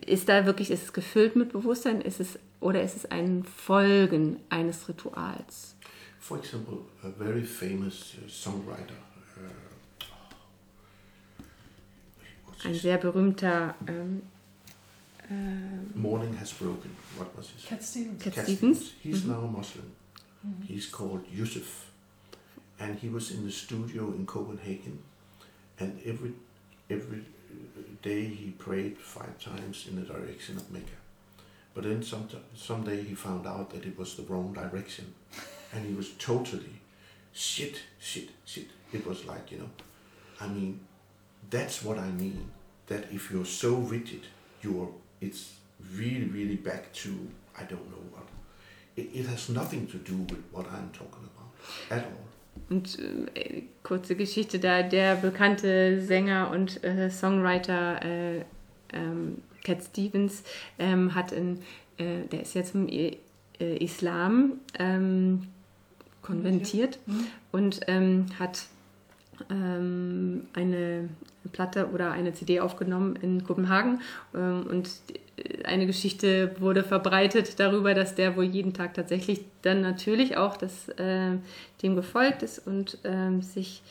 ist 0.07 0.27
da 0.27 0.47
wirklich, 0.47 0.71
ist 0.71 0.81
es 0.83 0.93
gefüllt 0.93 1.35
mit 1.35 1.51
Bewusstsein 1.51 2.01
ist 2.01 2.19
es, 2.19 2.39
oder 2.59 2.81
ist 2.81 2.95
es 2.95 3.05
ein 3.05 3.43
Folgen 3.43 4.37
eines 4.49 4.89
Rituals? 4.89 5.75
For 6.19 6.39
example, 6.39 6.79
a 7.03 7.09
very 7.11 7.43
famous 7.43 8.15
uh, 8.15 8.27
songwriter. 8.27 8.95
Uh, 9.37 9.41
Ein 12.67 12.73
sehr 12.73 12.97
berühmter 12.97 13.75
ähm, 13.87 14.23
Ähm, 15.31 15.91
Morning 15.93 16.35
has 16.39 16.51
broken. 16.53 16.89
What 17.15 17.27
was 17.37 17.49
his? 17.51 17.63
Cat 17.67 17.83
Stevens. 17.83 18.23
Cat 18.23 18.33
Stevens. 18.45 18.93
He's 19.03 19.23
Mhm. 19.23 19.29
now 19.31 19.43
a 19.43 19.47
Muslim. 19.47 19.85
He's 20.67 20.91
called 20.91 21.21
Yusuf, 21.31 21.88
and 22.79 22.97
he 22.99 23.09
was 23.09 23.31
in 23.31 23.45
the 23.45 23.51
studio 23.51 24.05
in 24.13 24.25
Copenhagen, 24.25 24.99
and 25.79 25.99
every 26.05 26.31
every 26.89 27.19
uh, 27.19 27.81
day 28.01 28.25
he 28.25 28.51
prayed 28.51 28.97
five 28.97 29.37
times 29.39 29.85
in 29.89 29.95
the 29.95 30.01
direction 30.01 30.57
of 30.57 30.71
Mecca. 30.71 30.99
But 31.73 31.83
then 31.83 32.01
some 32.03 32.27
someday 32.55 33.03
he 33.03 33.15
found 33.15 33.45
out 33.45 33.69
that 33.71 33.85
it 33.85 33.97
was 33.97 34.15
the 34.15 34.23
wrong 34.23 34.53
direction, 34.53 35.13
and 35.73 35.85
he 35.85 35.93
was 35.93 36.11
totally 36.13 36.81
shit, 37.33 37.81
shit, 37.99 38.29
shit. 38.45 38.67
It 38.93 39.05
was 39.05 39.25
like 39.25 39.51
you 39.51 39.59
know, 39.59 39.69
I 40.39 40.47
mean, 40.47 40.79
that's 41.49 41.83
what 41.83 41.97
I 41.97 42.09
mean. 42.11 42.51
That 42.87 43.11
if 43.11 43.29
you're 43.29 43.45
so 43.45 43.75
rigid, 43.75 44.23
you're 44.61 44.89
it's 45.21 45.53
really 45.95 46.25
really 46.25 46.55
back 46.55 46.91
to 46.93 47.27
I 47.57 47.63
don't 47.63 47.89
know 47.91 48.03
what. 48.13 48.23
It, 48.95 49.09
it 49.13 49.25
has 49.27 49.49
nothing 49.49 49.85
to 49.87 49.97
do 49.97 50.15
with 50.15 50.43
what 50.51 50.65
I'm 50.71 50.89
talking 50.91 51.29
about 51.31 51.99
at 51.99 52.05
all. 52.05 52.28
Und 52.69 52.99
äh, 53.35 53.63
kurze 53.83 54.15
Geschichte 54.15 54.59
da, 54.59 54.83
der 54.83 55.15
bekannte 55.15 56.01
Sänger 56.01 56.51
und 56.51 56.83
äh, 56.83 57.09
Songwriter 57.09 58.03
äh, 58.03 58.37
ähm, 58.93 59.39
Cat 59.63 59.83
Stevens 59.83 60.43
ähm, 60.77 61.15
hat 61.15 61.31
in, 61.31 61.59
äh, 61.97 62.21
der 62.31 62.41
ist 62.41 62.53
jetzt 62.53 62.75
im 62.75 62.87
I 62.87 63.17
äh, 63.59 63.77
Islam 63.83 64.53
ähm, 64.77 65.47
konventiert 66.21 66.99
Mhm. 67.05 67.25
und 67.51 67.79
ähm, 67.87 68.27
hat 68.37 68.65
ähm, 69.49 70.47
eine 70.53 71.09
Platte 71.51 71.89
oder 71.91 72.11
eine 72.11 72.33
CD 72.33 72.59
aufgenommen 72.59 73.15
in 73.15 73.43
Kopenhagen 73.43 74.01
ähm, 74.35 74.65
und 74.69 74.89
eine 75.63 75.85
Geschichte 75.85 76.55
wurde 76.59 76.83
verbreitet 76.83 77.59
darüber, 77.59 77.93
dass 77.93 78.15
der 78.15 78.35
wohl 78.35 78.45
jeden 78.45 78.73
Tag 78.73 78.93
tatsächlich 78.93 79.41
dann 79.61 79.81
natürlich 79.81 80.37
auch 80.37 80.57
das, 80.57 80.89
äh, 80.89 81.37
dem 81.81 81.95
gefolgt 81.95 82.43
ist 82.43 82.65
und 82.65 82.97
ähm, 83.03 83.41
sich 83.41 83.81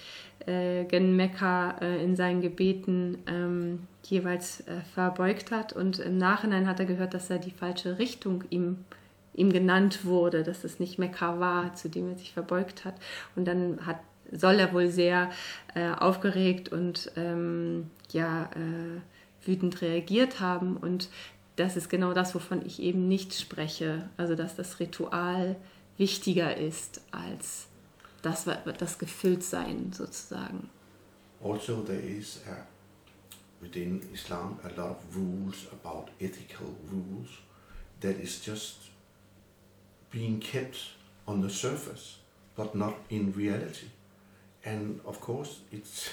äh, 0.47 0.85
gen 0.85 1.17
Mekka 1.17 1.77
äh, 1.81 2.03
in 2.03 2.17
seinen 2.17 2.41
Gebeten 2.41 3.19
ähm, 3.27 3.81
jeweils 4.05 4.61
äh, 4.61 4.81
verbeugt 4.95 5.51
hat 5.51 5.73
und 5.73 5.99
im 5.99 6.19
Nachhinein 6.19 6.67
hat 6.67 6.81
er 6.81 6.87
gehört, 6.87 7.15
dass 7.15 7.31
er 7.31 7.39
die 7.39 7.51
falsche 7.51 7.99
Richtung 7.99 8.45
ihm 8.51 8.79
ihm 9.39 9.53
genannt 9.53 10.05
wurde, 10.05 10.43
dass 10.43 10.65
es 10.65 10.81
nicht 10.81 10.99
Mekka 10.99 11.39
war, 11.39 11.75
zu 11.75 11.89
dem 11.89 12.11
er 12.11 12.19
sich 12.19 12.33
verbeugt 12.33 12.85
hat. 12.85 12.95
Und 13.37 13.47
dann 13.47 13.87
hat, 13.87 14.01
soll 14.33 14.57
er 14.57 14.73
wohl 14.73 14.89
sehr 14.89 15.31
äh, 15.75 15.91
aufgeregt 15.93 16.71
und 16.71 17.13
ähm, 17.17 17.89
ja, 18.11 18.51
äh, 18.55 19.47
wütend 19.47 19.81
reagiert 19.81 20.41
haben. 20.41 20.77
Und 20.77 21.09
das 21.59 21.77
ist 21.77 21.89
genau 21.89 22.13
das, 22.13 22.35
wovon 22.35 22.65
ich 22.65 22.81
eben 22.81 23.09
nicht 23.09 23.35
spreche. 23.35 24.09
Also, 24.17 24.35
dass 24.35 24.55
das 24.55 24.81
Ritual 24.81 25.57
wichtiger 25.97 26.57
ist 26.57 27.01
als 27.11 27.67
das, 28.23 28.47
das 28.79 28.99
Gefülltsein 28.99 29.93
sozusagen. 29.93 30.71
Also, 31.43 31.83
there 31.83 32.01
is 32.01 32.41
a, 32.49 32.67
within 33.61 34.01
Islam 34.13 34.59
a 34.63 34.69
lot 34.69 34.91
of 34.91 35.17
rules 35.17 35.67
about 35.73 36.11
ethical 36.21 36.75
rules 36.91 37.29
that 38.01 38.19
is 38.19 38.41
just 38.45 38.91
being 40.11 40.41
kept 40.41 40.97
on 41.27 41.43
the 41.43 41.51
surface, 41.51 42.19
but 42.57 42.75
not 42.75 42.95
in 43.09 43.33
reality. 43.37 43.87
And 44.65 45.01
of 45.05 45.21
course, 45.21 45.61
it's 45.73 46.11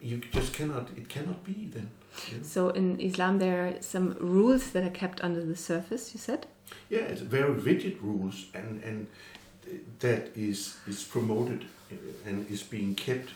you 0.00 0.20
just 0.32 0.52
cannot. 0.52 0.90
It 0.96 1.08
cannot 1.08 1.44
be 1.44 1.70
then. 1.72 1.90
So, 2.42 2.70
in 2.70 2.98
Islam, 3.00 3.38
there 3.38 3.66
are 3.66 3.82
some 3.82 4.16
rules 4.20 4.70
that 4.72 4.84
are 4.84 4.90
kept 4.98 5.22
under 5.24 5.44
the 5.44 5.56
surface, 5.56 6.14
you 6.14 6.20
said? 6.20 6.46
Yeah, 6.90 7.00
it's 7.12 7.20
very 7.22 7.52
rigid 7.52 7.96
rules, 8.02 8.46
and 8.54 8.82
and 8.84 9.06
that 10.00 10.28
is 10.36 10.76
is 10.88 11.02
promoted 11.04 11.64
and 12.26 12.50
is 12.50 12.62
being 12.62 12.94
kept 12.94 13.30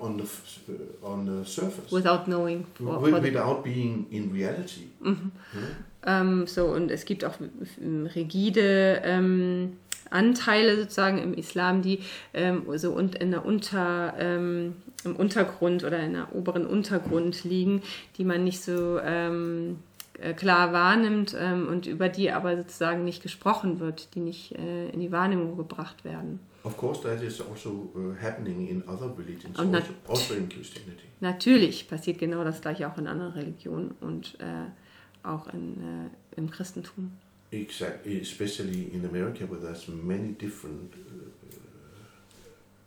on 0.00 0.16
the 0.16 0.24
uh, 0.24 1.12
on 1.12 1.26
the 1.26 1.44
surface 1.44 1.90
Without 1.92 2.26
knowing 2.28 2.64
what, 2.78 2.94
wi- 3.00 3.12
what 3.12 3.22
without 3.22 3.64
being 3.64 4.06
in 4.10 4.32
reality. 4.32 4.88
Mhm. 5.00 5.30
you 5.54 5.60
know? 5.60 5.66
Ähm, 6.06 6.46
so, 6.46 6.66
und 6.74 6.90
es 6.90 7.04
gibt 7.04 7.24
auch 7.24 7.38
ähm, 7.80 8.06
rigide 8.06 9.02
ähm, 9.04 9.76
Anteile 10.10 10.76
sozusagen 10.76 11.18
im 11.18 11.34
Islam, 11.34 11.82
die 11.82 12.00
ähm, 12.34 12.64
so 12.76 12.92
und 12.92 13.14
in 13.14 13.30
der 13.30 13.44
Unter, 13.44 14.14
ähm, 14.18 14.76
im 15.04 15.16
Untergrund 15.16 15.84
oder 15.84 16.00
in 16.00 16.14
der 16.14 16.34
oberen 16.34 16.66
Untergrund 16.66 17.44
liegen, 17.44 17.82
die 18.18 18.24
man 18.24 18.44
nicht 18.44 18.60
so 18.60 18.98
ähm, 19.00 19.78
äh, 20.20 20.34
klar 20.34 20.72
wahrnimmt 20.72 21.34
ähm, 21.38 21.66
und 21.68 21.86
über 21.86 22.08
die 22.08 22.30
aber 22.30 22.56
sozusagen 22.56 23.04
nicht 23.04 23.22
gesprochen 23.22 23.80
wird, 23.80 24.14
die 24.14 24.20
nicht 24.20 24.52
äh, 24.52 24.90
in 24.90 25.00
die 25.00 25.12
Wahrnehmung 25.12 25.56
gebracht 25.56 26.04
werden. 26.04 26.40
Of 26.62 26.76
course, 26.76 27.00
that 27.02 27.22
is 27.22 27.40
also 27.40 27.90
uh, 27.94 28.12
happening 28.20 28.68
in 28.68 28.86
other 28.86 29.16
religions, 29.16 29.58
Und 29.58 29.74
also, 29.74 29.92
also 30.06 30.34
in 30.34 30.46
Christianity. 30.48 31.04
Natürlich 31.20 31.88
passiert 31.88 32.18
genau 32.18 32.44
das 32.44 32.60
gleiche 32.60 32.86
auch 32.86 32.98
in 32.98 33.06
anderen 33.06 33.32
Religionen 33.32 33.92
und 34.02 34.36
äh, 34.40 35.26
auch 35.26 35.48
in, 35.54 35.78
äh, 35.78 36.36
im 36.36 36.50
Christentum. 36.50 37.12
Exactly, 37.52 38.20
especially 38.20 38.94
in 38.94 39.04
America, 39.04 39.44
where 39.44 39.60
there's 39.60 39.88
many 39.88 40.32
different 40.34 40.94
uh, 40.94 41.50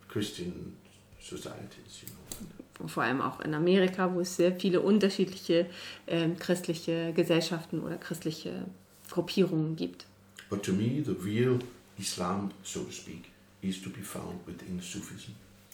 Christian 0.07 0.77
societies. 1.19 2.03
You 2.03 2.07
know. 2.09 2.87
vor 2.87 3.03
allem 3.03 3.21
auch 3.21 3.39
in 3.41 3.53
Amerika, 3.53 4.13
wo 4.13 4.21
es 4.21 4.35
sehr 4.35 4.53
viele 4.53 4.81
unterschiedliche 4.81 5.67
ähm, 6.07 6.37
christliche 6.37 7.13
Gesellschaften 7.13 7.81
oder 7.81 7.97
christliche 7.97 8.65
Gruppierungen 9.09 9.75
gibt. 9.75 10.05
But 10.49 10.63
to 10.63 10.73
me, 10.73 11.03
the 11.03 11.15
real 11.23 11.59
Islam, 11.97 12.51
so 12.63 12.83
to 12.83 12.91
speak, 12.91 13.31
is 13.61 13.81
to 13.81 13.89
be 13.89 14.01
found 14.01 14.45
within 14.45 14.79
Sufism. 14.79 15.31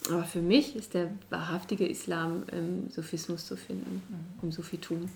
Aber 0.08 0.24
für 0.24 0.40
mich 0.40 0.76
ist 0.76 0.94
der 0.94 1.10
wahrhaftige 1.28 1.86
Islam 1.86 2.44
im 2.50 2.90
Sufismus 2.90 3.46
zu 3.46 3.56
finden, 3.56 4.02
im 4.42 4.50
Sufitum. 4.50 5.10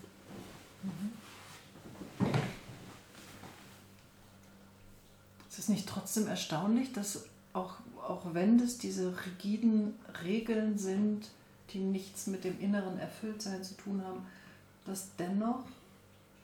Ist 5.55 5.61
es 5.61 5.69
nicht 5.69 5.89
trotzdem 5.89 6.27
erstaunlich, 6.27 6.93
dass 6.93 7.27
auch, 7.53 7.75
auch 8.03 8.35
wenn 8.35 8.59
es 8.59 8.77
diese 8.77 9.15
rigiden 9.25 9.95
Regeln 10.25 10.79
sind, 10.79 11.31
die 11.71 11.79
nichts 11.79 12.27
mit 12.27 12.43
dem 12.43 12.59
inneren 12.59 12.99
Erfülltsein 12.99 13.63
zu 13.63 13.77
tun 13.77 14.03
haben, 14.05 14.27
dass 14.85 15.15
dennoch 15.17 15.63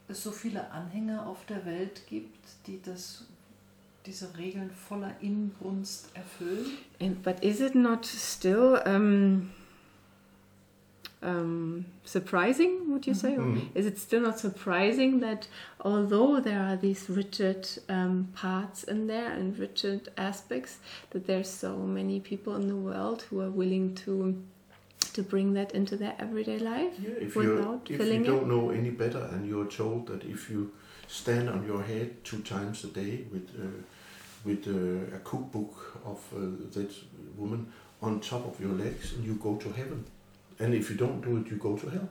es 0.07 0.23
so 0.23 0.31
viele 0.31 0.70
Anhänger 0.70 1.27
auf 1.27 1.44
der 1.46 1.66
Welt 1.66 2.03
gibt, 2.07 2.38
die 2.68 2.81
das, 2.83 3.25
diese 4.07 4.37
Regeln 4.38 4.70
voller 4.70 5.20
Inbrunst 5.20 6.11
erfüllen? 6.14 6.66
And, 7.01 7.20
but 7.25 7.42
is 7.42 7.59
it 7.59 7.75
not 7.75 8.07
still 8.07 8.81
um, 8.87 9.51
um, 11.22 11.85
surprising, 12.04 12.90
would 12.92 13.06
you 13.06 13.14
say? 13.14 13.37
Or 13.37 13.44
Mhm. 13.44 13.68
Is 13.74 13.87
it 13.87 13.98
still 13.98 14.20
not 14.22 14.38
surprising 14.38 15.20
that 15.20 15.48
although 15.80 16.40
there 16.40 16.61
are 16.61 16.76
these 16.76 17.11
rigid 17.11 17.68
um, 17.88 18.28
parts 18.35 18.85
in 18.85 19.06
there 19.06 19.30
and 19.33 19.59
rigid 19.59 20.09
aspects, 20.16 20.78
that 21.11 21.26
there's 21.26 21.48
so 21.50 21.76
many 21.76 22.20
people 22.20 22.54
in 22.56 22.68
the 22.68 22.76
world 22.76 23.22
who 23.30 23.40
are 23.40 23.50
willing 23.50 23.94
to 24.06 24.42
to 25.14 25.22
bring 25.22 25.54
that 25.54 25.72
into 25.72 25.96
their 25.96 26.14
everyday 26.18 26.59
life 26.59 26.92
Yeah, 27.02 27.26
if, 27.26 27.35
without 27.35 27.88
you 27.88 27.94
if 27.96 28.00
filling 28.00 28.24
you 28.24 28.30
don't 28.33 28.46
know 28.48 28.70
any 28.70 28.90
better 28.90 29.24
and 29.33 29.48
you're 29.48 29.66
told 29.66 30.06
that 30.06 30.22
if 30.24 30.50
you 30.50 30.70
stand 31.09 31.48
on 31.48 31.66
your 31.66 31.83
head 31.83 32.22
two 32.22 32.40
times 32.42 32.85
a 32.85 32.88
day 32.88 33.24
with 33.33 33.48
uh, 33.59 33.83
with 34.44 34.66
uh, 34.68 35.16
a 35.16 35.18
cookbook 35.20 36.00
of 36.04 36.18
uh, 36.35 36.38
that 36.74 36.90
woman 37.37 37.66
on 38.00 38.20
top 38.20 38.46
of 38.46 38.61
your 38.61 38.72
legs 38.72 39.12
and 39.14 39.24
you 39.24 39.35
go 39.35 39.56
to 39.56 39.68
heaven, 39.70 40.04
and 40.61 40.75
if 40.75 40.90
you 40.90 40.96
don't 40.96 41.20
do 41.20 41.38
it, 41.38 41.51
you 41.51 41.57
go 41.57 41.77
to 41.77 41.90
hell. 41.90 42.09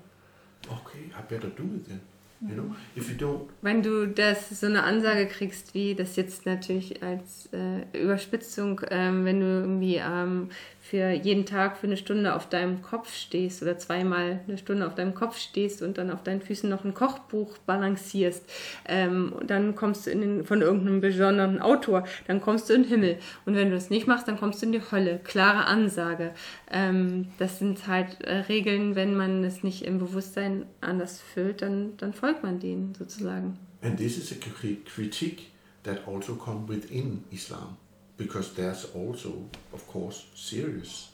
Okay, 0.68 1.10
I 1.18 1.22
better 1.22 1.50
do 1.50 1.64
it 1.76 1.88
then. 1.88 2.02
You 2.42 2.56
know, 2.56 2.76
if 2.96 3.10
you 3.10 3.16
don't, 3.16 3.50
Wenn 3.62 3.82
du 3.84 4.08
das 4.08 4.50
so 4.50 4.68
eine 4.68 4.84
Ansage 4.84 5.28
kriegst, 5.28 5.74
wie 5.74 5.94
das 5.94 6.16
jetzt 6.16 6.46
natürlich 6.46 7.04
als 7.04 7.50
äh, 7.52 7.82
Überspitzung, 8.02 8.80
ähm, 8.92 9.26
wenn 9.26 9.42
du 9.42 9.46
irgendwie 9.46 9.98
ähm, 9.98 10.48
für 10.90 11.12
jeden 11.12 11.46
Tag 11.46 11.78
für 11.78 11.88
eine 11.88 11.98
Stunde 11.98 12.34
auf 12.36 12.50
deinem 12.50 12.82
Kopf 12.82 13.14
stehst 13.14 13.62
oder 13.62 13.78
zweimal 13.78 14.40
eine 14.48 14.58
Stunde 14.58 14.88
auf 14.88 14.96
deinem 14.96 15.14
Kopf 15.14 15.38
stehst 15.38 15.82
und 15.82 15.98
dann 15.98 16.10
auf 16.10 16.24
deinen 16.24 16.42
Füßen 16.42 16.70
noch 16.70 16.84
ein 16.84 16.94
Kochbuch 16.94 17.58
balancierst, 17.60 18.44
ähm, 18.88 19.34
dann 19.46 19.76
kommst 19.76 20.08
du 20.08 20.12
in 20.12 20.22
den, 20.22 20.46
von 20.46 20.62
irgendeinem 20.62 21.02
besonderen 21.02 21.60
Autor, 21.62 22.06
dann 22.28 22.42
kommst 22.42 22.70
du 22.70 22.74
in 22.74 22.84
den 22.84 22.90
Himmel. 22.90 23.18
Und 23.46 23.56
wenn 23.56 23.70
du 23.70 23.76
das 23.76 23.90
nicht 23.90 24.08
machst, 24.08 24.28
dann 24.28 24.38
kommst 24.40 24.62
du 24.62 24.66
in 24.66 24.72
die 24.72 24.82
Hölle. 24.92 25.20
Klare 25.24 25.66
Ansage. 25.66 26.32
Ähm, 26.72 27.28
das 27.38 27.60
sind 27.60 27.88
halt 27.88 28.22
äh, 28.24 28.38
Regeln, 28.50 28.96
wenn 28.96 29.16
man 29.16 29.44
es 29.44 29.64
nicht 29.64 29.84
im 29.86 30.00
Bewusstsein 30.00 30.66
anders 30.82 31.22
füllt, 31.22 31.62
dann, 31.62 31.96
dann 31.98 32.14
folgt 32.14 32.44
man 32.44 32.60
denen 32.60 32.96
sozusagen. 32.96 33.58
and 33.82 33.98
this 33.98 34.18
is 34.18 34.32
a 34.32 34.36
cri- 34.36 34.84
critique 34.84 35.44
that 35.84 36.00
also 36.08 36.36
come 36.36 36.68
within 36.68 37.24
Islam, 37.32 37.78
because 38.20 38.54
there's 38.54 38.86
also, 38.94 39.30
of 39.74 39.88
course, 39.88 40.26
serious 40.36 41.10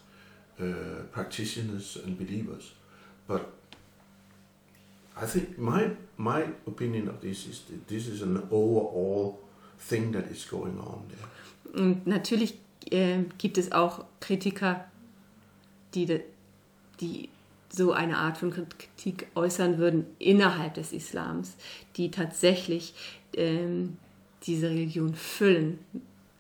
uh, 0.60 1.04
practitioners 1.14 1.98
and 2.04 2.18
believers, 2.18 2.74
but 3.28 3.42
I 5.16 5.26
think 5.26 5.58
my 5.58 5.92
my 6.18 6.44
opinion 6.68 7.08
of 7.08 7.22
this 7.22 7.46
is 7.48 7.62
that 7.70 7.88
this 7.88 8.08
is 8.08 8.22
an 8.22 8.38
overall 8.52 9.40
thing 9.80 10.12
that 10.14 10.26
is 10.32 10.46
going 10.50 10.78
on 10.80 11.04
there. 11.10 11.82
Und 11.82 12.08
natürlich 12.08 12.56
äh, 12.92 13.24
gibt 13.38 13.58
es 13.58 13.72
auch 13.72 14.06
Kritiker, 14.20 14.86
die, 15.94 16.06
de- 16.06 16.24
die 17.00 17.30
so 17.70 17.92
eine 17.92 18.18
Art 18.18 18.38
von 18.38 18.52
Kritik 18.52 19.28
äußern 19.36 19.78
würden 19.78 20.06
innerhalb 20.20 20.74
des 20.76 20.94
Islams, 20.94 21.56
die 21.98 22.10
tatsächlich 22.12 22.94
ähm, 23.36 23.98
diese 24.44 24.70
Religion 24.70 25.14
füllen 25.14 25.80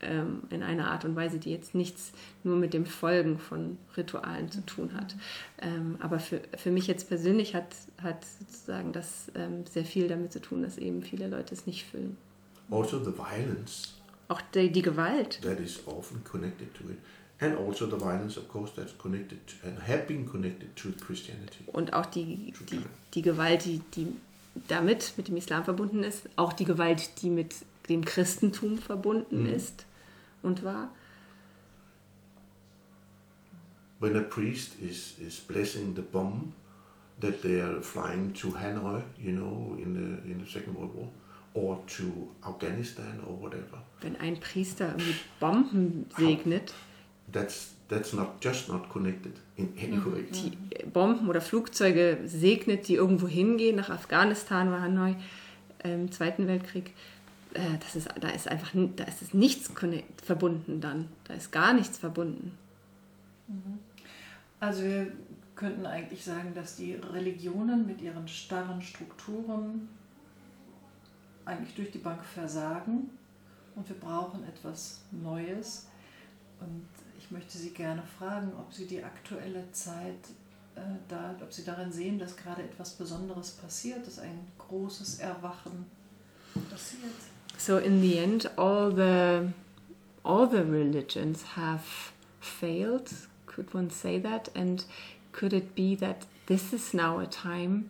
ähm, 0.05 0.43
in 0.49 0.63
einer 0.63 0.89
Art 0.91 1.03
und 1.05 1.15
Weise, 1.15 1.39
die 1.39 1.51
jetzt 1.51 1.75
nichts 1.75 2.11
nur 2.43 2.55
mit 2.57 2.73
dem 2.73 2.85
Folgen 2.85 3.39
von 3.39 3.77
Ritualen 3.97 4.49
zu 4.51 4.61
tun 4.65 4.93
hat. 4.93 5.15
Ähm, 5.61 5.97
aber 5.99 6.19
für, 6.19 6.41
für 6.57 6.71
mich 6.71 6.87
jetzt 6.87 7.07
persönlich 7.09 7.55
hat, 7.55 7.67
hat 8.01 8.23
sozusagen 8.39 8.93
das 8.93 9.31
ähm, 9.35 9.65
sehr 9.71 9.85
viel 9.85 10.07
damit 10.07 10.31
zu 10.33 10.39
tun, 10.41 10.61
dass 10.63 10.77
eben 10.77 11.01
viele 11.03 11.27
Leute 11.27 11.53
es 11.53 11.65
nicht 11.65 11.85
füllen. 11.85 12.17
Also 12.71 13.03
the 13.03 13.11
violence 13.11 13.93
Auch 14.27 14.41
die, 14.53 14.71
die 14.71 14.81
Gewalt, 14.81 15.41
that 15.43 15.59
is 15.59 15.79
often 15.85 16.23
connected 16.23 16.73
to 16.73 16.83
it, 16.89 16.97
and 17.39 17.57
also 17.59 17.85
the 17.85 17.99
violence, 17.99 18.37
of 18.37 18.47
course, 18.47 18.71
that's 18.75 18.97
connected 18.97 19.37
and 19.63 19.77
have 19.87 20.07
been 20.07 20.25
connected 20.25 20.75
to 20.75 20.89
Christianity. 21.05 21.63
und 21.67 21.93
auch 21.93 22.07
die, 22.07 22.53
die, 22.71 22.79
die 23.13 23.21
Gewalt, 23.21 23.65
die, 23.65 23.81
die 23.95 24.07
damit 24.67 25.13
mit 25.17 25.27
dem 25.27 25.37
Islam 25.37 25.63
verbunden 25.63 26.03
ist, 26.03 26.27
auch 26.37 26.53
die 26.53 26.65
Gewalt, 26.65 27.21
die 27.21 27.29
mit 27.29 27.53
dem 27.89 28.03
Christentum 28.03 28.79
verbunden 28.79 29.43
Mhm. 29.43 29.53
ist 29.53 29.85
und 30.45 30.63
war. 30.63 30.89
When 33.99 34.15
a 34.15 34.21
priest 34.21 34.73
is, 34.79 35.17
is 35.19 35.39
blessing 35.39 35.95
the 35.95 36.01
bomb 36.01 36.53
that 37.21 37.41
they 37.41 37.61
are 37.61 37.81
flying 37.81 38.33
to 38.33 38.49
Hanoi, 38.49 39.01
you 39.17 39.31
know, 39.31 39.77
in 39.79 39.93
the 39.93 40.31
in 40.31 40.39
the 40.43 40.45
Second 40.45 40.75
World 40.77 40.93
War, 40.93 41.07
or 41.53 41.79
to 41.87 42.29
Afghanistan 42.45 43.21
or 43.25 43.41
whatever, 43.41 43.81
Wenn 44.01 44.17
ein 44.17 44.37
Priester 44.39 44.89
irgendwie 44.89 45.15
Bomben 45.39 46.05
segnet, 46.17 46.73
that's 47.31 47.75
that's 47.87 48.11
not 48.13 48.43
just 48.43 48.67
not 48.67 48.89
connected 48.89 49.33
in 49.55 49.69
any 49.77 49.97
way. 50.05 50.25
die 50.31 50.57
Bomben 50.85 51.29
oder 51.29 51.39
Flugzeuge 51.39 52.19
segnet, 52.25 52.89
die 52.89 52.95
irgendwo 52.95 53.27
hingehen, 53.27 53.77
nach 53.77 53.89
Afghanistan 53.89 54.67
oder 54.67 54.81
Hanoi 54.81 55.15
im 55.83 56.11
Zweiten 56.11 56.47
Weltkrieg, 56.47 56.93
äh, 57.55 57.77
das 57.79 57.95
ist, 57.95 58.09
da 58.19 58.29
ist 58.29 58.47
einfach 58.47 58.71
da 58.95 59.03
ist 59.05 59.21
es 59.21 59.33
nichts 59.33 59.71
verbunden 60.23 60.81
dann. 60.81 61.07
Da 61.23 61.33
ist 61.33 61.51
gar 61.51 61.73
nichts 61.73 61.97
verbunden. 61.97 62.57
Also 64.59 64.83
wir 64.83 65.11
könnten 65.55 65.85
eigentlich 65.85 66.23
sagen, 66.23 66.53
dass 66.53 66.75
die 66.75 66.95
Religionen 66.95 67.85
mit 67.85 68.01
ihren 68.01 68.27
starren 68.27 68.81
Strukturen 68.81 69.87
eigentlich 71.45 71.75
durch 71.75 71.91
die 71.91 71.99
Bank 71.99 72.23
versagen 72.23 73.09
und 73.75 73.87
wir 73.87 73.95
brauchen 73.97 74.43
etwas 74.45 75.01
Neues. 75.11 75.87
Und 76.59 76.87
ich 77.17 77.31
möchte 77.31 77.57
Sie 77.57 77.69
gerne 77.69 78.03
fragen, 78.17 78.51
ob 78.57 78.73
Sie 78.73 78.85
die 78.85 79.03
aktuelle 79.03 79.71
Zeit, 79.71 80.29
äh, 80.75 80.81
da, 81.07 81.35
ob 81.41 81.53
Sie 81.53 81.63
darin 81.63 81.91
sehen, 81.91 82.17
dass 82.17 82.35
gerade 82.35 82.63
etwas 82.63 82.93
Besonderes 82.93 83.51
passiert, 83.51 84.05
dass 84.07 84.19
ein 84.19 84.39
großes 84.57 85.19
Erwachen 85.19 85.85
passiert. 86.69 87.34
So 87.57 87.77
in 87.77 88.01
the 88.01 88.19
end, 88.19 88.47
all 88.57 88.91
the 88.91 89.49
all 90.23 90.47
the 90.47 90.63
religions 90.63 91.43
have 91.55 92.11
failed. 92.39 93.11
Could 93.45 93.73
one 93.73 93.89
say 93.89 94.19
that? 94.19 94.49
And 94.55 94.83
could 95.31 95.53
it 95.53 95.75
be 95.75 95.95
that 95.95 96.25
this 96.47 96.73
is 96.73 96.93
now 96.93 97.19
a 97.19 97.25
time 97.27 97.89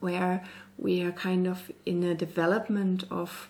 where 0.00 0.44
we 0.78 1.02
are 1.02 1.12
kind 1.12 1.46
of 1.46 1.70
in 1.86 2.02
a 2.02 2.14
development 2.14 3.04
of 3.10 3.48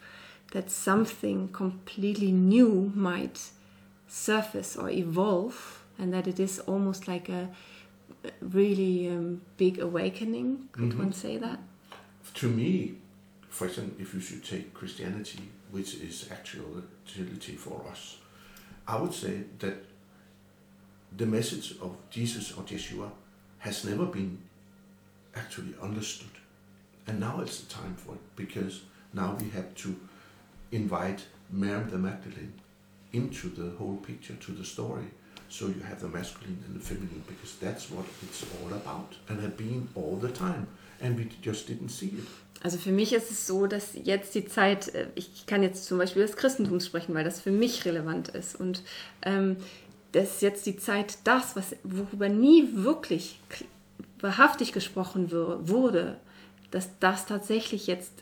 that 0.52 0.70
something 0.70 1.48
completely 1.48 2.30
new 2.30 2.92
might 2.94 3.50
surface 4.08 4.76
or 4.76 4.90
evolve, 4.90 5.82
and 5.98 6.12
that 6.12 6.26
it 6.26 6.38
is 6.38 6.58
almost 6.60 7.08
like 7.08 7.28
a 7.30 7.48
really 8.40 9.08
um, 9.08 9.40
big 9.56 9.78
awakening? 9.78 10.68
Could 10.72 10.90
Mhm. 10.92 10.98
one 10.98 11.12
say 11.12 11.38
that? 11.38 11.58
To 12.34 12.48
me, 12.48 12.94
for 13.52 13.66
example, 13.66 14.00
if 14.00 14.14
you 14.14 14.20
should 14.20 14.42
take 14.42 14.72
Christianity, 14.72 15.42
which 15.70 15.96
is 15.96 16.26
actual 16.32 16.82
utility 17.06 17.52
for 17.52 17.84
us, 17.90 18.16
I 18.88 18.98
would 18.98 19.12
say 19.12 19.44
that 19.58 19.84
the 21.14 21.26
message 21.26 21.72
of 21.82 21.94
Jesus 22.08 22.52
or 22.52 22.62
Yeshua 22.62 23.10
has 23.58 23.84
never 23.84 24.06
been 24.06 24.38
actually 25.34 25.74
understood. 25.82 26.30
And 27.06 27.20
now 27.20 27.42
it's 27.42 27.60
the 27.60 27.74
time 27.74 27.94
for 27.94 28.14
it 28.14 28.36
because 28.36 28.80
now 29.12 29.36
we 29.38 29.50
have 29.50 29.74
to 29.74 30.00
invite 30.70 31.26
Mary 31.50 31.84
the 31.90 31.98
Magdalene 31.98 32.54
into 33.12 33.50
the 33.50 33.76
whole 33.76 33.98
picture, 33.98 34.34
to 34.34 34.52
the 34.52 34.64
story. 34.64 35.04
So 35.50 35.66
you 35.66 35.80
have 35.80 36.00
the 36.00 36.08
masculine 36.08 36.64
and 36.66 36.74
the 36.74 36.80
feminine 36.80 37.22
because 37.28 37.56
that's 37.56 37.90
what 37.90 38.06
it's 38.22 38.46
all 38.62 38.72
about 38.72 39.14
and 39.28 39.42
have 39.42 39.58
been 39.58 39.88
all 39.94 40.16
the 40.16 40.30
time. 40.30 40.66
And 41.02 41.18
we 41.18 41.28
just 41.42 41.66
didn't 41.66 41.90
see 41.90 42.14
it. 42.16 42.24
Also 42.62 42.78
für 42.78 42.92
mich 42.92 43.12
ist 43.12 43.30
es 43.30 43.46
so, 43.46 43.66
dass 43.66 43.90
jetzt 44.04 44.34
die 44.34 44.44
Zeit, 44.44 44.94
äh, 44.94 45.08
ich 45.14 45.46
kann 45.46 45.62
jetzt 45.62 45.84
zum 45.84 45.98
Beispiel 45.98 46.22
des 46.22 46.36
Christentums 46.36 46.86
sprechen, 46.86 47.14
weil 47.14 47.24
das 47.24 47.40
für 47.40 47.50
mich 47.50 47.84
relevant 47.84 48.28
ist. 48.28 48.58
Und 48.58 48.82
ähm, 49.22 49.56
das 50.12 50.34
ist 50.34 50.42
jetzt 50.42 50.66
die 50.66 50.76
Zeit, 50.76 51.18
das, 51.24 51.56
was, 51.56 51.74
worüber 51.82 52.28
nie 52.28 52.68
wirklich 52.74 53.40
wahrhaftig 54.20 54.72
gesprochen 54.72 55.32
wurde, 55.32 56.16
dass 56.70 56.90
das 57.00 57.26
tatsächlich 57.26 57.86
jetzt 57.86 58.12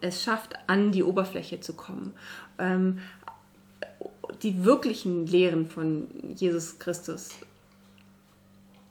es 0.00 0.22
schafft, 0.22 0.54
an 0.66 0.92
die 0.92 1.02
Oberfläche 1.02 1.60
zu 1.60 1.74
kommen. 1.74 2.14
Ähm, 2.58 3.00
die 4.42 4.64
wirklichen 4.64 5.26
Lehren 5.26 5.68
von 5.68 6.06
Jesus 6.34 6.78
Christus 6.78 7.30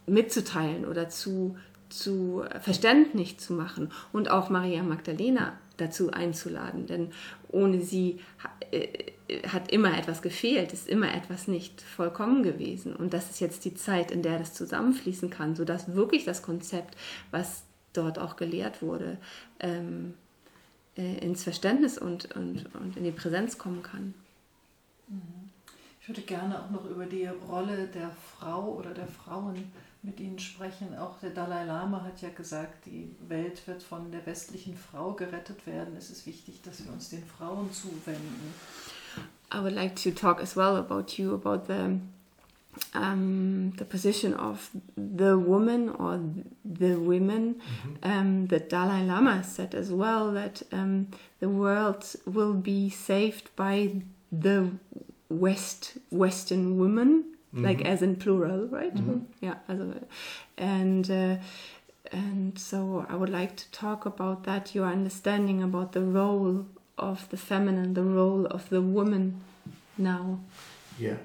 mitzuteilen 0.06 0.86
oder 0.86 1.10
zu, 1.10 1.58
zu 1.90 2.44
verständlich 2.62 3.40
zu 3.40 3.54
machen 3.54 3.92
und 4.14 4.30
auch 4.30 4.50
Maria 4.50 4.84
Magdalena 4.84 5.54
dazu 5.78 6.12
einzuladen. 6.12 6.86
Denn 6.86 7.12
ohne 7.48 7.82
sie 7.82 8.20
ha- 8.44 8.52
äh, 8.72 9.06
hat 9.48 9.72
immer 9.72 9.98
etwas 9.98 10.22
gefehlt, 10.22 10.74
ist 10.74 10.88
immer 10.88 11.14
etwas 11.14 11.48
nicht 11.48 11.82
vollkommen 11.82 12.44
gewesen. 12.44 12.96
Und 12.96 13.14
das 13.14 13.30
ist 13.30 13.40
jetzt 13.40 13.66
die 13.66 13.74
Zeit, 13.76 14.12
in 14.12 14.22
der 14.22 14.40
das 14.40 14.54
zusammenfließen 14.54 15.30
kann, 15.30 15.56
sodass 15.56 15.94
wirklich 15.96 16.26
das 16.26 16.42
Konzept, 16.42 16.96
was 17.32 17.64
dort 17.94 18.20
auch 18.20 18.36
gelehrt 18.36 18.82
wurde, 18.82 19.18
ähm, 19.60 20.14
äh, 20.98 21.18
ins 21.20 21.44
Verständnis 21.44 21.98
und, 21.98 22.36
und, 22.36 22.66
und 22.76 22.98
in 22.98 23.04
die 23.04 23.12
Präsenz 23.12 23.58
kommen 23.58 23.84
kann. 23.84 24.14
Ich 26.02 26.08
würde 26.08 26.22
gerne 26.22 26.62
auch 26.62 26.70
noch 26.70 26.86
über 26.90 27.06
die 27.06 27.28
Rolle 27.28 27.88
der 27.88 28.12
Frau 28.12 28.74
oder 28.74 28.94
der 28.94 29.08
Frauen 29.08 29.72
mit 30.02 30.20
Ihnen 30.20 30.40
sprechen. 30.40 30.98
Auch 30.98 31.20
der 31.20 31.32
Dalai 31.32 31.66
Lama 31.66 32.04
hat 32.04 32.22
ja 32.22 32.30
gesagt, 32.30 32.86
die 32.86 33.14
Welt 33.28 33.68
wird 33.68 33.84
von 33.84 34.12
der 34.12 34.26
westlichen 34.26 34.78
Frau 34.78 35.14
gerettet 35.14 35.68
werden. 35.68 35.96
Es 35.98 36.10
ist 36.10 36.26
wichtig, 36.26 36.62
dass 36.62 36.84
wir 36.84 36.92
uns 36.94 37.10
den 37.10 37.24
Frauen 37.24 37.72
zuwenden. 37.72 38.54
I 39.54 39.58
would 39.62 39.74
like 39.74 39.96
to 40.04 40.12
talk 40.12 40.42
as 40.42 40.56
well 40.56 40.78
about 40.78 41.18
you 41.18 41.34
about 41.34 41.66
the 41.68 42.00
um, 42.94 43.74
the 43.78 43.86
position 43.86 44.34
of 44.34 44.70
the 44.96 45.38
woman 45.38 45.90
or 45.90 46.20
the 46.64 46.96
women. 46.96 47.62
Um, 48.04 48.48
the 48.48 48.60
Dalai 48.60 49.04
Lama 49.04 49.44
said 49.44 49.74
as 49.74 49.92
well 49.92 50.32
that 50.34 50.62
um, 50.72 51.08
the 51.40 51.50
world 51.50 52.06
will 52.26 52.54
be 52.54 52.90
saved 52.90 53.50
by 53.56 54.04
the 54.32 54.72
West 55.30 55.98
Western 56.12 56.78
women, 56.78 57.24
like 57.54 57.82
as 57.84 58.02
in 58.02 58.16
plural, 58.16 58.68
right? 58.68 58.94
Yeah, 59.42 59.56
also, 59.68 60.04
and. 60.58 61.10
Uh, 61.10 61.38
and 62.12 62.58
so 62.58 63.06
I 63.08 63.16
would 63.16 63.30
like 63.30 63.56
to 63.58 63.72
talk 63.72 64.06
about 64.06 64.44
that, 64.46 64.74
your 64.74 64.88
understanding 64.88 65.62
about 65.62 65.92
the 65.92 66.02
role 66.02 66.66
of 66.98 67.30
the 67.30 67.38
feminine, 67.38 67.94
the 67.94 68.04
role 68.04 68.48
of 68.48 68.70
the 68.70 68.82
woman 68.82 69.42
now. 69.98 70.40
Yeah, 70.98 71.18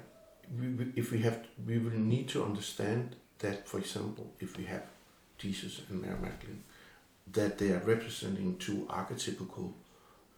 we, 0.59 0.67
we, 0.67 0.91
if 0.95 1.11
we 1.11 1.19
have, 1.19 1.39
we 1.65 1.79
will 1.79 1.97
need 1.97 2.27
to 2.29 2.43
understand 2.43 3.15
that, 3.39 3.67
for 3.67 3.79
example, 3.79 4.31
if 4.39 4.57
we 4.57 4.65
have 4.65 4.83
Jesus 5.37 5.81
and 5.89 6.01
Mary 6.01 6.17
Magdalene, 6.21 6.63
that 7.31 7.57
they 7.57 7.71
are 7.71 7.79
representing 7.79 8.57
two 8.57 8.87
archetypical 8.89 9.73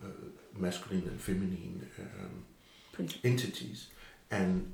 uh, 0.03 0.07
masculine 0.55 1.07
and 1.07 1.19
feminine 1.19 1.89
um, 1.99 3.07
entities, 3.23 3.87
and 4.31 4.73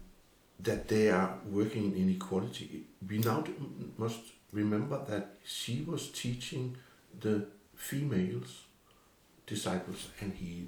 that 0.62 0.88
they 0.88 1.10
are 1.10 1.38
working 1.52 1.92
in 1.92 1.96
inequality. 1.96 2.86
We 3.08 3.20
now 3.20 3.44
must 3.98 4.22
remember 4.52 5.04
that 5.10 5.38
she 5.44 5.84
was 5.86 6.12
teaching 6.12 6.78
the 7.20 7.46
females 7.76 8.64
disciples, 9.46 10.08
and 10.22 10.34
he, 10.34 10.68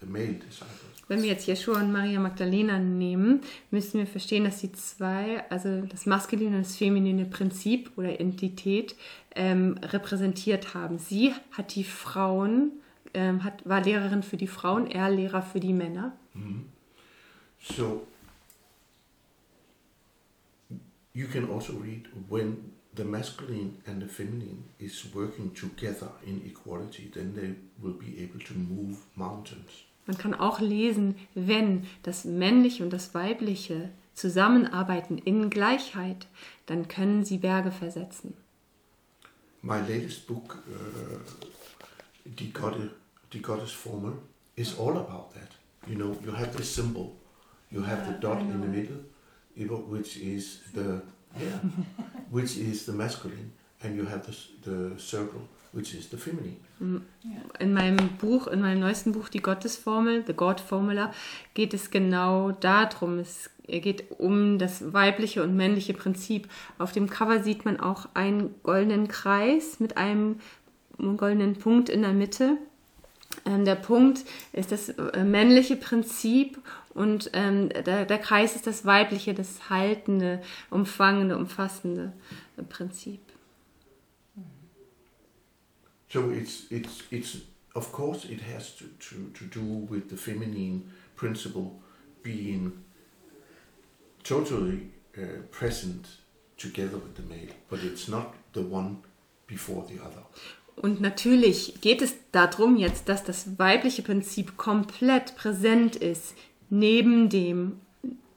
the, 0.00 0.06
male 0.06 0.34
disciples. 0.34 0.92
Wenn 1.08 1.22
wir 1.22 1.30
jetzt 1.30 1.46
Jeschua 1.46 1.80
und 1.80 1.92
Maria 1.92 2.18
Magdalena 2.18 2.78
nehmen, 2.78 3.40
müssen 3.70 3.98
wir 3.98 4.06
verstehen, 4.06 4.44
dass 4.44 4.60
die 4.60 4.72
zwei, 4.72 5.44
also 5.50 5.82
das 5.82 6.06
maskuline 6.06 6.56
und 6.56 6.62
das 6.62 6.76
feminine 6.76 7.26
Prinzip 7.26 7.90
oder 7.96 8.18
Entität 8.20 8.94
ähm, 9.34 9.78
repräsentiert 9.82 10.74
haben. 10.74 10.98
Sie 10.98 11.34
hat 11.52 11.74
die 11.74 11.84
Frauen, 11.84 12.72
ähm, 13.12 13.44
hat, 13.44 13.68
war 13.68 13.82
Lehrerin 13.82 14.22
für 14.22 14.38
die 14.38 14.46
Frauen, 14.46 14.90
er 14.90 15.10
Lehrer 15.10 15.42
für 15.42 15.60
die 15.60 15.74
Männer. 15.74 16.16
So 17.60 18.06
you 21.14 21.26
can 21.26 21.48
also 21.48 21.72
read 21.74 22.08
when 22.28 22.72
the 22.94 23.04
masculine 23.04 23.78
and 23.86 24.02
the 24.02 24.06
feminine 24.06 24.64
is 24.78 25.06
working 25.14 25.50
together 25.52 26.08
in 26.26 26.42
equality, 26.46 27.10
then 27.14 27.34
they 27.34 27.54
will 27.82 27.94
be 27.94 28.22
able 28.22 28.40
to 28.40 28.54
move 28.54 28.98
mountains. 29.16 29.84
Man 30.06 30.18
kann 30.18 30.34
auch 30.34 30.60
lesen, 30.60 31.14
wenn 31.34 31.86
das 32.02 32.24
männliche 32.24 32.84
und 32.84 32.92
das 32.92 33.14
weibliche 33.14 33.88
zusammenarbeiten 34.12 35.18
in 35.18 35.48
Gleichheit, 35.48 36.26
dann 36.66 36.88
können 36.88 37.24
sie 37.24 37.38
Berge 37.38 37.70
versetzen. 37.70 38.34
My 39.62 39.80
latest 39.80 40.26
book, 40.26 40.62
uh, 40.68 41.18
the, 42.36 42.50
God, 42.52 42.90
the 43.32 43.40
Goddess 43.40 43.72
Formel, 43.72 44.18
is 44.56 44.78
all 44.78 44.98
about 44.98 45.32
that. 45.32 45.48
You 45.88 45.96
know, 45.96 46.16
you 46.22 46.32
have 46.32 46.54
the 46.54 46.62
symbol, 46.62 47.16
you 47.70 47.82
have 47.82 48.06
the 48.06 48.18
dot 48.20 48.40
in 48.42 48.60
the 48.60 48.68
middle, 48.68 48.98
which 49.56 50.16
is 50.16 50.60
the 50.74 51.02
yeah, 51.38 51.58
which 52.30 52.56
is 52.56 52.86
the 52.86 52.92
masculine, 52.92 53.52
and 53.82 53.96
you 53.96 54.04
have 54.04 54.26
the, 54.26 54.36
the 54.62 54.98
circle, 54.98 55.42
which 55.72 55.94
is 55.94 56.08
the 56.08 56.16
feminine. 56.16 56.56
In 57.58 57.72
meinem 57.72 58.08
Buch, 58.18 58.46
in 58.46 58.60
meinem 58.60 58.80
neuesten 58.80 59.12
Buch, 59.12 59.28
die 59.28 59.40
Gottesformel, 59.40 60.24
The 60.26 60.34
God 60.34 60.60
Formula, 60.60 61.12
geht 61.54 61.74
es 61.74 61.90
genau 61.90 62.52
darum. 62.52 63.18
Es 63.18 63.50
geht 63.66 64.10
um 64.18 64.58
das 64.58 64.92
weibliche 64.92 65.42
und 65.42 65.56
männliche 65.56 65.94
Prinzip. 65.94 66.48
Auf 66.78 66.92
dem 66.92 67.08
Cover 67.08 67.42
sieht 67.42 67.64
man 67.64 67.80
auch 67.80 68.08
einen 68.14 68.54
goldenen 68.62 69.08
Kreis 69.08 69.80
mit 69.80 69.96
einem 69.96 70.36
goldenen 71.16 71.54
Punkt 71.54 71.88
in 71.88 72.02
der 72.02 72.12
Mitte. 72.12 72.58
Ähm, 73.44 73.64
der 73.64 73.74
Punkt 73.74 74.24
ist 74.52 74.72
das 74.72 74.90
äh, 74.90 75.24
männliche 75.24 75.76
Prinzip 75.76 76.58
und 76.94 77.30
ähm, 77.32 77.68
der, 77.68 78.04
der 78.04 78.18
Kreis 78.18 78.56
ist 78.56 78.66
das 78.66 78.84
weibliche, 78.84 79.34
das 79.34 79.68
haltende, 79.68 80.42
umfangende, 80.70 81.36
umfassende 81.36 82.12
äh, 82.56 82.62
Prinzip. 82.62 83.20
So 86.08 86.30
it's 86.30 86.66
it's 86.70 87.02
it's 87.10 87.38
of 87.74 87.90
course 87.90 88.24
it 88.24 88.40
has 88.54 88.76
to, 88.76 88.84
to, 89.00 89.16
to 89.34 89.44
do 89.46 89.84
with 89.90 90.08
the 90.10 90.16
feminine 90.16 90.84
principle 91.16 91.72
being 92.22 92.84
totally 94.22 94.90
uh, 95.18 95.42
present 95.50 96.06
together 96.56 96.98
with 96.98 97.16
the 97.16 97.22
male, 97.22 97.52
but 97.68 97.80
it's 97.82 98.08
not 98.08 98.34
the 98.52 98.62
one 98.62 99.02
before 99.48 99.84
the 99.88 100.00
other. 100.00 100.22
Und 100.76 101.00
natürlich 101.00 101.80
geht 101.80 102.02
es 102.02 102.14
darum 102.32 102.76
jetzt, 102.76 103.08
dass 103.08 103.24
das 103.24 103.58
weibliche 103.58 104.02
Prinzip 104.02 104.56
komplett 104.56 105.36
präsent 105.36 105.96
ist, 105.96 106.34
neben 106.68 107.28
dem 107.28 107.80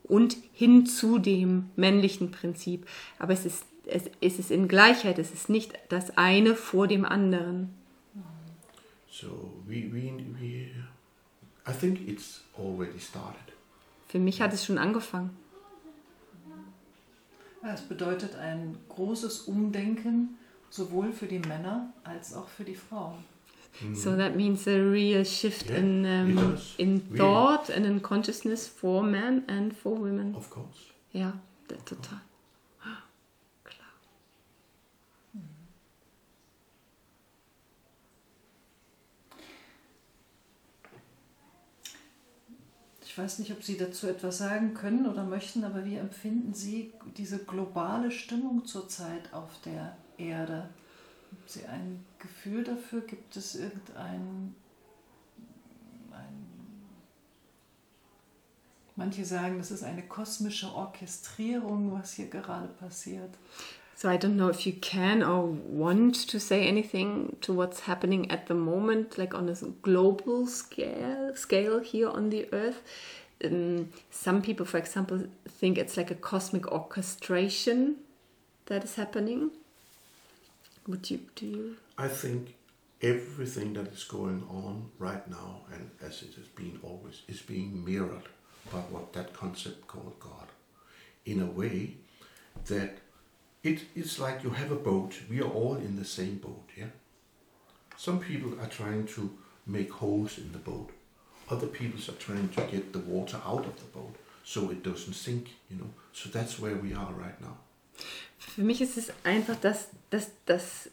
und 0.03 0.37
hin 0.53 0.85
zu 0.85 1.17
dem 1.19 1.69
männlichen 1.75 2.31
Prinzip. 2.31 2.85
Aber 3.19 3.33
es 3.33 3.45
ist, 3.45 3.65
es, 3.85 4.03
es 4.21 4.39
ist 4.39 4.51
in 4.51 4.67
Gleichheit, 4.67 5.19
es 5.19 5.31
ist 5.31 5.49
nicht 5.49 5.73
das 5.89 6.17
eine 6.17 6.55
vor 6.55 6.87
dem 6.87 7.05
anderen. 7.05 7.73
So 9.09 9.61
we, 9.65 9.91
we, 9.91 10.13
we 10.39 10.69
I 11.67 11.73
think 11.73 12.07
it's 12.07 12.41
already 12.57 12.99
started. 12.99 13.53
Für 14.07 14.19
mich 14.19 14.41
hat 14.41 14.53
es 14.53 14.63
schon 14.63 14.77
angefangen. 14.77 15.31
Ja, 17.63 17.73
Es 17.73 17.81
bedeutet 17.81 18.35
ein 18.35 18.77
großes 18.87 19.41
Umdenken, 19.41 20.37
sowohl 20.69 21.11
für 21.13 21.27
die 21.27 21.39
Männer 21.39 21.93
als 22.03 22.33
auch 22.33 22.47
für 22.47 22.63
die 22.63 22.75
Frauen. 22.75 23.23
So 23.93 24.15
that 24.15 24.35
means 24.35 24.67
a 24.67 24.71
real 24.71 25.23
shift 25.23 25.69
Yeah, 25.69 25.77
in, 25.77 26.05
um, 26.05 26.57
in 26.77 26.97
Really. 27.09 27.17
thought 27.17 27.69
and 27.69 27.85
in 27.85 28.01
consciousness 28.01 28.67
for 28.67 29.03
men 29.03 29.43
and 29.47 29.71
for 29.71 29.95
women. 29.99 30.33
Of 30.35 30.49
course. 30.49 30.79
Ja, 31.13 31.33
d- 31.69 31.75
total. 31.85 32.19
Klar. 33.63 33.87
Ich 43.03 43.17
weiß 43.17 43.39
nicht, 43.39 43.51
ob 43.51 43.63
Sie 43.63 43.77
dazu 43.77 44.07
etwas 44.07 44.37
sagen 44.39 44.73
können 44.73 45.07
oder 45.07 45.23
möchten, 45.23 45.63
aber 45.63 45.85
wie 45.85 45.95
empfinden 45.95 46.53
Sie 46.53 46.93
diese 47.17 47.39
globale 47.39 48.11
Stimmung 48.11 48.65
zurzeit 48.65 49.33
auf 49.33 49.49
der 49.65 49.97
Erde? 50.17 50.69
Haben 51.29 51.43
Sie 51.45 51.65
ein 51.65 52.05
Gefühl 52.19 52.63
dafür? 52.63 53.01
Gibt 53.01 53.35
es 53.35 53.55
irgendein... 53.55 54.55
Ein, 56.11 56.47
manche 58.95 59.25
sagen, 59.25 59.57
das 59.57 59.71
ist 59.71 59.83
eine 59.83 60.03
kosmische 60.03 60.73
Orchestrierung, 60.73 61.93
was 61.93 62.13
hier 62.13 62.27
gerade 62.27 62.67
passiert. 62.67 63.37
So 63.95 64.07
I 64.09 64.17
don't 64.17 64.35
know 64.35 64.47
if 64.47 64.67
you 64.67 64.73
can 64.79 65.23
or 65.23 65.57
want 65.67 66.27
to 66.29 66.39
say 66.39 66.67
anything 66.67 67.35
to 67.41 67.51
what's 67.51 67.87
happening 67.87 68.29
at 68.29 68.45
the 68.47 68.53
moment, 68.53 69.17
like 69.17 69.33
on 69.33 69.49
a 69.49 69.55
global 69.81 70.45
scale, 70.45 71.35
scale 71.35 71.79
here 71.79 72.09
on 72.09 72.29
the 72.29 72.47
Earth. 72.53 72.83
Um, 73.43 73.89
some 74.11 74.43
people, 74.43 74.67
for 74.67 74.77
example, 74.77 75.27
think 75.47 75.79
it's 75.79 75.97
like 75.97 76.11
a 76.11 76.15
cosmic 76.15 76.71
orchestration 76.71 77.95
that 78.67 78.83
is 78.83 78.95
happening. 78.95 79.49
Would 80.87 81.09
you 81.11 81.19
do 81.35 81.45
you? 81.45 81.75
I 81.97 82.07
think 82.07 82.55
everything 83.01 83.73
that 83.73 83.87
is 83.87 84.03
going 84.05 84.43
on 84.49 84.89
right 84.97 85.27
now, 85.29 85.61
and 85.73 85.91
as 86.01 86.21
it 86.21 86.33
has 86.35 86.47
been 86.47 86.79
always, 86.81 87.21
is 87.27 87.41
being 87.41 87.83
mirrored 87.83 88.29
by 88.71 88.79
what 88.79 89.13
that 89.13 89.33
concept 89.33 89.87
called 89.87 90.19
God. 90.19 90.47
In 91.25 91.41
a 91.41 91.45
way 91.45 91.95
that 92.67 92.99
it, 93.63 93.81
it's 93.95 94.17
like 94.17 94.43
you 94.43 94.51
have 94.51 94.71
a 94.71 94.75
boat, 94.75 95.13
we 95.29 95.41
are 95.41 95.49
all 95.49 95.75
in 95.75 95.97
the 95.97 96.05
same 96.05 96.37
boat, 96.37 96.69
yeah? 96.77 96.91
Some 97.97 98.19
people 98.19 98.59
are 98.61 98.67
trying 98.67 99.07
to 99.07 99.37
make 99.65 99.91
holes 99.91 100.37
in 100.37 100.51
the 100.53 100.57
boat, 100.59 100.91
other 101.49 101.67
people 101.67 101.99
are 102.07 102.17
trying 102.17 102.49
to 102.49 102.61
get 102.61 102.93
the 102.93 102.99
water 102.99 103.39
out 103.45 103.65
of 103.65 103.75
the 103.77 103.99
boat 103.99 104.15
so 104.43 104.69
it 104.69 104.83
doesn't 104.83 105.13
sink, 105.13 105.49
you 105.69 105.77
know? 105.77 105.89
So 106.13 106.29
that's 106.29 106.59
where 106.59 106.75
we 106.75 106.93
are 106.93 107.11
right 107.11 107.39
now. 107.41 107.57
Für 108.37 108.61
mich 108.61 108.81
ist 108.81 108.97
es 108.97 109.11
einfach 109.23 109.55
das, 109.61 109.89
das, 110.09 110.31
das 110.45 110.89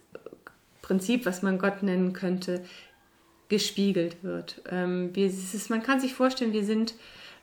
Prinzip, 0.83 1.27
was 1.27 1.43
man 1.43 1.59
Gott 1.59 1.83
nennen 1.83 2.13
könnte, 2.13 2.65
gespiegelt 3.49 4.23
wird. 4.23 4.63
Ähm, 4.71 5.11
wir, 5.15 5.27
ist, 5.27 5.71
man 5.71 5.83
kann 5.83 6.01
sich 6.01 6.15
vorstellen, 6.15 6.53
wir 6.53 6.65
sind 6.65 6.95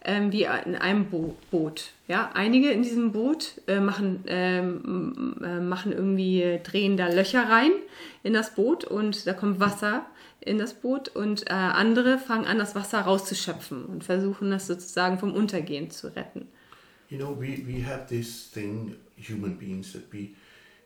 ähm, 0.04 0.32
wie 0.32 0.44
in 0.44 0.76
einem 0.76 1.10
Bo 1.10 1.36
Boot. 1.52 1.92
Ja? 2.08 2.32
Einige 2.34 2.72
in 2.72 2.82
diesem 2.82 3.12
Boot 3.12 3.62
äh, 3.68 3.80
machen, 3.80 4.24
ähm, 4.28 5.36
äh, 5.44 5.60
machen 5.60 5.92
irgendwie, 5.92 6.42
äh, 6.42 6.60
drehen 6.60 6.98
da 6.98 7.08
Löcher 7.08 7.48
rein 7.48 7.72
in 8.24 8.34
das 8.34 8.56
Boot 8.56 8.84
und 8.84 9.28
da 9.28 9.34
kommt 9.34 9.60
Wasser 9.60 10.06
in 10.40 10.58
das 10.58 10.74
Boot 10.74 11.10
und 11.10 11.50
äh, 11.50 11.54
andere 11.54 12.18
fangen 12.18 12.46
an, 12.46 12.58
das 12.58 12.74
Wasser 12.74 13.02
rauszuschöpfen 13.02 13.86
und 13.86 14.04
versuchen 14.04 14.50
das 14.50 14.66
sozusagen 14.66 15.20
vom 15.20 15.34
Untergehen 15.34 15.92
zu 15.92 16.16
retten. 16.16 16.48
You 17.10 17.18
know, 17.18 17.38
we, 17.40 17.62
we 17.68 17.86
have 17.86 18.08
this 18.08 18.50
thing, 18.50 18.96
human 19.22 19.56
beings, 19.56 19.94
that 19.94 20.12
we, 20.12 20.36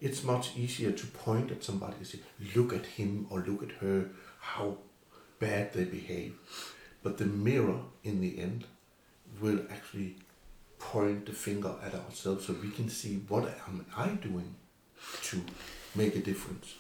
it's 0.01 0.23
much 0.23 0.55
easier 0.55 0.91
to 0.91 1.07
point 1.07 1.51
at 1.51 1.63
somebody 1.63 1.95
and 1.97 2.07
say, 2.07 2.19
look 2.55 2.73
at 2.73 2.85
him 2.85 3.27
or 3.29 3.39
look 3.39 3.63
at 3.63 3.71
her, 3.77 4.09
how 4.39 4.77
bad 5.39 5.73
they 5.73 5.85
behave. 5.85 6.35
But 7.03 7.17
the 7.17 7.25
mirror, 7.25 7.79
in 8.03 8.21
the 8.21 8.39
end, 8.39 8.65
will 9.41 9.59
actually 9.69 10.17
point 10.79 11.25
the 11.25 11.33
finger 11.33 11.75
at 11.83 11.95
ourselves 11.95 12.45
so 12.45 12.55
we 12.61 12.69
can 12.69 12.89
see 12.89 13.21
what 13.27 13.45
am 13.67 13.85
I 13.95 14.09
doing 14.09 14.55
to 15.23 15.41
make 15.95 16.15
a 16.15 16.19
difference. 16.19 16.75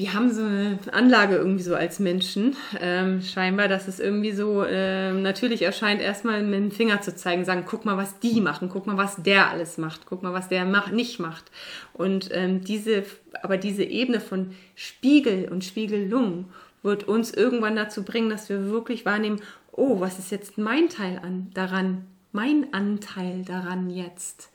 Wir 0.00 0.14
haben 0.14 0.32
so 0.32 0.42
eine 0.42 0.78
Anlage 0.92 1.36
irgendwie 1.36 1.62
so 1.62 1.74
als 1.74 1.98
Menschen, 1.98 2.56
ähm, 2.80 3.20
scheinbar, 3.20 3.68
dass 3.68 3.86
es 3.86 4.00
irgendwie 4.00 4.32
so 4.32 4.64
ähm, 4.64 5.20
natürlich 5.20 5.60
erscheint, 5.60 6.00
erstmal 6.00 6.42
mit 6.42 6.58
dem 6.58 6.70
Finger 6.70 7.02
zu 7.02 7.14
zeigen, 7.14 7.44
sagen, 7.44 7.64
guck 7.66 7.84
mal, 7.84 7.98
was 7.98 8.18
die 8.18 8.40
machen, 8.40 8.70
guck 8.70 8.86
mal, 8.86 8.96
was 8.96 9.22
der 9.22 9.50
alles 9.50 9.76
macht, 9.76 10.06
guck 10.06 10.22
mal, 10.22 10.32
was 10.32 10.48
der 10.48 10.64
mach, 10.64 10.90
nicht 10.90 11.20
macht. 11.20 11.50
Und 11.92 12.30
ähm, 12.32 12.64
diese, 12.64 13.04
aber 13.42 13.58
diese 13.58 13.84
Ebene 13.84 14.20
von 14.20 14.54
Spiegel 14.74 15.50
und 15.50 15.66
Spiegelung 15.66 16.46
wird 16.82 17.04
uns 17.06 17.34
irgendwann 17.34 17.76
dazu 17.76 18.02
bringen, 18.02 18.30
dass 18.30 18.48
wir 18.48 18.70
wirklich 18.70 19.04
wahrnehmen, 19.04 19.42
oh, 19.70 20.00
was 20.00 20.18
ist 20.18 20.30
jetzt 20.30 20.56
mein 20.56 20.88
Teil 20.88 21.20
an 21.22 21.50
daran, 21.52 22.06
mein 22.32 22.72
Anteil 22.72 23.44
daran 23.44 23.90
jetzt. 23.90 24.48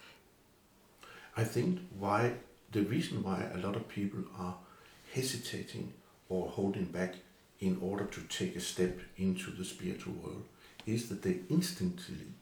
I 1.37 1.43
think 1.43 1.81
why 1.99 2.31
the 2.73 2.79
reason 2.79 3.23
why 3.23 3.43
a 3.53 3.57
lot 3.57 3.75
of 3.75 3.87
people 3.87 4.23
are 4.39 4.55
hesitating 5.15 5.93
or 6.29 6.47
holding 6.47 6.85
back 6.85 7.15
in 7.59 7.77
order 7.81 8.05
to 8.05 8.21
take 8.21 8.55
a 8.55 8.59
step 8.59 8.99
into 9.17 9.51
the 9.51 9.63
spiritual 9.63 10.13
world 10.23 10.43
is 10.85 11.09
that 11.09 11.21
they 11.23 11.39
instinctively, 11.49 12.33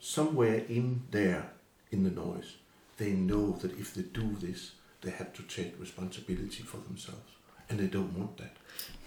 somewhere 0.00 0.62
in 0.68 1.02
there, 1.10 1.44
in 1.90 2.04
the 2.04 2.10
noise, 2.10 2.56
they 2.96 3.12
know 3.12 3.52
that 3.60 3.78
if 3.78 3.94
they 3.94 4.02
do 4.02 4.36
this, 4.40 4.72
they 5.02 5.10
have 5.10 5.32
to 5.32 5.42
take 5.42 5.74
responsibility 5.80 6.62
for 6.62 6.78
themselves. 6.78 7.32
And 7.68 7.78
they 7.78 7.88
don't 7.88 8.12
want 8.16 8.36
that. 8.38 8.52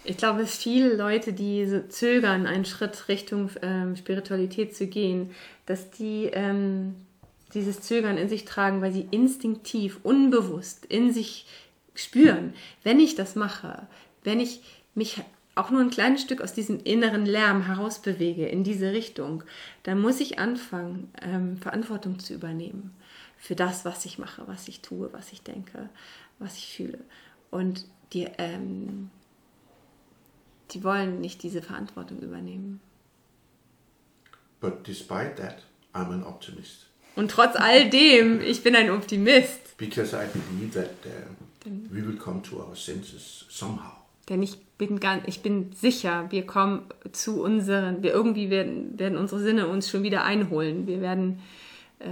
Ich 0.04 0.18
glaube, 0.18 0.42
es 0.42 0.58
viele 0.58 0.96
Leute, 0.96 1.34
die 1.34 1.66
so 1.66 1.82
zögern, 1.82 2.46
einen 2.46 2.66
Schritt 2.66 3.08
Richtung 3.08 3.50
ähm, 3.62 3.96
Spiritualität 3.96 4.76
zu 4.76 4.88
gehen, 4.88 5.32
dass 5.66 5.90
die 5.90 6.30
ähm, 6.32 6.96
dieses 7.54 7.82
Zögern 7.82 8.18
in 8.18 8.30
sich 8.30 8.46
tragen, 8.46 8.82
weil 8.82 8.92
sie 8.92 9.08
instinktiv, 9.12 10.00
unbewusst 10.04 10.86
in 10.86 11.12
sich 11.12 11.48
spüren, 11.96 12.54
wenn 12.84 13.00
ich 13.00 13.16
das 13.16 13.36
mache, 13.36 13.88
wenn 14.24 14.40
ich 14.40 14.62
mich 14.94 15.22
auch 15.56 15.70
nur 15.70 15.82
ein 15.82 15.90
kleines 15.90 16.22
Stück 16.22 16.42
aus 16.42 16.54
diesem 16.54 16.80
inneren 16.84 17.26
Lärm 17.26 17.66
herausbewege 17.66 18.46
in 18.46 18.64
diese 18.64 18.92
Richtung, 18.92 19.44
dann 19.84 20.02
muss 20.02 20.20
ich 20.20 20.38
anfangen, 20.38 21.12
ähm, 21.22 21.58
Verantwortung 21.58 22.20
zu 22.20 22.34
übernehmen 22.34 22.94
für 23.38 23.56
das, 23.56 23.86
was 23.86 24.06
ich 24.06 24.18
mache, 24.18 24.44
was 24.48 24.68
ich 24.68 24.82
tue, 24.82 25.12
was 25.14 25.32
ich 25.32 25.42
denke, 25.42 25.90
was 26.40 26.58
ich 26.58 26.76
fühle. 26.76 27.00
Und 27.52 27.86
die, 28.12 28.28
ähm, 28.38 29.10
die 30.72 30.84
wollen 30.84 31.22
nicht 31.22 31.44
diese 31.44 31.62
Verantwortung 31.62 32.20
übernehmen. 32.20 32.82
But 34.60 34.88
despite 34.88 35.36
that, 35.36 35.64
I'm 35.94 36.12
an 36.12 36.24
optimist. 36.24 36.88
Und 37.16 37.32
trotz 37.32 37.56
all 37.56 37.90
dem, 37.90 38.42
ich 38.42 38.62
bin 38.64 38.76
ein 38.76 38.90
Optimist. 38.90 39.78
Because 39.78 40.14
I 40.14 40.26
believe 40.28 40.74
that 40.74 40.90
uh, 41.06 41.34
we 41.66 42.06
will 42.06 42.18
come 42.18 42.42
to 42.44 42.58
our 42.58 42.76
senses 42.76 43.46
somehow. 43.50 43.92
Denn 44.30 44.42
ich 44.42 44.58
bin, 44.78 45.00
ganz, 45.00 45.24
ich 45.28 45.42
bin 45.42 45.72
sicher, 45.74 46.26
wir 46.32 46.46
kommen 46.46 46.84
zu 47.12 47.44
unseren, 47.44 48.02
wir 48.02 48.12
irgendwie 48.12 48.50
werden, 48.50 48.98
werden 48.98 49.18
unsere 49.18 49.42
Sinne 49.42 49.68
uns 49.68 49.90
schon 49.90 50.04
wieder 50.04 50.24
einholen. 50.24 50.88
Wir 50.88 51.00
werden, 51.00 51.40
äh, 52.00 52.08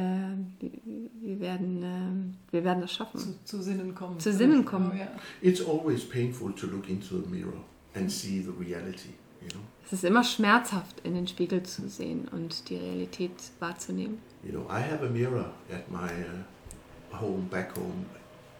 wir, 1.21 1.39
werden, 1.39 1.83
äh, 1.83 2.53
wir 2.53 2.63
werden 2.63 2.81
das 2.81 2.93
schaffen. 2.93 3.19
Zu, 3.19 3.43
zu 3.43 3.63
Sinnen 3.63 3.95
kommen. 3.95 4.19
Zu 4.19 4.31
Sinnen 4.31 4.63
kommen. 4.63 4.91
Genau, 4.91 5.03
ja. 5.03 5.11
It's 5.41 5.61
always 5.61 6.07
painful 6.07 6.53
to 6.53 6.67
look 6.67 6.87
into 6.87 7.21
the 7.21 7.29
mirror 7.29 7.63
and 7.95 8.11
see 8.11 8.41
the 8.41 8.51
reality, 8.59 9.09
you 9.41 9.49
know. 9.49 9.61
Es 9.85 9.93
ist 9.93 10.03
immer 10.05 10.23
schmerzhaft, 10.23 11.01
in 11.03 11.13
den 11.13 11.27
Spiegel 11.27 11.63
zu 11.63 11.89
sehen 11.89 12.27
und 12.31 12.69
die 12.69 12.77
Realität 12.77 13.31
wahrzunehmen. 13.59 14.19
You 14.43 14.51
know, 14.51 14.65
I 14.69 14.81
have 14.81 15.05
a 15.05 15.09
mirror 15.09 15.51
at 15.71 15.89
my 15.91 15.97
uh, 15.97 17.19
home, 17.19 17.47
back 17.49 17.75
home. 17.75 18.05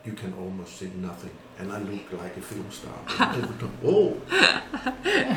You 0.05 0.11
can 0.13 0.33
almost 0.33 0.79
see 0.79 0.89
nothing, 1.01 1.31
and 1.59 1.71
I 1.71 1.77
look 1.77 2.11
like 2.21 2.35
a 2.35 2.41
film 2.41 2.69
star. 2.69 2.91
Oh, 3.85 4.15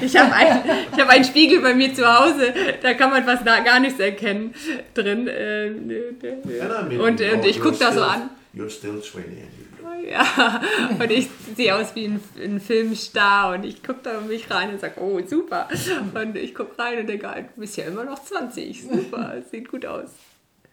Ich 0.03 0.17
habe 0.17 0.33
ein, 0.33 0.65
ich 0.93 1.01
hab 1.01 1.09
einen 1.09 1.25
Spiegel 1.25 1.61
bei 1.61 1.73
mir 1.73 1.95
zu 1.95 2.05
Hause, 2.05 2.53
da 2.83 2.95
kann 2.95 3.11
man 3.11 3.25
fast 3.25 3.45
gar 3.45 3.79
nichts 3.79 4.01
erkennen 4.01 4.53
drin. 4.93 5.29
Äh, 5.29 5.71
mean, 5.71 7.01
Und 7.01 7.21
äh, 7.21 7.47
ich 7.47 7.61
gucke 7.61 7.79
da 7.79 7.93
so 7.93 8.03
an. 8.03 8.31
You're 8.55 8.69
still 8.69 9.01
20 9.01 9.17
and 9.17 9.37
you 9.57 9.85
look. 9.85 10.11
Ja, 10.11 10.61
und 10.99 11.11
ich 11.13 11.29
sehe 11.55 11.75
aus 11.77 11.95
wie 11.95 12.07
ein, 12.07 12.21
ein 12.43 12.61
Filmstar 12.61 13.55
und 13.55 13.65
ich 13.65 13.83
gucke 13.85 14.01
da 14.03 14.21
mich 14.21 14.51
rein 14.51 14.71
und 14.71 14.81
sage, 14.81 15.01
oh, 15.01 15.21
super. 15.25 15.69
Und 16.15 16.37
ich 16.37 16.55
gucke 16.57 16.77
rein 16.77 16.99
und 16.99 17.07
denke, 17.09 17.29
du 17.55 17.61
bist 17.61 17.77
ja 17.77 17.85
immer 17.85 18.05
noch 18.05 18.21
20, 18.23 18.83
super, 18.83 19.37
sieht 19.49 19.69
gut 19.69 19.87
aus. 19.87 20.11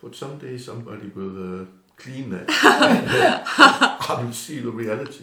But 0.01 0.15
someday 0.15 0.57
somebody 0.57 1.11
will 1.13 1.61
uh, 1.63 1.67
clean 1.97 2.29
that. 2.31 2.49
I 4.09 4.21
will 4.21 4.33
see 4.33 4.59
the 4.59 4.69
reality. 4.69 5.21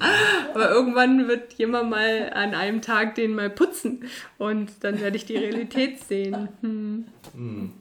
Aber 0.55 0.71
irgendwann 0.71 1.29
wird 1.29 1.53
jemand 1.55 1.91
mal 1.91 2.33
an 2.33 2.55
einem 2.55 2.81
Tag 2.83 3.15
den 3.15 3.35
mal 3.35 3.51
putzen 3.51 4.05
und 4.39 4.73
dann 4.81 5.01
werde 5.01 5.17
ich 5.17 5.27
die 5.27 5.37
Realität 5.37 6.03
sehen. 6.09 6.49
Hm. 6.63 7.07
Mm. 7.35 7.73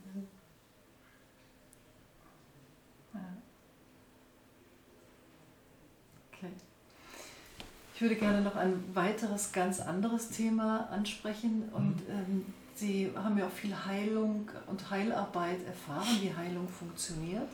Okay. 6.33 6.51
Ich 7.95 8.01
würde 8.01 8.15
gerne 8.15 8.41
noch 8.41 8.55
ein 8.55 8.83
weiteres, 8.93 9.51
ganz 9.51 9.79
anderes 9.79 10.29
Thema 10.29 10.89
ansprechen. 10.91 11.69
Und 11.73 12.01
ähm, 12.09 12.45
Sie 12.75 13.11
haben 13.13 13.37
ja 13.37 13.45
auch 13.45 13.51
viel 13.51 13.75
Heilung 13.85 14.49
und 14.67 14.89
Heilarbeit 14.89 15.65
erfahren, 15.65 16.17
wie 16.21 16.33
Heilung 16.33 16.67
funktioniert. 16.69 17.49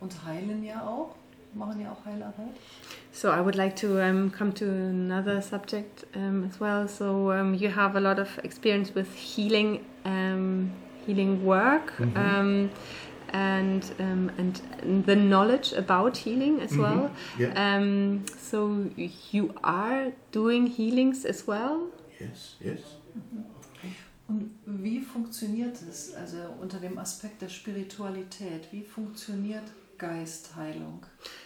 Und 0.00 0.24
heilen 0.24 0.62
ja 0.62 0.86
auch, 0.86 1.14
machen 1.54 1.80
ja 1.80 1.90
auch 1.92 2.04
Heilarbeit. 2.04 2.54
So 3.10 3.28
I 3.28 3.40
would 3.40 3.56
like 3.56 3.74
to 3.76 3.98
um, 3.98 4.30
come 4.30 4.54
to 4.54 4.64
another 4.64 5.42
subject 5.42 6.06
um, 6.14 6.44
as 6.44 6.60
well. 6.60 6.86
So 6.86 7.32
um, 7.32 7.54
you 7.54 7.68
have 7.74 7.96
a 7.96 8.00
lot 8.00 8.18
of 8.18 8.38
experience 8.44 8.94
with 8.94 9.08
healing, 9.14 9.80
um, 10.04 10.70
healing 11.04 11.44
work, 11.44 11.98
um, 12.14 12.70
and, 13.32 13.84
um, 13.98 14.30
and 14.38 14.62
the 15.06 15.16
knowledge 15.16 15.72
about 15.72 16.16
healing 16.16 16.60
as 16.60 16.76
well. 16.76 17.10
Yeah. 17.38 17.52
Um, 17.56 18.24
so 18.38 18.86
you 19.32 19.52
are 19.62 20.12
doing 20.30 20.66
healings 20.66 21.24
as 21.24 21.46
well. 21.46 21.88
Yes, 22.20 22.56
yes. 22.60 22.80
Und 24.28 24.50
wie 24.66 25.00
funktioniert 25.00 25.76
es, 25.88 26.14
also 26.14 26.36
unter 26.60 26.78
dem 26.78 26.98
Aspekt 26.98 27.40
der 27.40 27.48
Spiritualität, 27.48 28.68
wie 28.70 28.82
funktioniert 28.82 29.64
Geistheilung? 29.98 31.02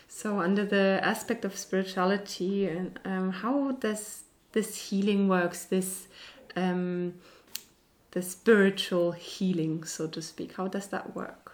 So 0.09 0.41
under 0.41 0.65
the 0.65 1.01
aspect 1.03 1.45
of 1.45 1.57
spirituality, 1.57 2.67
and 2.69 2.99
um, 3.05 3.31
how 3.31 3.73
does 3.73 4.25
this 4.53 4.77
healing 4.91 5.29
works? 5.29 5.65
This 5.67 6.07
um, 6.57 7.15
the 8.13 8.23
spiritual 8.23 9.13
healing, 9.13 9.85
so 9.85 10.07
to 10.07 10.21
speak. 10.21 10.57
How 10.57 10.69
does 10.69 10.89
that 10.89 11.15
work? 11.17 11.53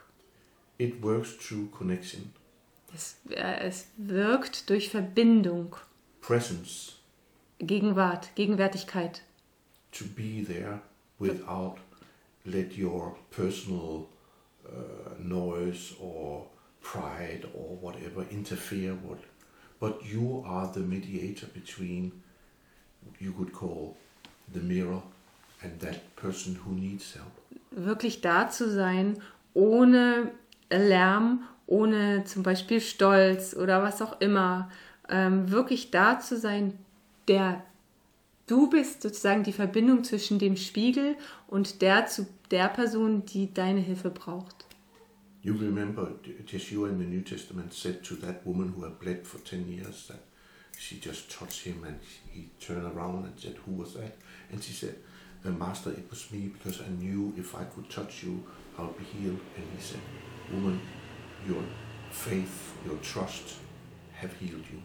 It 0.78 1.00
works 1.02 1.32
through 1.32 1.68
connection, 1.76 2.32
Es, 2.94 3.16
äh, 3.30 3.66
es 3.66 3.86
wirkt 3.96 4.68
durch 4.70 4.88
Verbindung, 4.90 5.76
presence, 6.20 6.94
Gegenwart, 7.58 8.30
Gegenwärtigkeit. 8.34 9.22
to 9.92 10.04
be 10.04 10.42
there 10.42 10.80
without 11.18 11.78
let 12.44 12.76
your 12.76 13.16
personal 13.30 14.08
uh, 14.66 15.14
noise 15.18 15.94
or 16.00 16.46
pride 16.90 17.44
or 17.54 17.76
whatever 17.80 18.24
interfere 18.30 18.94
with 19.08 19.22
but 19.80 19.94
you 20.04 20.42
are 20.46 20.70
the 20.72 20.80
mediator 20.80 21.46
between 21.52 22.12
you 23.20 23.32
could 23.32 23.52
call 23.52 23.96
the 24.54 24.60
mirror 24.60 25.02
and 25.62 25.80
that 25.80 25.98
person 26.16 26.58
who 26.64 26.72
needs 26.72 27.14
help 27.14 27.32
Wirklich 27.70 28.22
da 28.22 28.48
zu 28.48 28.70
sein, 28.70 29.20
ohne 29.54 30.32
Lärm, 30.70 31.44
ohne 31.66 32.24
zum 32.24 32.42
Beispiel 32.42 32.80
Stolz 32.80 33.54
oder 33.54 33.82
was 33.82 34.00
auch 34.00 34.20
immer. 34.20 34.70
Ähm, 35.08 35.50
wirklich 35.50 35.90
da 35.90 36.18
zu 36.18 36.36
sein, 36.38 36.78
der 37.28 37.62
du 38.46 38.70
bist 38.70 39.02
sozusagen 39.02 39.44
die 39.44 39.52
Verbindung 39.52 40.02
zwischen 40.02 40.38
dem 40.38 40.56
Spiegel 40.56 41.16
und 41.46 41.82
der 41.82 42.06
zu 42.06 42.26
der 42.50 42.68
Person, 42.68 43.24
die 43.26 43.52
deine 43.52 43.80
Hilfe 43.80 44.10
braucht. 44.10 44.67
You 45.42 45.52
remember 45.54 46.12
Yeshua 46.46 46.88
in 46.90 46.98
the 46.98 47.04
New 47.04 47.22
Testament 47.22 47.72
said 47.72 48.02
to 48.04 48.14
that 48.16 48.46
woman 48.46 48.72
who 48.74 48.84
had 48.84 48.98
bled 48.98 49.26
for 49.26 49.38
10 49.38 49.68
years 49.68 50.08
that 50.08 50.20
she 50.78 50.98
just 50.98 51.30
touched 51.30 51.64
him 51.64 51.84
and 51.84 51.98
he 52.30 52.50
turned 52.60 52.86
around 52.86 53.24
and 53.24 53.38
said, 53.38 53.56
Who 53.66 53.72
was 53.72 53.94
that? 53.94 54.16
And 54.50 54.62
she 54.62 54.72
said, 54.72 54.96
"Uh, 55.44 55.50
Master, 55.50 55.90
it 55.90 56.08
was 56.10 56.30
me 56.30 56.48
because 56.48 56.80
I 56.80 56.88
knew 56.88 57.32
if 57.36 57.54
I 57.54 57.64
could 57.64 57.88
touch 57.90 58.22
you, 58.22 58.44
I'll 58.78 58.92
be 58.92 59.04
healed. 59.04 59.40
And 59.56 59.64
he 59.76 59.82
said, 59.82 60.00
Woman, 60.52 60.80
your 61.46 61.62
faith, 62.10 62.74
your 62.86 62.96
trust 62.98 63.56
have 64.14 64.32
healed 64.34 64.64
you. 64.72 64.80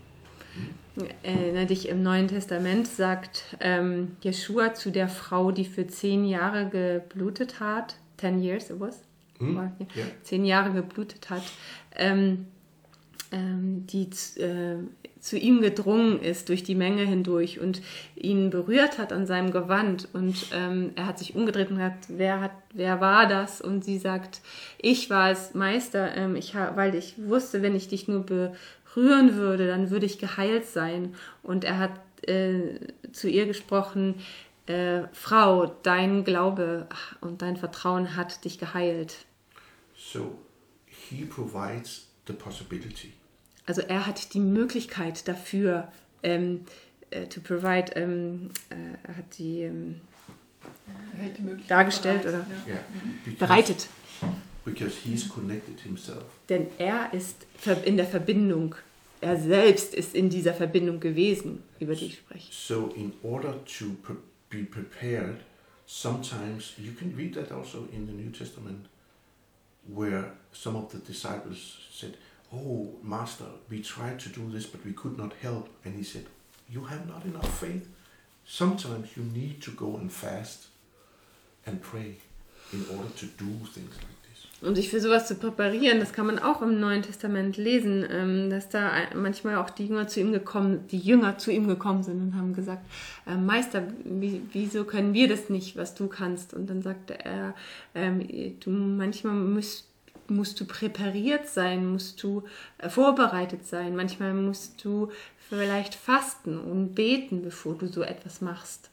Erinnere 1.23 1.65
dich, 1.65 1.89
im 1.89 2.03
Neuen 2.03 2.27
Testament 2.27 2.87
sagt 2.87 3.57
ähm, 3.59 4.17
Jeschua 4.21 4.75
zu 4.75 4.91
der 4.91 5.09
Frau, 5.09 5.51
die 5.51 5.65
für 5.65 5.87
zehn 5.87 6.25
Jahre 6.25 6.69
geblutet 6.69 7.59
hat, 7.59 7.95
ten 8.17 8.39
years 8.39 8.69
it 8.69 8.79
was, 8.79 8.99
War- 9.39 9.75
ja. 9.79 10.03
Zehn 10.21 10.45
Jahre 10.45 10.71
geblutet 10.73 11.29
hat, 11.29 11.43
ähm, 11.95 12.45
ähm, 13.31 13.85
die 13.87 14.09
äh, 14.39 14.77
zu 15.19 15.37
ihm 15.37 15.61
gedrungen 15.61 16.19
ist 16.21 16.49
durch 16.49 16.63
die 16.63 16.75
Menge 16.75 17.03
hindurch 17.03 17.59
und 17.59 17.81
ihn 18.15 18.49
berührt 18.49 18.97
hat 18.97 19.13
an 19.13 19.25
seinem 19.25 19.51
Gewand 19.51 20.09
und 20.11 20.35
ähm, 20.53 20.91
er 20.95 21.07
hat 21.07 21.17
sich 21.17 21.33
umgedreht 21.33 21.71
und 21.71 21.81
hat, 21.81 21.93
wer 22.09 22.41
hat, 22.41 22.51
wer 22.73 22.99
war 22.99 23.25
das? 23.27 23.61
Und 23.61 23.85
sie 23.85 23.97
sagt, 23.97 24.41
ich 24.77 25.09
war 25.09 25.31
es, 25.31 25.53
Meister, 25.53 26.15
ähm, 26.15 26.35
ich 26.35 26.53
weil 26.55 26.93
ich 26.95 27.15
wusste, 27.17 27.61
wenn 27.61 27.73
ich 27.75 27.87
dich 27.87 28.09
nur 28.09 28.25
berühren 28.25 29.35
würde, 29.35 29.65
dann 29.67 29.89
würde 29.89 30.05
ich 30.05 30.19
geheilt 30.19 30.65
sein. 30.65 31.15
Und 31.41 31.63
er 31.63 31.79
hat 31.79 31.91
äh, 32.27 32.79
zu 33.13 33.29
ihr 33.29 33.45
gesprochen, 33.45 34.15
äh, 34.67 35.03
Frau, 35.11 35.65
dein 35.83 36.23
Glaube 36.23 36.87
und 37.21 37.41
dein 37.41 37.57
Vertrauen 37.57 38.15
hat 38.15 38.45
dich 38.45 38.59
geheilt. 38.59 39.25
So 39.95 40.37
he 40.85 41.25
provides 41.25 42.07
the 42.27 42.33
possibility. 42.33 43.13
Also 43.65 43.81
er 43.81 44.05
hat 44.05 44.33
die 44.33 44.39
Möglichkeit 44.39 45.27
dafür, 45.27 45.91
ähm, 46.21 46.65
äh, 47.11 47.27
to 47.27 47.41
provide, 47.41 47.93
ähm, 47.95 48.49
äh, 48.69 49.07
er 49.07 49.17
hat 49.17 49.37
die, 49.37 49.61
ähm, 49.61 50.01
die 51.37 51.67
dargestellt 51.67 52.23
bereit, 52.23 52.35
oder 52.35 52.47
Ja. 52.67 52.73
Yeah, 52.73 52.83
because, 53.23 53.37
bereitet. 53.39 53.87
because 54.65 54.95
he's 55.03 55.27
connected 55.29 55.79
himself. 55.79 56.23
Denn 56.49 56.67
er 56.77 57.13
ist 57.13 57.45
in 57.85 57.97
der 57.97 58.05
Verbindung. 58.05 58.75
Er 59.21 59.37
selbst 59.39 59.93
ist 59.93 60.15
in 60.15 60.29
dieser 60.29 60.53
Verbindung 60.53 60.99
gewesen, 60.99 61.63
über 61.79 61.95
die 61.95 62.07
ich 62.07 62.17
spreche. 62.17 62.51
So, 62.51 62.87
in 62.95 63.13
order 63.23 63.63
to 63.63 63.85
be 64.53 64.63
prepared, 64.63 65.39
sometimes 65.85 66.73
you 66.77 66.91
can 66.93 67.15
read 67.15 67.33
that 67.33 67.51
also 67.51 67.87
in 67.91 68.05
the 68.05 68.13
New 68.13 68.31
Testament, 68.31 68.85
where 69.87 70.31
some 70.51 70.75
of 70.75 70.91
the 70.91 70.99
disciples 70.99 71.77
said, 71.91 72.17
Oh, 72.53 72.91
Master, 73.01 73.45
we 73.69 73.81
tried 73.81 74.19
to 74.21 74.29
do 74.29 74.49
this, 74.51 74.65
but 74.67 74.85
we 74.85 74.93
could 74.93 75.17
not 75.17 75.33
help. 75.41 75.69
And 75.83 75.95
he 75.95 76.03
said, 76.03 76.25
You 76.69 76.83
have 76.85 77.07
not 77.07 77.25
enough 77.25 77.59
faith. 77.59 77.87
Sometimes 78.45 79.17
you 79.17 79.23
need 79.23 79.61
to 79.63 79.71
go 79.71 79.97
and 79.97 80.11
fast 80.11 80.67
and 81.65 81.81
pray 81.81 82.17
in 82.71 82.85
order 82.95 83.09
to 83.09 83.25
do 83.25 83.49
things 83.65 83.95
like. 83.95 84.22
Um 84.65 84.75
sich 84.75 84.89
für 84.89 85.01
sowas 85.01 85.27
zu 85.27 85.35
präparieren, 85.35 85.99
das 85.99 86.13
kann 86.13 86.25
man 86.25 86.39
auch 86.39 86.61
im 86.61 86.79
Neuen 86.79 87.01
Testament 87.01 87.57
lesen, 87.57 88.05
ähm, 88.09 88.49
dass 88.49 88.69
da 88.69 88.91
manchmal 89.13 89.57
auch 89.57 89.69
die 89.69 89.87
Jünger 89.87 90.07
zu 90.07 90.21
ihm 90.21 90.31
gekommen, 90.31 90.87
die 90.89 90.99
Jünger 90.99 91.37
zu 91.37 91.51
ihm 91.51 91.67
gekommen 91.67 92.03
sind 92.03 92.21
und 92.21 92.35
haben 92.35 92.53
gesagt, 92.53 92.85
äh, 93.27 93.35
Meister, 93.35 93.83
wie, 94.05 94.41
wieso 94.53 94.85
können 94.85 95.13
wir 95.13 95.27
das 95.27 95.49
nicht, 95.49 95.75
was 95.75 95.95
du 95.95 96.07
kannst? 96.07 96.53
Und 96.53 96.69
dann 96.69 96.81
sagte 96.81 97.25
er, 97.25 97.55
ähm, 97.93 98.25
du 98.59 98.69
manchmal 98.69 99.35
musst 99.35 99.89
musst 100.29 100.59
du 100.59 100.65
präpariert 100.65 101.47
sein, 101.47 101.85
musst 101.85 102.23
du 102.23 102.43
äh, 102.77 102.89
vorbereitet 102.89 103.65
sein, 103.67 103.95
manchmal 103.95 104.33
musst 104.33 104.83
du 104.83 105.11
vielleicht 105.49 105.95
fasten 105.95 106.57
und 106.57 106.95
beten, 106.95 107.41
bevor 107.41 107.75
du 107.75 107.87
so 107.87 108.01
etwas 108.01 108.41
machst. 108.41 108.89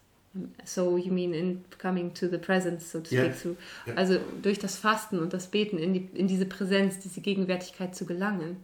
So 0.64 0.96
you 0.96 1.12
mean 1.12 1.34
in 1.34 1.64
coming 1.78 2.14
to 2.14 2.28
the 2.28 2.38
presence, 2.38 2.90
so 2.92 3.00
to 3.00 3.06
speak, 3.06 3.34
so 3.34 3.56
Ja. 3.86 3.94
also 3.94 4.18
durch 4.42 4.58
das 4.58 4.76
Fasten 4.76 5.18
und 5.18 5.32
das 5.32 5.48
Beten 5.48 5.76
in, 5.76 5.92
die, 5.92 6.08
in 6.14 6.28
diese 6.28 6.46
Präsenz, 6.46 7.00
diese 7.00 7.20
Gegenwärtigkeit 7.20 7.96
zu 7.96 8.06
gelangen. 8.06 8.56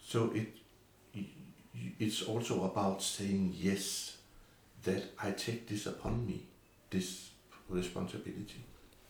So 0.00 0.32
it 0.34 0.48
it's 1.98 2.26
also 2.28 2.64
about 2.64 3.00
saying 3.00 3.54
yes, 3.60 4.18
that 4.84 5.02
I 5.18 5.30
take 5.30 5.66
this 5.66 5.86
upon 5.86 6.26
me, 6.26 6.40
this 6.90 7.30
responsibility. 7.70 8.62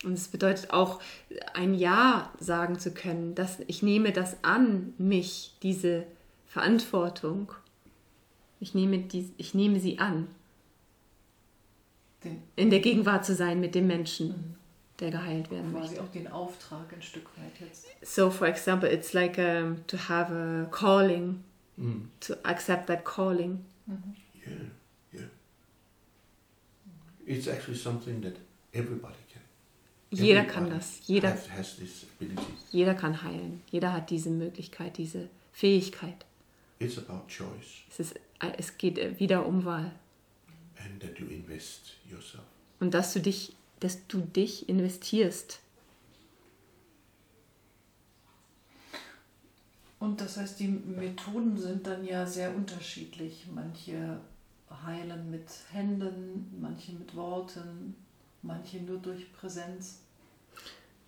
Und 0.03 0.13
es 0.13 0.29
bedeutet 0.29 0.71
auch, 0.71 1.01
ein 1.53 1.73
Ja 1.73 2.31
sagen 2.39 2.79
zu 2.79 2.91
können, 2.91 3.35
dass 3.35 3.59
ich 3.67 3.83
nehme 3.83 4.13
das 4.13 4.37
an 4.43 4.93
mich, 4.97 5.55
diese 5.61 6.05
Verantwortung. 6.47 7.51
Ich 8.61 8.73
nehme, 8.73 8.99
die, 8.99 9.29
ich 9.37 9.53
nehme 9.53 9.79
sie 9.79 9.99
an, 9.99 10.27
Den, 12.23 12.41
in 12.55 12.69
der 12.69 12.79
Gegenwart 12.81 13.25
zu 13.25 13.33
sein 13.35 13.59
mit 13.59 13.75
dem 13.75 13.87
Menschen, 13.87 14.55
der 14.99 15.11
geheilt 15.11 15.49
werden 15.51 15.71
quasi 15.71 15.89
möchte. 15.95 16.03
auch 16.03 16.09
den 16.11 16.27
Auftrag 16.27 16.91
ein 16.93 17.01
Stück 17.01 17.27
weit 17.37 17.59
jetzt. 17.61 17.85
So, 18.01 18.29
for 18.29 18.47
example, 18.47 18.91
it's 18.91 19.13
like 19.13 19.37
um, 19.37 19.77
to 19.87 19.97
have 20.09 20.33
a 20.33 20.65
calling, 20.71 21.43
Mm. 21.77 22.09
to 22.19 22.33
accept 22.43 22.87
that 22.87 23.05
calling. 23.05 23.63
Yeah, 23.87 24.51
yeah. 25.13 25.21
It's 27.25 27.47
actually 27.47 27.77
something 27.77 28.21
that 28.21 28.33
everybody 28.73 29.15
can. 29.31 29.41
Jeder 30.11 30.39
Everybody 30.41 30.53
kann 30.53 30.69
das. 30.71 30.99
Jeder, 31.07 31.29
has, 31.31 31.49
has 31.51 31.77
this 31.77 32.05
ability. 32.19 32.41
jeder 32.71 32.95
kann 32.95 33.23
heilen. 33.23 33.61
Jeder 33.71 33.93
hat 33.93 34.09
diese 34.09 34.29
Möglichkeit, 34.29 34.97
diese 34.97 35.29
Fähigkeit. 35.53 36.25
It's 36.79 36.97
about 36.97 37.27
choice 37.29 37.83
Es, 37.89 37.99
ist, 37.99 38.15
es 38.57 38.77
geht 38.77 39.19
wieder 39.19 39.45
um 39.45 39.63
Wahl. 39.65 39.91
And 40.85 41.01
that 41.01 41.19
you 41.19 41.27
invest 41.27 41.97
yourself. 42.09 42.43
Und 42.79 42.93
dass 42.93 43.13
du 43.13 43.19
dich, 43.19 43.55
dass 43.79 44.07
du 44.07 44.19
dich 44.19 44.69
investierst. 44.69 45.59
Und 49.99 50.21
das 50.21 50.37
heißt, 50.37 50.59
die 50.59 50.69
Methoden 50.69 51.57
sind 51.57 51.85
dann 51.85 52.05
ja 52.05 52.25
sehr 52.25 52.55
unterschiedlich. 52.55 53.47
Manche 53.53 54.21
heilen 54.85 55.29
mit 55.29 55.49
Händen, 55.71 56.57
manche 56.61 56.93
mit 56.93 57.15
Worten, 57.15 57.95
manche 58.41 58.77
nur 58.77 58.99
durch 58.99 59.31
Präsenz. 59.33 60.01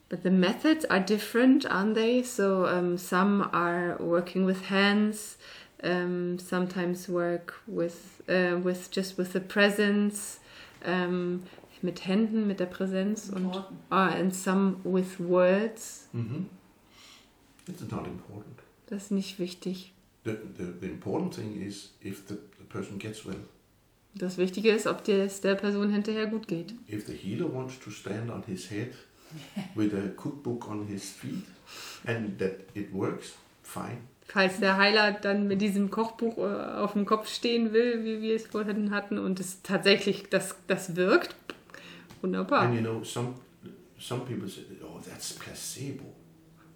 But 0.09 0.24
the 0.24 0.30
methods 0.30 0.84
are 0.89 0.99
different, 0.99 1.65
aren't 1.65 1.95
they? 1.95 2.22
So 2.22 2.67
um, 2.67 2.97
some 2.97 3.49
are 3.53 3.97
working 3.99 4.45
with 4.45 4.69
hands, 4.69 5.38
um, 5.84 6.38
sometimes 6.39 7.07
work 7.09 7.61
with, 7.67 8.21
uh, 8.29 8.57
with 8.63 8.89
just 8.91 9.17
with 9.17 9.34
the 9.34 9.39
presence, 9.39 10.39
um, 10.86 11.43
mit 11.82 12.05
Händen, 12.05 12.45
mit 12.47 12.59
der 12.59 12.67
Präsenz 12.67 13.27
Mit 13.32 13.36
und 13.38 13.53
Worten. 13.53 13.77
ah, 13.89 14.09
and 14.09 14.34
some 14.34 14.75
with 14.84 15.19
words. 15.19 16.07
hmm 16.11 16.45
It's 17.67 17.82
not 17.91 18.05
important. 18.07 18.59
Das 18.88 19.03
ist 19.05 19.11
nicht 19.11 19.39
wichtig. 19.39 19.93
The, 20.23 20.32
the, 20.57 20.65
the 20.82 20.88
important 20.88 21.34
thing 21.34 21.61
is 21.61 21.91
if 22.03 22.27
the, 22.27 22.36
the 22.57 22.63
person 22.69 22.99
gets 22.99 23.25
well. 23.25 23.39
Das 24.13 24.38
Wichtige 24.38 24.71
ist, 24.71 24.88
ob 24.88 25.03
dir 25.05 25.23
es 25.23 25.39
der 25.41 25.55
Person 25.55 25.89
hinterher 25.91 26.27
gut 26.27 26.47
geht. 26.47 26.73
If 26.89 27.05
the 27.07 27.13
healer 27.13 27.51
wants 27.51 27.79
to 27.79 27.89
stand 27.91 28.29
on 28.29 28.43
his 28.43 28.69
head 28.69 28.93
with 29.75 29.93
a 29.93 30.09
cookbook 30.17 30.67
on 30.69 30.86
his 30.86 31.09
feet 31.09 31.45
and 32.05 32.38
that 32.39 32.59
it 32.75 32.91
works, 32.93 33.34
fine. 33.63 33.99
Falls 34.32 34.59
der 34.61 34.77
Heiler 34.77 35.11
dann 35.11 35.47
mit 35.47 35.61
diesem 35.61 35.91
Kochbuch 35.91 36.38
äh, 36.38 36.41
auf 36.41 36.93
dem 36.93 37.05
Kopf 37.05 37.27
stehen 37.27 37.73
will, 37.73 38.05
wie 38.05 38.21
wir 38.21 38.36
es 38.36 38.47
vorhin 38.47 38.91
hatten, 38.91 39.19
und 39.19 39.39
es 39.41 39.61
tatsächlich 39.61 40.29
das, 40.29 40.55
das 40.67 40.95
wirkt, 40.95 41.36
wunderbar. 42.21 42.61
And 42.61 42.75
you 42.75 42.82
know, 42.82 43.03
some 43.03 43.34
some 43.99 44.21
people 44.21 44.47
say, 44.47 44.61
"Oh, 44.82 44.99
that's 45.03 45.34
placebo." 45.34 46.05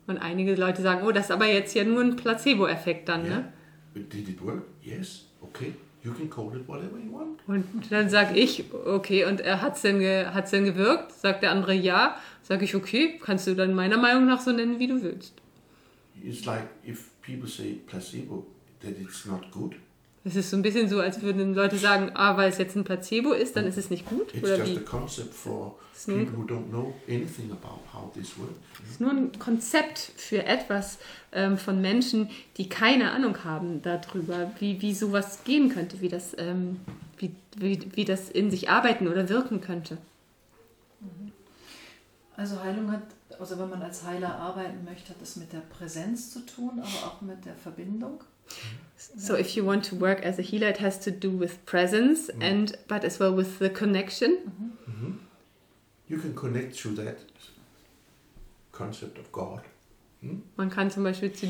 Und 0.07 0.17
einige 0.17 0.55
Leute 0.55 0.81
sagen, 0.81 1.07
oh, 1.07 1.11
das 1.11 1.25
ist 1.25 1.31
aber 1.31 1.45
jetzt 1.47 1.73
ja 1.73 1.83
nur 1.83 2.01
ein 2.01 2.15
Placebo-Effekt 2.15 3.09
dann, 3.09 3.25
Yeah. 3.25 3.37
ne? 3.37 3.53
Did 3.95 4.29
it 4.29 4.45
work? 4.45 4.63
Yes. 4.83 5.25
Okay. 5.41 5.73
You 6.03 6.11
can 6.13 6.29
call 6.29 6.55
it 6.55 6.67
whatever 6.67 6.97
you 6.99 7.11
want. 7.11 7.39
Und 7.47 7.91
dann 7.91 8.09
sage 8.09 8.37
ich, 8.37 8.65
okay, 8.85 9.25
und 9.25 9.43
hat 9.43 9.75
es 9.77 9.81
denn, 9.81 9.97
ge 9.99 10.25
hat's 10.27 10.51
denn 10.51 10.65
gewirkt? 10.65 11.11
Sagt 11.13 11.41
der 11.41 11.51
andere 11.51 11.73
ja. 11.73 12.17
Sage 12.43 12.65
ich, 12.65 12.75
okay, 12.75 13.19
kannst 13.23 13.47
du 13.47 13.55
dann 13.55 13.73
meiner 13.73 13.97
Meinung 13.97 14.25
nach 14.27 14.41
so 14.41 14.51
nennen, 14.51 14.77
wie 14.77 14.85
du 14.87 15.01
willst. 15.01 15.33
It's 16.23 16.45
like 16.45 16.67
if 16.87 17.09
people 17.25 17.47
say 17.49 17.73
placebo 17.87 18.45
that 18.81 18.91
it's 18.99 19.25
not 19.25 19.51
good. 19.51 19.75
Es 20.27 20.35
ist 20.35 20.49
so 20.49 20.57
ein 20.57 20.63
bisschen 20.63 20.89
so, 20.89 20.99
als 20.99 21.21
würden 21.21 21.53
Leute 21.53 21.77
sagen, 21.77 22.09
ah, 22.15 22.35
weil 22.35 22.49
es 22.49 22.57
jetzt 22.57 22.75
ein 22.75 22.83
Placebo 22.83 23.33
ist, 23.33 23.55
dann 23.55 23.67
ist 23.67 23.77
es 23.77 23.91
nicht 23.91 24.07
gut. 24.07 24.33
It's 24.33 24.43
Oder 24.43 24.57
just 24.57 24.71
wie? 24.73 24.77
a 24.77 24.81
concept 24.81 25.31
for 25.35 25.75
Ist 25.93 26.07
nur, 26.07 26.17
people 26.17 26.37
who 26.39 26.43
don't 26.47 26.69
know 26.69 26.95
anything 27.07 27.51
about 27.51 27.79
how 27.93 28.11
this 28.11 28.35
works. 28.39 28.55
ist 28.89 28.99
nur 28.99 29.11
ein 29.11 29.37
Konzept 29.37 29.99
für 29.99 30.43
etwas 30.43 30.97
ähm, 31.31 31.59
von 31.59 31.79
Menschen, 31.79 32.31
die 32.57 32.67
keine 32.67 33.11
Ahnung 33.11 33.43
haben 33.43 33.83
darüber, 33.83 34.51
wie, 34.59 34.81
wie 34.81 34.95
sowas 34.95 35.43
gehen 35.43 35.69
könnte, 35.69 36.01
wie 36.01 36.09
das, 36.09 36.35
ähm, 36.39 36.79
wie, 37.19 37.29
wie, 37.57 37.79
wie 37.93 38.05
das 38.05 38.27
in 38.31 38.49
sich 38.49 38.67
arbeiten 38.71 39.07
oder 39.07 39.29
wirken 39.29 39.61
könnte. 39.61 39.99
Also 42.35 42.59
Heilung 42.63 42.91
hat, 42.91 43.03
also 43.39 43.57
wenn 43.59 43.69
man 43.69 43.81
als 43.81 44.03
Heiler 44.03 44.35
arbeiten 44.35 44.83
möchte, 44.83 45.09
hat 45.09 45.21
es 45.21 45.35
mit 45.35 45.53
der 45.53 45.59
Präsenz 45.59 46.31
zu 46.31 46.45
tun, 46.45 46.79
aber 46.79 47.07
auch 47.07 47.21
mit 47.21 47.45
der 47.45 47.55
Verbindung. 47.55 48.23
So 49.17 49.35
if 49.35 49.55
you 49.55 49.65
want 49.65 49.89
to 49.89 49.99
work 49.99 50.25
as 50.25 50.39
a 50.39 50.41
healer, 50.41 50.69
it 50.69 50.79
has 50.79 50.99
to 51.01 51.11
do 51.11 51.39
with 51.39 51.65
presence 51.65 52.29
and 52.41 52.77
but 52.87 53.03
as 53.03 53.19
well 53.19 53.35
with 53.35 53.59
the 53.59 53.69
connection. 53.69 54.37
Mhm. 54.87 55.19
You 56.07 56.19
can 56.19 56.35
connect 56.35 56.79
to 56.83 56.89
that 56.91 57.17
concept 58.71 59.17
of 59.17 59.31
God. 59.31 59.61
Hmm? 60.21 60.43
Man 60.55 60.69
kann 60.69 60.91
zum 60.91 61.03
Beispiel 61.03 61.33
zu 61.33 61.47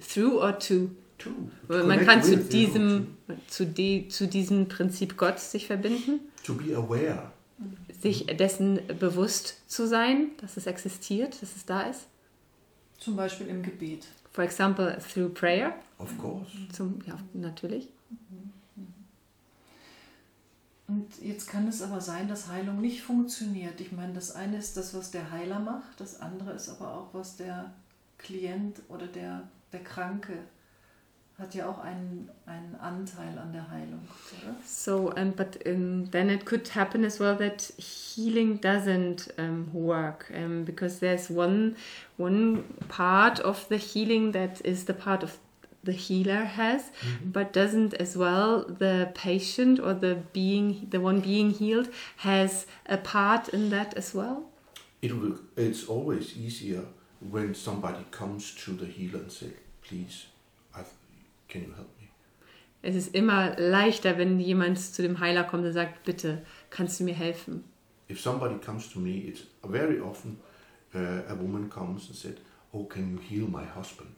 through 0.00 0.40
or 0.40 0.58
to. 0.58 0.90
Too. 1.16 1.30
Man 1.68 1.82
Connect 1.82 2.06
kann 2.06 2.22
zu 2.24 2.36
diesem 2.36 3.16
zu, 3.46 3.66
die, 3.66 4.08
zu 4.08 4.26
diesem 4.26 4.66
Prinzip 4.66 5.16
Gott 5.16 5.38
sich 5.38 5.68
verbinden, 5.68 6.18
to, 6.42 6.54
to 6.54 6.58
be 6.58 6.74
aware. 6.74 7.30
Sich 8.04 8.26
dessen 8.26 8.80
bewusst 9.00 9.62
zu 9.66 9.88
sein, 9.88 10.32
dass 10.42 10.58
es 10.58 10.66
existiert, 10.66 11.40
dass 11.40 11.56
es 11.56 11.64
da 11.64 11.84
ist. 11.84 12.06
Zum 12.98 13.16
Beispiel 13.16 13.46
im 13.46 13.62
Gebet. 13.62 14.06
For 14.30 14.44
example, 14.44 14.98
through 14.98 15.32
prayer. 15.32 15.74
Of 15.98 16.18
course. 16.18 16.50
Zum, 16.70 16.98
ja, 17.06 17.18
natürlich. 17.32 17.88
Und 20.86 21.08
jetzt 21.22 21.48
kann 21.48 21.66
es 21.66 21.80
aber 21.80 22.02
sein, 22.02 22.28
dass 22.28 22.48
Heilung 22.48 22.82
nicht 22.82 23.00
funktioniert. 23.00 23.80
Ich 23.80 23.90
meine, 23.90 24.12
das 24.12 24.32
eine 24.32 24.58
ist 24.58 24.76
das, 24.76 24.92
was 24.92 25.10
der 25.10 25.30
Heiler 25.30 25.58
macht, 25.58 25.98
das 25.98 26.20
andere 26.20 26.52
ist 26.52 26.68
aber 26.68 26.92
auch, 26.92 27.14
was 27.14 27.36
der 27.36 27.72
Klient 28.18 28.82
oder 28.88 29.06
der, 29.06 29.48
der 29.72 29.82
Kranke 29.82 30.36
hat 31.38 31.54
ja 31.54 31.68
auch 31.68 31.78
einen, 31.78 32.30
einen 32.46 32.76
Anteil 32.76 33.36
an 33.38 33.52
der 33.52 33.68
Heilung, 33.70 34.06
oder? 34.42 34.56
So, 34.64 35.12
um, 35.16 35.32
but 35.32 35.58
um, 35.66 36.10
then 36.12 36.30
it 36.30 36.46
could 36.46 36.74
happen 36.74 37.04
as 37.04 37.18
well 37.18 37.36
that 37.36 37.72
healing 37.76 38.60
doesn't 38.60 39.34
um, 39.36 39.68
work 39.72 40.30
um, 40.32 40.64
because 40.64 41.00
there's 41.00 41.28
one 41.30 41.74
one 42.16 42.62
part 42.88 43.40
of 43.40 43.68
the 43.68 43.76
healing 43.76 44.32
that 44.32 44.60
is 44.64 44.84
the 44.84 44.94
part 44.94 45.24
of 45.24 45.38
the 45.84 45.92
healer 45.92 46.44
has, 46.44 46.82
mm-hmm. 46.82 47.30
but 47.30 47.52
doesn't 47.52 47.94
as 47.94 48.16
well 48.16 48.64
the 48.64 49.10
patient 49.14 49.78
or 49.78 49.94
the 49.94 50.16
being, 50.32 50.86
the 50.90 51.00
one 51.00 51.20
being 51.20 51.50
healed, 51.50 51.88
has 52.18 52.66
a 52.86 52.96
part 52.96 53.48
in 53.50 53.70
that 53.70 53.94
as 53.94 54.14
well? 54.14 54.44
It 55.02 55.16
will, 55.16 55.38
it's 55.56 55.86
always 55.86 56.36
easier 56.36 56.84
when 57.20 57.54
somebody 57.54 58.04
comes 58.10 58.54
to 58.64 58.72
the 58.72 58.86
healer 58.86 59.20
and 59.20 59.32
say, 59.32 59.48
please, 59.82 60.26
I've, 60.26 60.33
can 61.54 61.62
you 61.62 61.74
help 61.74 61.88
me? 62.00 62.08
Es 62.82 62.96
ist 62.96 63.14
immer 63.14 63.56
leichter, 63.56 64.18
wenn 64.18 64.40
jemand 64.40 64.78
zu 64.78 65.00
dem 65.00 65.20
Heiler 65.20 65.44
kommt 65.44 65.64
und 65.64 65.72
sagt, 65.72 66.04
bitte, 66.04 66.44
kannst 66.70 67.00
du 67.00 67.04
mir 67.04 67.14
helfen? 67.14 67.64
If 68.10 68.20
somebody 68.20 68.56
comes 68.58 68.92
to 68.92 68.98
me, 68.98 69.28
it's 69.28 69.44
very 69.62 70.00
often 70.00 70.38
uh, 70.94 71.22
a 71.28 71.34
woman 71.34 71.70
comes 71.70 72.08
and 72.08 72.16
said, 72.16 72.40
oh, 72.72 72.84
can 72.84 73.10
you 73.10 73.18
heal 73.18 73.48
my 73.48 73.64
husband? 73.64 74.14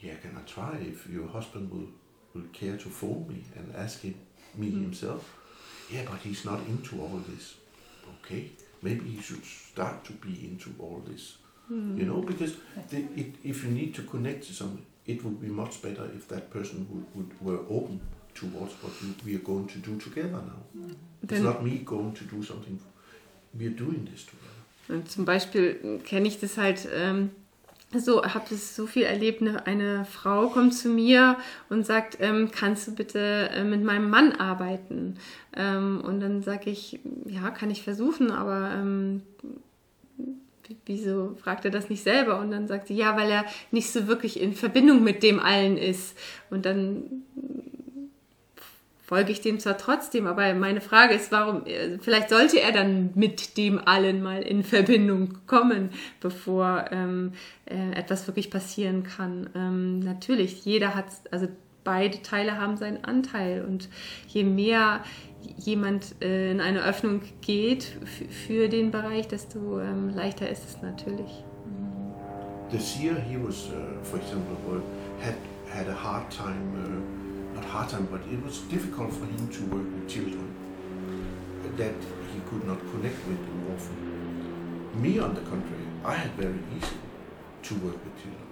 Yeah, 0.00 0.14
can 0.22 0.36
I 0.36 0.42
try 0.46 0.78
if 0.80 1.08
your 1.08 1.26
husband 1.26 1.70
will, 1.72 1.88
will 2.34 2.48
care 2.52 2.76
to 2.76 2.88
phone 2.88 3.26
me 3.28 3.44
and 3.56 3.74
ask 3.74 4.02
him, 4.02 4.14
me 4.54 4.70
mm. 4.70 4.82
himself? 4.82 5.22
Yeah, 5.90 6.04
but 6.08 6.20
he's 6.20 6.44
not 6.44 6.60
into 6.68 7.00
all 7.00 7.20
this. 7.28 7.56
Okay, 8.20 8.52
maybe 8.82 9.08
he 9.08 9.20
should 9.20 9.44
start 9.44 10.04
to 10.04 10.12
be 10.12 10.48
into 10.48 10.70
all 10.78 11.02
this. 11.04 11.38
Mm. 11.70 11.98
You 11.98 12.04
know, 12.04 12.22
because 12.22 12.54
the, 12.90 12.98
it, 13.16 13.34
if 13.42 13.64
you 13.64 13.70
need 13.70 13.94
to 13.96 14.02
connect 14.02 14.46
to 14.46 14.52
something, 14.52 14.86
it 15.06 15.24
would 15.24 15.40
be 15.40 15.48
much 15.48 15.82
better 15.82 16.04
if 16.14 16.28
that 16.28 16.50
person 16.50 16.86
would, 16.90 17.06
would 17.14 17.30
were 17.40 17.60
open 17.68 18.00
towards 18.34 18.72
what 18.82 18.92
we, 19.24 19.34
are 19.34 19.38
going 19.38 19.66
to 19.66 19.78
do 19.78 19.98
together 19.98 20.40
now. 20.52 20.62
Mm. 20.76 20.94
It's 21.22 21.40
not 21.40 21.64
me 21.64 21.78
going 21.78 22.12
to 22.14 22.24
do 22.24 22.42
something. 22.42 22.80
We 23.54 23.66
are 23.66 23.70
doing 23.70 24.08
this 24.10 24.24
together. 24.24 24.52
Zum 25.08 25.24
Beispiel 25.24 26.00
kenne 26.04 26.26
ich 26.26 26.40
das 26.40 26.56
halt 26.58 26.88
ähm, 26.92 27.30
so, 27.98 28.22
habe 28.24 28.54
es 28.54 28.74
so 28.74 28.86
viel 28.86 29.04
erlebt. 29.04 29.42
Eine, 29.42 29.66
eine, 29.66 30.04
Frau 30.04 30.48
kommt 30.48 30.74
zu 30.74 30.88
mir 30.88 31.36
und 31.68 31.86
sagt, 31.86 32.18
ähm, 32.20 32.50
kannst 32.50 32.88
du 32.88 32.94
bitte 32.94 33.50
äh, 33.50 33.64
mit 33.64 33.82
meinem 33.82 34.10
Mann 34.10 34.32
arbeiten? 34.32 35.16
Ähm, 35.54 36.00
und 36.00 36.20
dann 36.20 36.42
sage 36.42 36.70
ich, 36.70 37.00
ja, 37.26 37.50
kann 37.50 37.70
ich 37.70 37.82
versuchen, 37.82 38.30
aber 38.30 38.72
ähm, 38.74 39.22
wieso 40.86 41.34
fragt 41.42 41.64
er 41.64 41.70
das 41.70 41.90
nicht 41.90 42.02
selber? 42.02 42.38
Und 42.38 42.50
dann 42.50 42.68
sagt 42.68 42.88
sie, 42.88 42.94
ja, 42.94 43.16
weil 43.16 43.30
er 43.30 43.44
nicht 43.70 43.90
so 43.90 44.06
wirklich 44.06 44.40
in 44.40 44.54
Verbindung 44.54 45.02
mit 45.02 45.22
dem 45.22 45.40
allen 45.40 45.76
ist. 45.76 46.16
Und 46.50 46.66
dann 46.66 47.24
folge 49.12 49.32
ich 49.32 49.42
dem 49.42 49.60
zwar 49.60 49.76
trotzdem, 49.76 50.26
aber 50.26 50.54
meine 50.54 50.80
Frage 50.80 51.12
ist, 51.12 51.30
warum, 51.32 51.64
vielleicht 52.00 52.30
sollte 52.30 52.60
er 52.60 52.72
dann 52.72 53.10
mit 53.14 53.58
dem 53.58 53.78
allen 53.78 54.22
mal 54.22 54.40
in 54.40 54.64
Verbindung 54.64 55.36
kommen, 55.46 55.90
bevor 56.20 56.86
ähm, 56.90 57.32
äh, 57.66 57.92
etwas 57.94 58.26
wirklich 58.26 58.50
passieren 58.50 59.02
kann. 59.02 59.50
Ähm, 59.54 59.98
natürlich, 59.98 60.64
jeder 60.64 60.94
hat, 60.94 61.06
also 61.30 61.46
beide 61.84 62.22
Teile 62.22 62.58
haben 62.58 62.78
seinen 62.78 63.04
Anteil 63.04 63.64
und 63.68 63.90
je 64.28 64.44
mehr 64.44 65.04
jemand 65.58 66.14
äh, 66.22 66.50
in 66.50 66.60
eine 66.60 66.82
Öffnung 66.82 67.20
geht 67.40 67.84
für 68.46 68.68
den 68.68 68.90
Bereich, 68.90 69.28
desto 69.28 69.80
ähm, 69.80 70.10
leichter 70.10 70.48
ist 70.48 70.64
es 70.68 70.82
natürlich. 70.82 71.44
This 72.70 72.98
year 72.98 73.14
he 73.14 73.36
was, 73.36 73.68
uh, 73.68 74.02
for 74.02 74.18
example, 74.18 74.82
had, 75.20 75.34
had 75.68 75.88
a 75.88 75.94
hard 75.94 76.30
time 76.30 76.72
uh 76.74 77.22
not 77.54 77.64
hard 77.66 77.88
time, 77.88 78.08
but 78.10 78.20
it 78.32 78.42
was 78.44 78.60
difficult 78.70 79.12
for 79.12 79.26
him 79.26 79.48
to 79.48 79.60
work 79.74 79.84
with 79.94 80.08
children 80.08 80.48
that 81.76 81.94
he 82.32 82.40
could 82.50 82.66
not 82.66 82.78
connect 82.92 83.16
with 83.26 83.38
often. 83.74 85.02
Me, 85.02 85.18
on 85.18 85.34
the 85.34 85.40
contrary, 85.42 85.86
I 86.04 86.14
had 86.14 86.30
very 86.32 86.58
easy 86.76 86.96
to 87.62 87.74
work 87.76 87.98
with 88.04 88.14
children. 88.22 88.46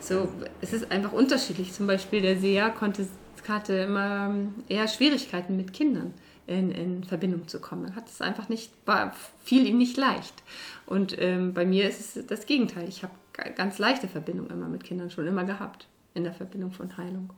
So, 0.00 0.28
es 0.60 0.72
ist 0.72 0.90
einfach 0.90 1.12
unterschiedlich. 1.12 1.72
Zum 1.72 1.86
Beispiel 1.86 2.22
der 2.22 2.38
Seher 2.38 2.70
konnte, 2.70 3.06
hatte 3.48 3.74
immer 3.74 4.34
eher 4.68 4.88
Schwierigkeiten 4.88 5.56
mit 5.56 5.72
Kindern 5.72 6.14
in, 6.46 6.70
in 6.70 7.04
Verbindung 7.04 7.46
zu 7.46 7.60
kommen. 7.60 7.94
Hat 7.94 8.08
es 8.08 8.20
einfach 8.20 8.48
nicht, 8.48 8.72
war, 8.86 9.14
fiel 9.44 9.66
ihm 9.66 9.78
nicht 9.78 9.96
leicht. 9.96 10.42
Und 10.86 11.16
ähm, 11.20 11.54
bei 11.54 11.64
mir 11.64 11.88
ist 11.88 12.16
es 12.16 12.26
das 12.26 12.46
Gegenteil. 12.46 12.88
Ich 12.88 13.02
habe 13.02 13.12
ganz 13.54 13.78
leichte 13.78 14.08
Verbindungen 14.08 14.50
immer 14.50 14.68
mit 14.68 14.84
Kindern 14.84 15.10
schon 15.10 15.26
immer 15.26 15.44
gehabt 15.44 15.86
in 16.14 16.24
der 16.24 16.32
Verbindung 16.32 16.72
von 16.72 16.96
Heilung. 16.96 17.32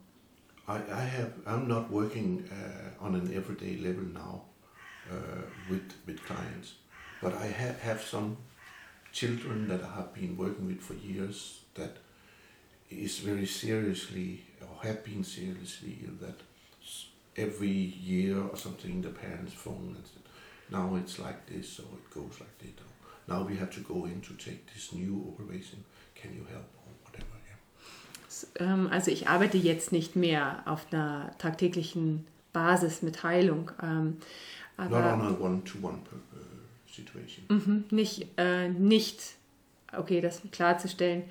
I, 0.68 0.78
I 0.88 1.04
have 1.04 1.32
I'm 1.46 1.66
not 1.66 1.90
working 1.90 2.44
uh, 2.50 3.04
on 3.04 3.14
an 3.14 3.32
everyday 3.32 3.76
level 3.76 4.04
now 4.04 4.42
uh, 5.11 5.42
with 5.68 5.82
with 6.06 6.24
clients, 6.24 6.76
but 7.20 7.32
I 7.34 7.48
ha 7.48 7.74
have 7.82 8.00
some 8.00 8.36
children 9.12 9.66
that 9.68 9.82
I 9.82 9.96
have 9.96 10.14
been 10.14 10.36
working 10.36 10.68
with 10.68 10.80
for 10.80 10.94
years 10.94 11.64
that 11.74 11.96
is 12.91 13.18
very 13.18 13.47
seriously 13.47 14.45
or 14.62 14.84
have 14.86 15.05
been 15.05 15.24
seriously 15.24 15.99
ill 16.05 16.16
that 16.20 16.41
every 17.36 17.68
year 17.68 18.43
or 18.43 18.57
something 18.57 19.01
the 19.03 19.09
parents 19.09 19.53
phone 19.53 19.95
and 19.97 20.07
said, 20.07 20.22
now 20.70 20.97
it's 20.97 21.18
like 21.18 21.47
this 21.47 21.68
so 21.68 21.82
it 21.82 22.11
goes 22.11 22.41
like 22.41 22.59
that. 22.59 22.80
Now 23.28 23.43
we 23.43 23.57
have 23.57 23.70
to 23.70 23.80
go 23.80 24.07
in 24.07 24.20
to 24.22 24.34
take 24.34 24.72
this 24.74 24.93
new 24.93 25.32
operation. 25.32 25.84
Can 26.14 26.34
you 26.34 26.45
help? 26.51 26.64
ähm, 28.59 28.88
also 28.91 29.11
ich 29.11 29.28
arbeite 29.28 29.59
jetzt 29.59 29.93
nicht 29.93 30.16
mehr 30.16 30.62
auf 30.66 30.86
einer 30.93 31.36
tagtäglichen 31.38 32.26
Basis 32.53 33.03
mit 33.03 33.22
Heilung. 33.22 33.70
Ähm, 33.82 34.16
aber 34.76 35.01
Not 35.01 35.20
on 35.20 35.20
a 35.20 35.38
one-to-one 35.38 35.99
uh, 36.12 36.93
situation. 36.93 37.45
Mhm, 37.49 37.84
nicht, 37.91 38.26
äh, 38.38 38.68
nicht, 38.68 39.36
okay, 39.97 40.20
das 40.20 40.43
klarzustellen, 40.53 41.24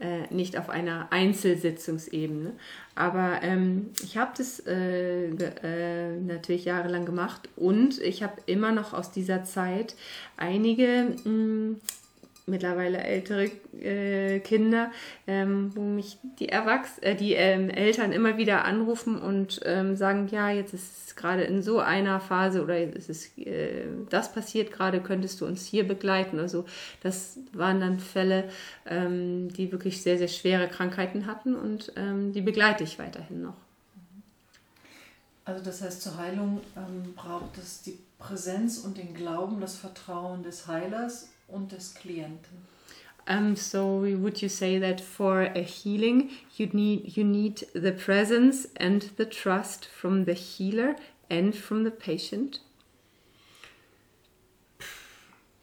äh, 0.00 0.32
nicht 0.34 0.58
auf 0.58 0.70
einer 0.70 1.08
Einzelsitzungsebene. 1.10 2.52
Aber 2.94 3.42
ähm, 3.42 3.90
ich 4.02 4.16
habe 4.16 4.32
das 4.36 4.60
äh, 4.66 5.26
äh, 5.26 6.16
natürlich 6.20 6.64
jahrelang 6.64 7.04
gemacht 7.04 7.48
und 7.56 8.00
ich 8.00 8.22
habe 8.22 8.34
immer 8.46 8.72
noch 8.72 8.92
aus 8.92 9.12
dieser 9.12 9.44
Zeit 9.44 9.94
einige 10.36 11.14
mh, 11.24 11.30
mm, 11.30 11.80
mittlerweile 12.46 12.98
ältere 12.98 13.50
äh, 13.80 14.40
Kinder, 14.40 14.90
ähm, 15.26 15.74
wo 15.74 15.80
mich 15.80 16.18
die 16.38 16.50
Erwachs 16.50 16.98
äh, 16.98 17.14
die 17.14 17.32
ähm, 17.32 17.70
Eltern 17.70 18.12
immer 18.12 18.36
wieder 18.36 18.64
anrufen 18.64 19.20
und 19.20 19.60
ähm, 19.64 19.96
sagen, 19.96 20.28
ja, 20.30 20.50
jetzt 20.50 20.74
ist 20.74 21.06
es 21.06 21.16
gerade 21.16 21.44
in 21.44 21.62
so 21.62 21.80
einer 21.80 22.20
Phase 22.20 22.62
oder 22.62 22.76
es 22.76 23.08
ist 23.08 23.38
äh, 23.38 23.86
das 24.10 24.32
passiert 24.32 24.72
gerade, 24.72 25.00
könntest 25.00 25.40
du 25.40 25.46
uns 25.46 25.64
hier 25.64 25.88
begleiten 25.88 26.38
oder 26.38 26.48
so. 26.48 26.66
Das 27.02 27.38
waren 27.52 27.80
dann 27.80 27.98
Fälle, 27.98 28.44
ähm, 28.86 29.52
die 29.52 29.72
wirklich 29.72 30.02
sehr, 30.02 30.18
sehr 30.18 30.28
schwere 30.28 30.68
Krankheiten 30.68 31.26
hatten 31.26 31.54
und 31.54 31.92
ähm, 31.96 32.32
die 32.32 32.42
begleite 32.42 32.84
ich 32.84 32.98
weiterhin 32.98 33.42
noch. 33.42 33.56
Also 35.46 35.62
das 35.62 35.82
heißt, 35.82 36.02
zur 36.02 36.16
Heilung 36.16 36.60
ähm, 36.76 37.14
braucht 37.14 37.58
es 37.58 37.82
die 37.82 37.98
Präsenz 38.18 38.78
und 38.78 38.96
den 38.96 39.14
Glauben, 39.14 39.60
das 39.60 39.76
Vertrauen 39.76 40.42
des 40.42 40.66
Heilers 40.66 41.28
und 41.48 41.72
des 41.72 41.94
Klienten. 41.94 42.64
Um, 43.26 43.56
so 43.56 44.00
would 44.00 44.42
you 44.42 44.50
say 44.50 44.78
that 44.78 45.00
for 45.00 45.42
a 45.42 45.62
healing 45.62 46.30
you 46.56 46.66
need 46.66 47.16
you 47.16 47.24
need 47.24 47.66
the 47.72 47.92
presence 47.92 48.66
and 48.76 49.10
the 49.16 49.24
trust 49.24 49.86
from 49.86 50.26
the 50.26 50.34
healer 50.34 50.96
and 51.30 51.54
from 51.54 51.84
the 51.84 51.90
patient? 51.90 52.60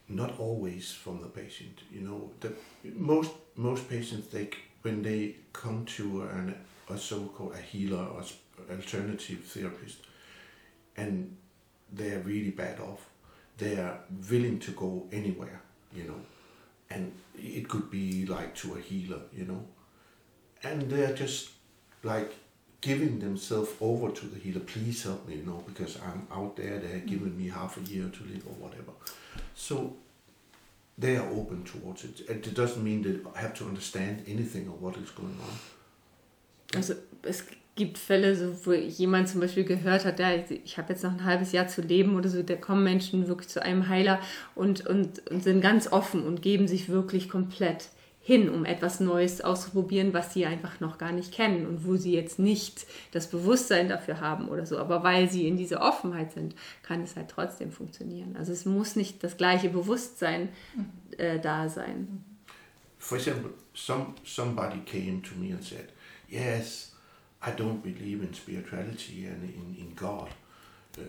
Not 0.10 0.40
always 0.40 0.92
from 0.92 1.22
the 1.22 1.28
patient. 1.28 1.84
You 1.92 2.02
know, 2.02 2.32
the 2.40 2.54
most 2.96 3.32
most 3.56 3.88
patients 3.88 4.28
they 4.30 4.50
when 4.82 5.04
they 5.04 5.36
come 5.54 5.86
to 5.98 6.24
an, 6.24 6.56
a 6.90 6.98
so-called 6.98 7.54
a 7.54 7.62
healer 7.62 8.04
or 8.04 8.24
alternative 8.72 9.44
therapist, 9.46 9.98
and 10.98 11.38
they 11.94 12.12
are 12.14 12.20
really 12.22 12.50
bad 12.50 12.80
off, 12.80 13.08
they 13.60 13.76
are 13.76 14.00
willing 14.32 14.58
to 14.60 14.72
go 14.72 15.06
anywhere 15.12 15.62
you 15.94 16.04
know, 16.04 16.20
and 16.89 17.12
it 17.38 17.68
could 17.68 17.89
be 17.89 18.26
like 18.26 18.56
to 18.56 18.76
a 18.76 18.80
healer, 18.80 19.22
you 19.34 19.46
know, 19.46 19.64
and 20.64 20.89
they're 20.89 21.14
just 21.14 21.52
like 22.04 22.34
giving 22.82 23.20
themselves 23.20 23.72
over 23.80 24.12
to 24.12 24.26
the 24.26 24.39
healer. 24.39 24.60
Please 24.62 25.04
help 25.04 25.28
me, 25.28 25.36
you 25.36 25.44
know, 25.44 25.64
because 25.68 25.98
I'm 26.02 26.28
out 26.32 26.56
there. 26.56 26.80
They're 26.80 27.00
mm. 27.00 27.08
giving 27.08 27.38
me 27.38 27.48
half 27.50 27.78
a 27.78 27.82
year 27.82 28.10
to 28.10 28.24
live 28.24 28.46
or 28.48 28.54
whatever. 28.54 28.92
So 29.56 29.96
they 30.98 31.18
are 31.18 31.30
open 31.30 31.64
towards 31.64 32.04
it. 32.04 32.22
It 32.28 32.54
doesn't 32.54 32.84
mean 32.84 33.04
that 33.04 33.26
I 33.36 33.42
have 33.42 33.54
to 33.56 33.66
understand 33.66 34.24
anything 34.28 34.68
of 34.68 34.82
what 34.82 34.98
is 34.98 35.12
going 35.12 35.38
on. 35.42 35.58
Also 36.76 36.96
es 37.24 37.44
gibt 37.76 37.97
Fälle, 37.97 38.36
so, 38.36 38.65
wo 38.65 38.74
jemand 38.74 39.30
zum 39.30 39.39
Beispiel 39.39 39.63
gehört 39.63 40.05
hat, 40.05 40.19
ja, 40.19 40.30
ich 40.63 40.78
habe 40.78 40.93
jetzt 40.93 41.03
noch 41.03 41.11
ein 41.11 41.24
halbes 41.24 41.51
Jahr 41.51 41.67
zu 41.67 41.82
leben 41.82 42.15
oder 42.15 42.30
so, 42.30 42.43
da 42.43 42.55
kommen 42.55 42.84
Menschen 42.84 43.28
wirklich 43.28 43.47
zu 43.47 43.63
einem 43.63 43.88
Heiler 43.88 44.19
und, 44.55 44.86
und, 44.86 45.28
und 45.30 45.43
sind 45.43 45.61
ganz 45.61 45.91
offen 45.91 46.24
und 46.24 46.41
geben 46.41 46.67
sich 46.67 46.89
wirklich 46.89 47.30
komplett 47.30 47.89
hin, 48.24 48.49
um 48.49 48.65
etwas 48.65 48.99
Neues 48.99 49.41
auszuprobieren, 49.41 50.13
was 50.13 50.34
sie 50.34 50.45
einfach 50.45 50.80
noch 50.80 50.99
gar 50.99 51.11
nicht 51.11 51.32
kennen 51.32 51.65
und 51.65 51.86
wo 51.86 51.95
sie 51.95 52.13
jetzt 52.13 52.38
nicht 52.38 52.86
das 53.11 53.28
Bewusstsein 53.28 53.89
dafür 53.89 54.19
haben 54.19 54.47
oder 54.47 54.65
so. 54.65 54.78
Aber 54.78 55.01
weil 55.01 55.30
sie 55.30 55.47
in 55.47 55.57
dieser 55.57 55.82
Offenheit 55.82 56.32
sind, 56.34 56.53
kann 56.84 57.01
es 57.01 57.15
halt 57.15 57.30
trotzdem 57.30 57.72
funktionieren. 57.72 58.36
Also 58.38 58.51
es 58.51 58.65
muss 58.65 58.95
nicht 58.95 59.24
das 59.24 59.38
gleiche 59.38 59.69
Bewusstsein 59.69 60.49
äh, 61.17 61.39
da 61.39 61.67
sein. 61.67 62.24
For 62.99 63.17
example, 63.17 63.51
some, 63.74 64.13
somebody 64.24 64.82
came 64.86 65.24
to 65.24 65.34
me 65.39 65.51
and 65.53 65.63
said, 65.63 65.89
yes, 66.30 66.91
I 67.44 67.52
don't 67.52 67.82
believe 67.82 68.22
in 68.22 68.34
spirituality 68.34 69.26
and 69.26 69.44
in, 69.44 69.76
in 69.80 69.94
God. 69.96 70.30
Uh, 70.98 71.02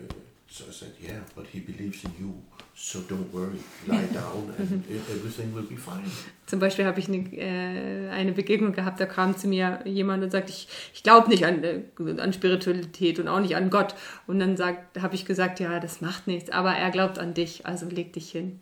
so 0.53 0.65
I 0.67 0.71
said, 0.71 0.93
yeah, 1.01 1.19
but 1.35 1.47
he 1.47 1.59
believes 1.59 2.03
in 2.03 2.11
you. 2.19 2.33
So 2.75 2.99
don't 3.01 3.31
worry, 3.33 3.59
lie 3.87 4.05
down 4.13 4.53
and 4.57 4.83
everything 4.89 5.53
will 5.53 5.63
be 5.63 5.75
fine. 5.75 6.09
Zum 6.45 6.59
Beispiel 6.59 6.85
habe 6.85 6.99
ich 6.99 7.07
eine, 7.07 7.17
äh, 7.35 8.09
eine 8.09 8.33
Begegnung 8.33 8.73
gehabt, 8.73 8.99
da 8.99 9.07
kam 9.07 9.35
zu 9.35 9.47
mir 9.47 9.79
jemand 9.85 10.23
und 10.23 10.31
sagte, 10.31 10.51
ich, 10.51 10.67
ich 10.93 11.01
glaube 11.01 11.29
nicht 11.29 11.45
an, 11.45 11.63
äh, 11.63 11.81
an 12.19 12.33
Spiritualität 12.33 13.19
und 13.19 13.27
auch 13.27 13.39
nicht 13.39 13.55
an 13.55 13.69
Gott. 13.69 13.95
Und 14.27 14.39
dann 14.39 14.57
habe 14.59 15.15
ich 15.15 15.25
gesagt, 15.25 15.59
ja, 15.59 15.79
das 15.79 16.01
macht 16.01 16.27
nichts, 16.27 16.51
aber 16.51 16.71
er 16.71 16.91
glaubt 16.91 17.17
an 17.17 17.33
dich, 17.33 17.65
also 17.65 17.87
leg 17.87 18.13
dich 18.13 18.31
hin. 18.31 18.59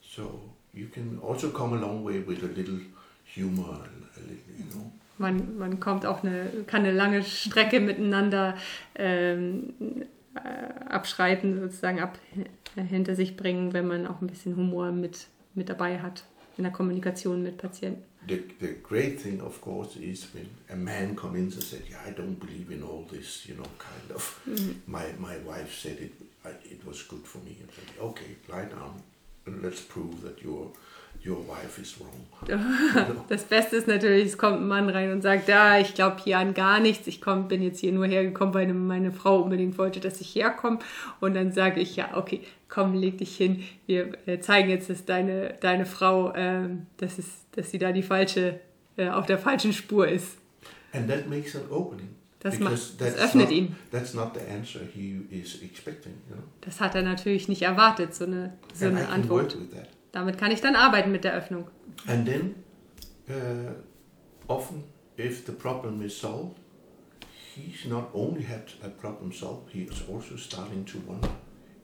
So 0.00 0.52
you 0.72 0.86
can 0.88 1.20
also 1.26 1.50
come 1.50 1.76
a 1.76 1.80
long 1.80 2.04
way 2.04 2.22
with 2.24 2.44
a 2.44 2.52
little 2.54 2.80
humor, 3.34 3.88
a 4.16 4.20
little, 4.20 4.54
you 4.56 4.64
know. 4.72 4.91
Man, 5.22 5.56
man 5.56 5.80
kommt 5.80 6.04
auch 6.04 6.22
eine, 6.22 6.46
kann 6.66 6.82
eine 6.82 6.92
lange 6.92 7.22
Strecke 7.22 7.80
miteinander 7.80 8.56
ähm, 8.94 9.74
äh, 10.34 10.88
abschreiten, 10.88 11.60
sozusagen 11.60 12.00
ab, 12.00 12.18
hinter 12.74 13.14
sich 13.14 13.36
bringen, 13.36 13.72
wenn 13.72 13.86
man 13.86 14.06
auch 14.06 14.20
ein 14.20 14.26
bisschen 14.26 14.56
Humor 14.56 14.92
mit, 14.92 15.28
mit 15.54 15.68
dabei 15.68 16.00
hat 16.00 16.24
in 16.56 16.64
der 16.64 16.72
Kommunikation 16.72 17.42
mit 17.42 17.56
Patienten. 17.56 18.02
The, 18.28 18.40
the 18.60 18.76
great 18.82 19.20
thing, 19.20 19.40
of 19.40 19.60
course, 19.60 19.98
is 19.98 20.28
when 20.32 20.48
a 20.70 20.76
man 20.76 21.16
comes 21.16 21.36
in 21.36 21.44
and 21.44 21.52
says, 21.52 21.80
"Yeah, 21.90 21.98
I 22.06 22.12
don't 22.12 22.38
believe 22.38 22.70
in 22.70 22.82
all 22.82 23.04
this," 23.10 23.46
you 23.46 23.54
know, 23.56 23.66
kind 23.78 24.12
of. 24.14 24.40
Mm 24.46 24.54
-hmm. 24.54 24.74
My 24.86 25.04
my 25.18 25.36
wife 25.44 25.72
said 25.74 25.98
it. 26.00 26.12
It 26.64 26.84
was 26.84 27.06
good 27.08 27.26
for 27.26 27.40
me. 27.42 27.50
And 27.60 27.70
said, 27.74 27.88
"Okay, 27.98 28.36
lie 28.48 28.68
down, 28.68 29.02
and 29.46 29.62
let's 29.62 29.80
prove 29.80 30.14
that 30.22 30.40
you're." 30.40 30.70
Your 31.24 31.38
wife 31.46 31.80
is 31.80 31.94
wrong. 32.00 32.26
Das 33.28 33.44
Beste 33.44 33.76
ist 33.76 33.86
natürlich, 33.86 34.26
es 34.26 34.38
kommt 34.38 34.56
ein 34.56 34.66
Mann 34.66 34.88
rein 34.88 35.12
und 35.12 35.22
sagt, 35.22 35.46
ja, 35.46 35.78
ich 35.78 35.94
glaube 35.94 36.16
hier 36.22 36.38
an 36.38 36.52
gar 36.52 36.80
nichts. 36.80 37.06
Ich 37.06 37.20
komm, 37.20 37.46
bin 37.46 37.62
jetzt 37.62 37.78
hier 37.78 37.92
nur 37.92 38.06
hergekommen, 38.06 38.52
weil 38.54 38.72
meine 38.74 39.12
Frau 39.12 39.40
unbedingt 39.40 39.78
wollte, 39.78 40.00
dass 40.00 40.20
ich 40.20 40.34
herkomme. 40.34 40.80
Und 41.20 41.34
dann 41.34 41.52
sage 41.52 41.80
ich, 41.80 41.94
ja, 41.94 42.16
okay, 42.16 42.40
komm, 42.68 42.94
leg 42.94 43.18
dich 43.18 43.36
hin. 43.36 43.62
Wir 43.86 44.12
äh, 44.26 44.40
zeigen 44.40 44.68
jetzt, 44.70 44.90
dass 44.90 45.04
deine, 45.04 45.54
deine 45.60 45.86
Frau, 45.86 46.32
äh, 46.32 46.68
dass, 46.96 47.18
es, 47.18 47.26
dass 47.52 47.70
sie 47.70 47.78
da 47.78 47.92
die 47.92 48.02
falsche, 48.02 48.58
äh, 48.96 49.08
auf 49.08 49.26
der 49.26 49.38
falschen 49.38 49.72
Spur 49.72 50.08
ist. 50.08 50.38
And 50.92 51.08
that 51.08 51.28
makes 51.28 51.54
an 51.54 51.62
opening. 51.70 52.08
Das, 52.40 52.58
macht, 52.58 53.00
das 53.00 53.14
öffnet 53.14 53.50
not, 53.50 53.56
ihn. 53.56 53.76
That's 53.92 54.14
not 54.14 54.32
the 54.34 54.40
answer 54.52 54.80
he 54.92 55.20
is 55.30 55.62
expecting, 55.62 56.14
you 56.28 56.34
know? 56.34 56.42
Das 56.62 56.80
hat 56.80 56.96
er 56.96 57.02
natürlich 57.02 57.46
nicht 57.46 57.62
erwartet, 57.62 58.12
so 58.16 58.24
eine, 58.24 58.54
so 58.74 58.86
eine 58.86 59.08
Antwort. 59.08 59.56
Damit 60.12 60.38
kann 60.38 60.50
ich 60.50 60.60
dann 60.60 60.76
arbeiten 60.76 61.10
mit 61.10 61.24
der 61.24 61.34
Öffnung. 61.34 61.68
And 62.06 62.26
then, 62.26 62.54
uh, 63.28 63.72
often, 64.46 64.84
if 65.18 65.44
the 65.46 65.52
problem 65.52 66.02
is 66.02 66.18
solved, 66.18 66.56
he's 67.54 67.86
not 67.86 68.14
only 68.14 68.44
had 68.44 68.74
a 68.82 68.88
problem 68.88 69.32
solved, 69.32 69.70
he 69.72 69.82
is 69.82 70.02
also 70.12 70.36
starting 70.36 70.84
to 70.86 70.98
wonder, 71.06 71.30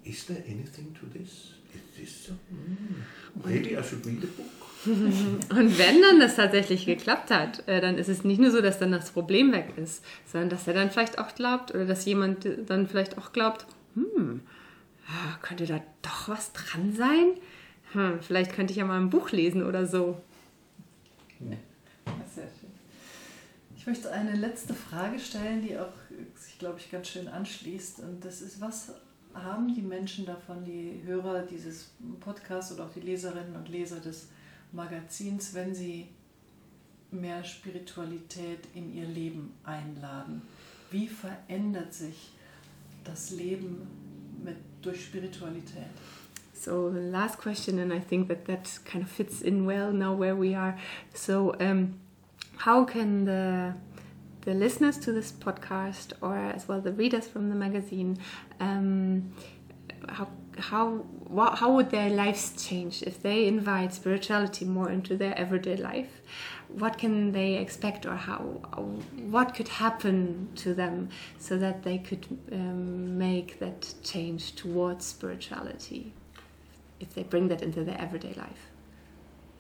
is 0.05 0.27
there 0.27 0.43
anything 0.47 0.95
to 0.95 1.07
this? 1.07 1.55
Is 1.75 1.97
this 1.99 2.27
so? 2.27 2.33
Mm, 2.33 3.03
maybe 3.45 3.77
I 3.77 3.83
should 3.83 4.05
read 4.07 4.23
a 4.23 4.27
book. 4.27 4.59
Und 4.87 5.79
wenn 5.79 6.01
dann 6.01 6.21
das 6.21 6.37
tatsächlich 6.37 6.87
geklappt 6.87 7.31
hat, 7.31 7.67
äh, 7.67 7.81
dann 7.81 7.99
ist 7.99 8.09
es 8.09 8.25
nicht 8.25 8.41
nur 8.41 8.51
so, 8.51 8.61
dass 8.61 8.79
dann 8.79 8.93
das 8.93 9.11
Problem 9.11 9.53
weg 9.53 9.73
ist, 9.77 10.05
sondern 10.31 10.51
dass 10.51 10.69
er 10.69 10.75
dann 10.75 10.91
vielleicht 10.91 11.19
auch 11.19 11.35
glaubt 11.35 11.75
oder 11.75 11.85
dass 11.85 12.05
jemand 12.05 12.47
dann 12.67 12.87
vielleicht 12.87 13.19
auch 13.19 13.33
glaubt, 13.33 13.67
hm, 13.95 14.41
könnte 15.43 15.67
da 15.67 15.81
doch 16.03 16.29
was 16.29 16.53
dran 16.53 16.95
sein? 16.95 17.33
Hm, 17.93 18.21
vielleicht 18.21 18.53
könnte 18.53 18.73
ich 18.73 18.79
ja 18.79 18.85
mal 18.85 19.01
ein 19.01 19.11
Buch 19.11 19.31
lesen 19.31 19.63
oder 19.63 19.87
so. 19.87 20.21
Sehr 21.41 22.49
schön. 22.61 22.71
Ich 23.77 23.87
möchte 23.87 24.11
eine 24.13 24.35
letzte 24.35 24.75
Frage 24.75 25.19
stellen, 25.19 25.63
die 25.63 25.79
auch 25.79 25.93
sich, 26.35 26.59
glaube 26.59 26.79
ich, 26.79 26.91
ganz 26.91 27.09
schön 27.09 27.29
anschließt. 27.29 28.01
Und 28.01 28.25
das 28.25 28.43
ist, 28.43 28.61
was 28.61 28.93
haben 29.35 29.75
die 29.75 29.83
Menschen 29.83 30.27
davon, 30.27 30.65
die 30.65 31.01
Hörer 31.05 31.43
dieses 31.43 31.93
Podcasts 32.21 32.73
oder 32.73 32.85
auch 32.85 32.93
die 32.93 33.01
Leserinnen 33.01 33.57
und 33.57 33.69
Leser 33.69 34.01
des 34.01 34.29
Magazins, 34.73 35.55
wenn 35.55 35.75
sie 35.75 36.09
mehr 37.11 37.43
Spiritualität 37.45 38.61
in 38.75 38.95
ihr 38.95 39.07
Leben 39.07 39.55
einladen? 39.65 40.43
Wie 40.91 41.07
verändert 41.07 41.95
sich 41.95 42.33
das 43.05 43.31
Leben 43.31 43.87
mit, 44.45 44.57
durch 44.83 45.05
Spiritualität? 45.05 45.87
So 46.59 46.91
the 46.91 47.01
last 47.01 47.39
question, 47.39 47.79
and 47.79 47.93
I 47.93 48.01
think 48.01 48.27
that 48.29 48.47
that 48.47 48.81
kind 48.85 49.05
of 49.05 49.11
fits 49.11 49.43
in 49.43 49.65
well 49.65 49.93
now 49.93 50.13
where 50.13 50.35
we 50.35 50.57
are. 50.57 50.77
So 51.15 51.55
um, 51.61 52.01
how 52.57 52.85
can 52.85 53.25
the 53.25 53.75
the 54.41 54.55
listeners 54.55 54.99
to 54.99 55.13
this 55.13 55.31
podcast, 55.31 56.15
or 56.21 56.37
as 56.37 56.67
well 56.67 56.81
the 56.81 56.93
readers 56.93 57.29
from 57.29 57.49
the 57.49 57.55
magazine, 57.55 58.19
um, 58.59 59.33
how 60.09 60.29
how 60.59 60.87
what, 61.29 61.59
how 61.59 61.71
would 61.75 61.91
their 61.91 62.11
lives 62.11 62.67
change 62.67 63.03
if 63.05 63.23
they 63.23 63.47
invite 63.47 63.95
spirituality 63.95 64.65
more 64.65 64.91
into 64.91 65.17
their 65.17 65.39
everyday 65.39 65.77
life? 65.77 66.23
What 66.69 66.99
can 66.99 67.31
they 67.31 67.55
expect, 67.55 68.05
or 68.05 68.17
how 68.17 68.39
what 69.31 69.55
could 69.55 69.69
happen 69.69 70.49
to 70.57 70.75
them 70.75 71.11
so 71.39 71.57
that 71.57 71.85
they 71.85 71.99
could 71.99 72.27
um, 72.51 73.17
make 73.17 73.61
that 73.61 73.95
change 74.03 74.57
towards 74.57 75.07
spirituality? 75.07 76.15
If 77.01 77.15
they 77.15 77.23
bring 77.23 77.49
that 77.49 77.63
into 77.63 77.85
their 77.85 78.01
everyday 78.01 78.35
life. 78.35 78.71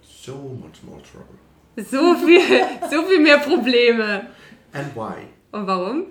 So 0.02 0.36
much 0.36 0.82
more 0.82 1.00
trouble. 1.00 1.38
So 1.76 2.14
viel, 2.16 2.90
so 2.90 3.06
viel 3.06 3.20
mehr 3.20 3.38
Probleme. 3.38 4.28
And 4.72 4.94
why? 4.94 5.28
Und 5.52 5.66
warum? 5.66 6.06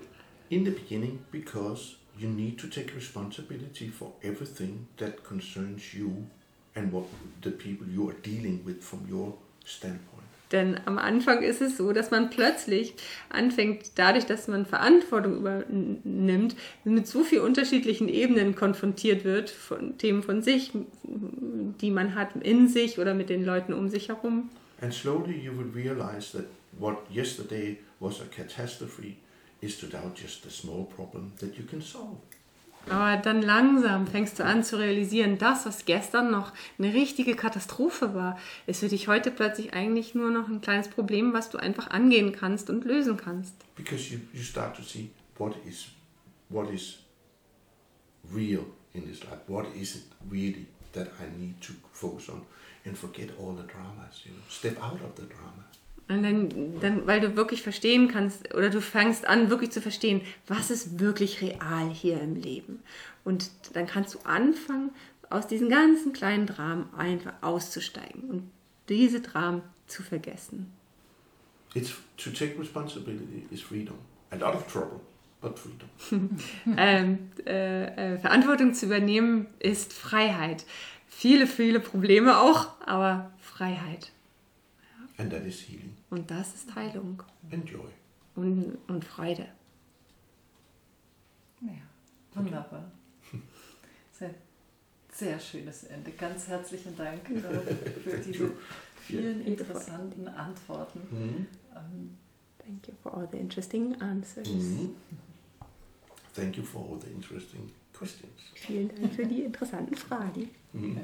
In 0.50 0.64
the 0.64 0.72
beginning, 0.72 1.26
because 1.32 1.98
you 2.18 2.30
need 2.30 2.58
to 2.60 2.68
take 2.68 2.96
responsibility 2.96 3.90
for 3.90 4.14
everything 4.24 4.88
that 4.98 5.24
concerns 5.24 5.94
you 5.94 6.28
and 6.76 6.92
what 6.92 7.06
the 7.42 7.52
people 7.52 7.88
you 7.88 8.10
are 8.10 8.16
dealing 8.24 8.64
with 8.66 8.82
from 8.82 9.06
your 9.08 9.36
standpoint. 9.66 10.17
Denn 10.52 10.80
am 10.86 10.98
Anfang 10.98 11.42
ist 11.42 11.62
es 11.62 11.78
so, 11.78 11.92
dass 11.92 12.12
man 12.12 12.30
plötzlich 12.30 12.94
anfängt, 13.30 13.92
dadurch, 13.96 14.26
dass 14.26 14.48
man 14.48 14.66
Verantwortung 14.66 15.38
übernimmt, 15.38 16.56
mit 16.86 17.08
so 17.08 17.24
vielen 17.24 17.44
unterschiedlichen 17.44 18.08
Ebenen 18.08 18.56
konfrontiert 18.56 19.26
wird, 19.26 19.50
von 19.50 19.98
Themen 19.98 20.24
von 20.24 20.42
sich, 20.42 20.72
die 21.04 21.92
man 21.92 22.16
hat 22.16 22.30
in 22.42 22.70
sich 22.70 22.98
oder 22.98 23.14
mit 23.14 23.30
den 23.30 23.44
Leuten 23.44 23.74
um 23.74 23.90
sich 23.90 24.08
herum. 24.08 24.50
And 24.80 24.94
slowly 24.94 25.36
you 25.36 25.52
will 25.52 25.72
realize 25.74 26.32
that 26.32 26.46
what 26.78 26.98
yesterday 27.12 27.78
was 28.00 28.22
a 28.22 28.26
catastrophe 28.26 29.18
is 29.60 29.80
to 29.80 29.88
doubt 29.88 30.16
just 30.22 30.46
a 30.46 30.50
small 30.50 30.86
problem 30.86 31.34
that 31.40 31.58
you 31.58 31.66
can 31.66 31.82
solve. 31.82 32.18
Aber 32.90 33.18
dann 33.18 33.42
langsam 33.42 34.08
fängst 34.08 34.40
du 34.40 34.46
an 34.46 34.64
zu 34.64 34.78
realisieren, 34.78 35.38
das, 35.38 35.66
was 35.66 35.86
gestern 35.86 36.32
noch 36.32 36.54
eine 36.80 36.94
richtige 36.94 37.36
Katastrophe 37.36 38.14
war, 38.14 38.40
ist 38.66 38.80
für 38.80 38.88
dich 38.88 39.08
heute 39.08 39.30
plötzlich 39.32 39.74
eigentlich 39.74 40.16
nur 40.16 40.32
noch 40.32 40.48
ein 40.48 40.62
kleines 40.62 40.88
Problem, 40.88 41.34
was 41.34 41.50
du 41.50 41.58
einfach 41.58 41.90
angehen 41.90 42.32
kannst 42.32 42.70
und 42.70 42.86
lösen 42.86 43.18
kannst. 43.18 43.54
Because 43.76 44.14
you, 44.14 44.20
you 44.34 44.42
start 44.42 44.76
to 44.76 44.84
see 44.84 45.10
what 45.38 45.54
is, 45.66 45.88
what 46.50 46.70
is 46.72 47.00
real 48.34 48.66
in 48.94 49.06
this 49.06 49.24
life. 49.24 49.42
What 49.48 49.66
is 49.76 49.96
it 49.96 50.04
really 50.32 50.68
that 50.94 51.08
I 51.20 51.40
need 51.40 51.62
to 51.62 51.74
focus 51.94 52.30
on 52.30 52.42
and 52.86 52.98
forget 52.98 53.30
all 53.40 53.54
the 53.54 53.64
dramas, 53.64 54.24
you 54.26 54.32
know, 54.32 54.44
step 54.50 54.82
out 54.82 55.02
of 55.02 55.16
the 55.16 55.24
drama. 55.24 55.67
Und 56.10 56.24
dann, 56.24 56.80
dann, 56.80 57.06
weil 57.06 57.20
du 57.20 57.36
wirklich 57.36 57.62
verstehen 57.62 58.08
kannst 58.08 58.54
oder 58.54 58.70
du 58.70 58.82
fängst 58.82 59.28
an, 59.28 59.50
wirklich 59.50 59.72
zu 59.72 59.82
verstehen, 59.82 60.22
was 60.48 60.72
ist 60.72 61.00
wirklich 61.00 61.42
real 61.42 61.90
hier 61.90 62.22
im 62.22 62.36
Leben. 62.36 62.80
Und 63.26 63.52
dann 63.74 63.88
kannst 63.88 64.14
du 64.16 64.20
anfangen, 64.20 64.92
aus 65.30 65.48
diesen 65.48 65.70
ganzen 65.70 66.14
kleinen 66.14 66.46
Dramen 66.46 66.88
einfach 66.96 67.34
auszusteigen 67.42 68.30
und 68.30 68.52
diese 68.90 69.22
Dramen 69.22 69.62
zu 69.88 70.04
vergessen. 70.04 70.72
It's 71.74 71.94
to 72.18 72.30
take 72.30 72.58
responsibility 72.58 73.46
is 73.52 73.62
freedom. 73.62 73.96
A 74.32 74.36
lot 74.36 74.56
of 74.56 74.72
trouble, 74.72 75.02
but 75.42 75.60
freedom. 75.60 76.40
ähm, 76.78 77.32
äh, 77.46 78.14
äh, 78.14 78.20
Verantwortung 78.20 78.74
zu 78.74 78.86
übernehmen 78.86 79.48
ist 79.60 79.94
Freiheit. 79.94 80.66
Viele, 81.08 81.48
viele 81.48 81.80
Probleme 81.80 82.40
auch, 82.40 82.70
aber 82.86 83.32
Freiheit. 83.42 84.12
And 85.18 85.32
that 85.32 85.46
is 85.46 85.62
healing. 85.62 85.96
Und 86.10 86.30
das 86.30 86.54
ist 86.54 86.76
Heilung. 86.76 87.24
And 87.52 87.68
joy. 87.68 87.90
Und, 88.36 88.78
und 88.88 89.04
Freude. 89.04 89.48
Ja, 91.62 91.70
wunderbar. 92.36 92.92
Sehr, 94.14 94.34
sehr 95.12 95.40
schönes 95.40 95.86
Ende. 95.86 96.12
Ganz 96.12 96.48
herzlichen 96.48 96.96
Dank 96.96 97.22
für 97.28 98.18
diese 98.26 98.52
vielen 99.00 99.46
interessanten 99.46 100.28
Antworten. 100.28 101.00
Mhm. 101.12 101.48
Um, 101.76 102.18
Thank 102.60 102.88
you 102.88 102.94
for 103.02 103.16
all 103.16 103.28
the 103.32 103.38
interesting 103.38 103.96
answers. 104.02 104.48
Mhm. 104.48 104.96
Thank 106.34 106.58
you 106.58 106.64
for 106.64 106.82
all 106.82 107.00
the 107.00 107.10
interesting 107.10 107.72
questions. 107.94 108.52
Vielen 108.54 108.90
Dank 108.90 109.14
für 109.14 109.26
die 109.26 109.42
interessanten 109.44 109.96
Fragen. 109.96 110.50
Mhm. 110.74 111.00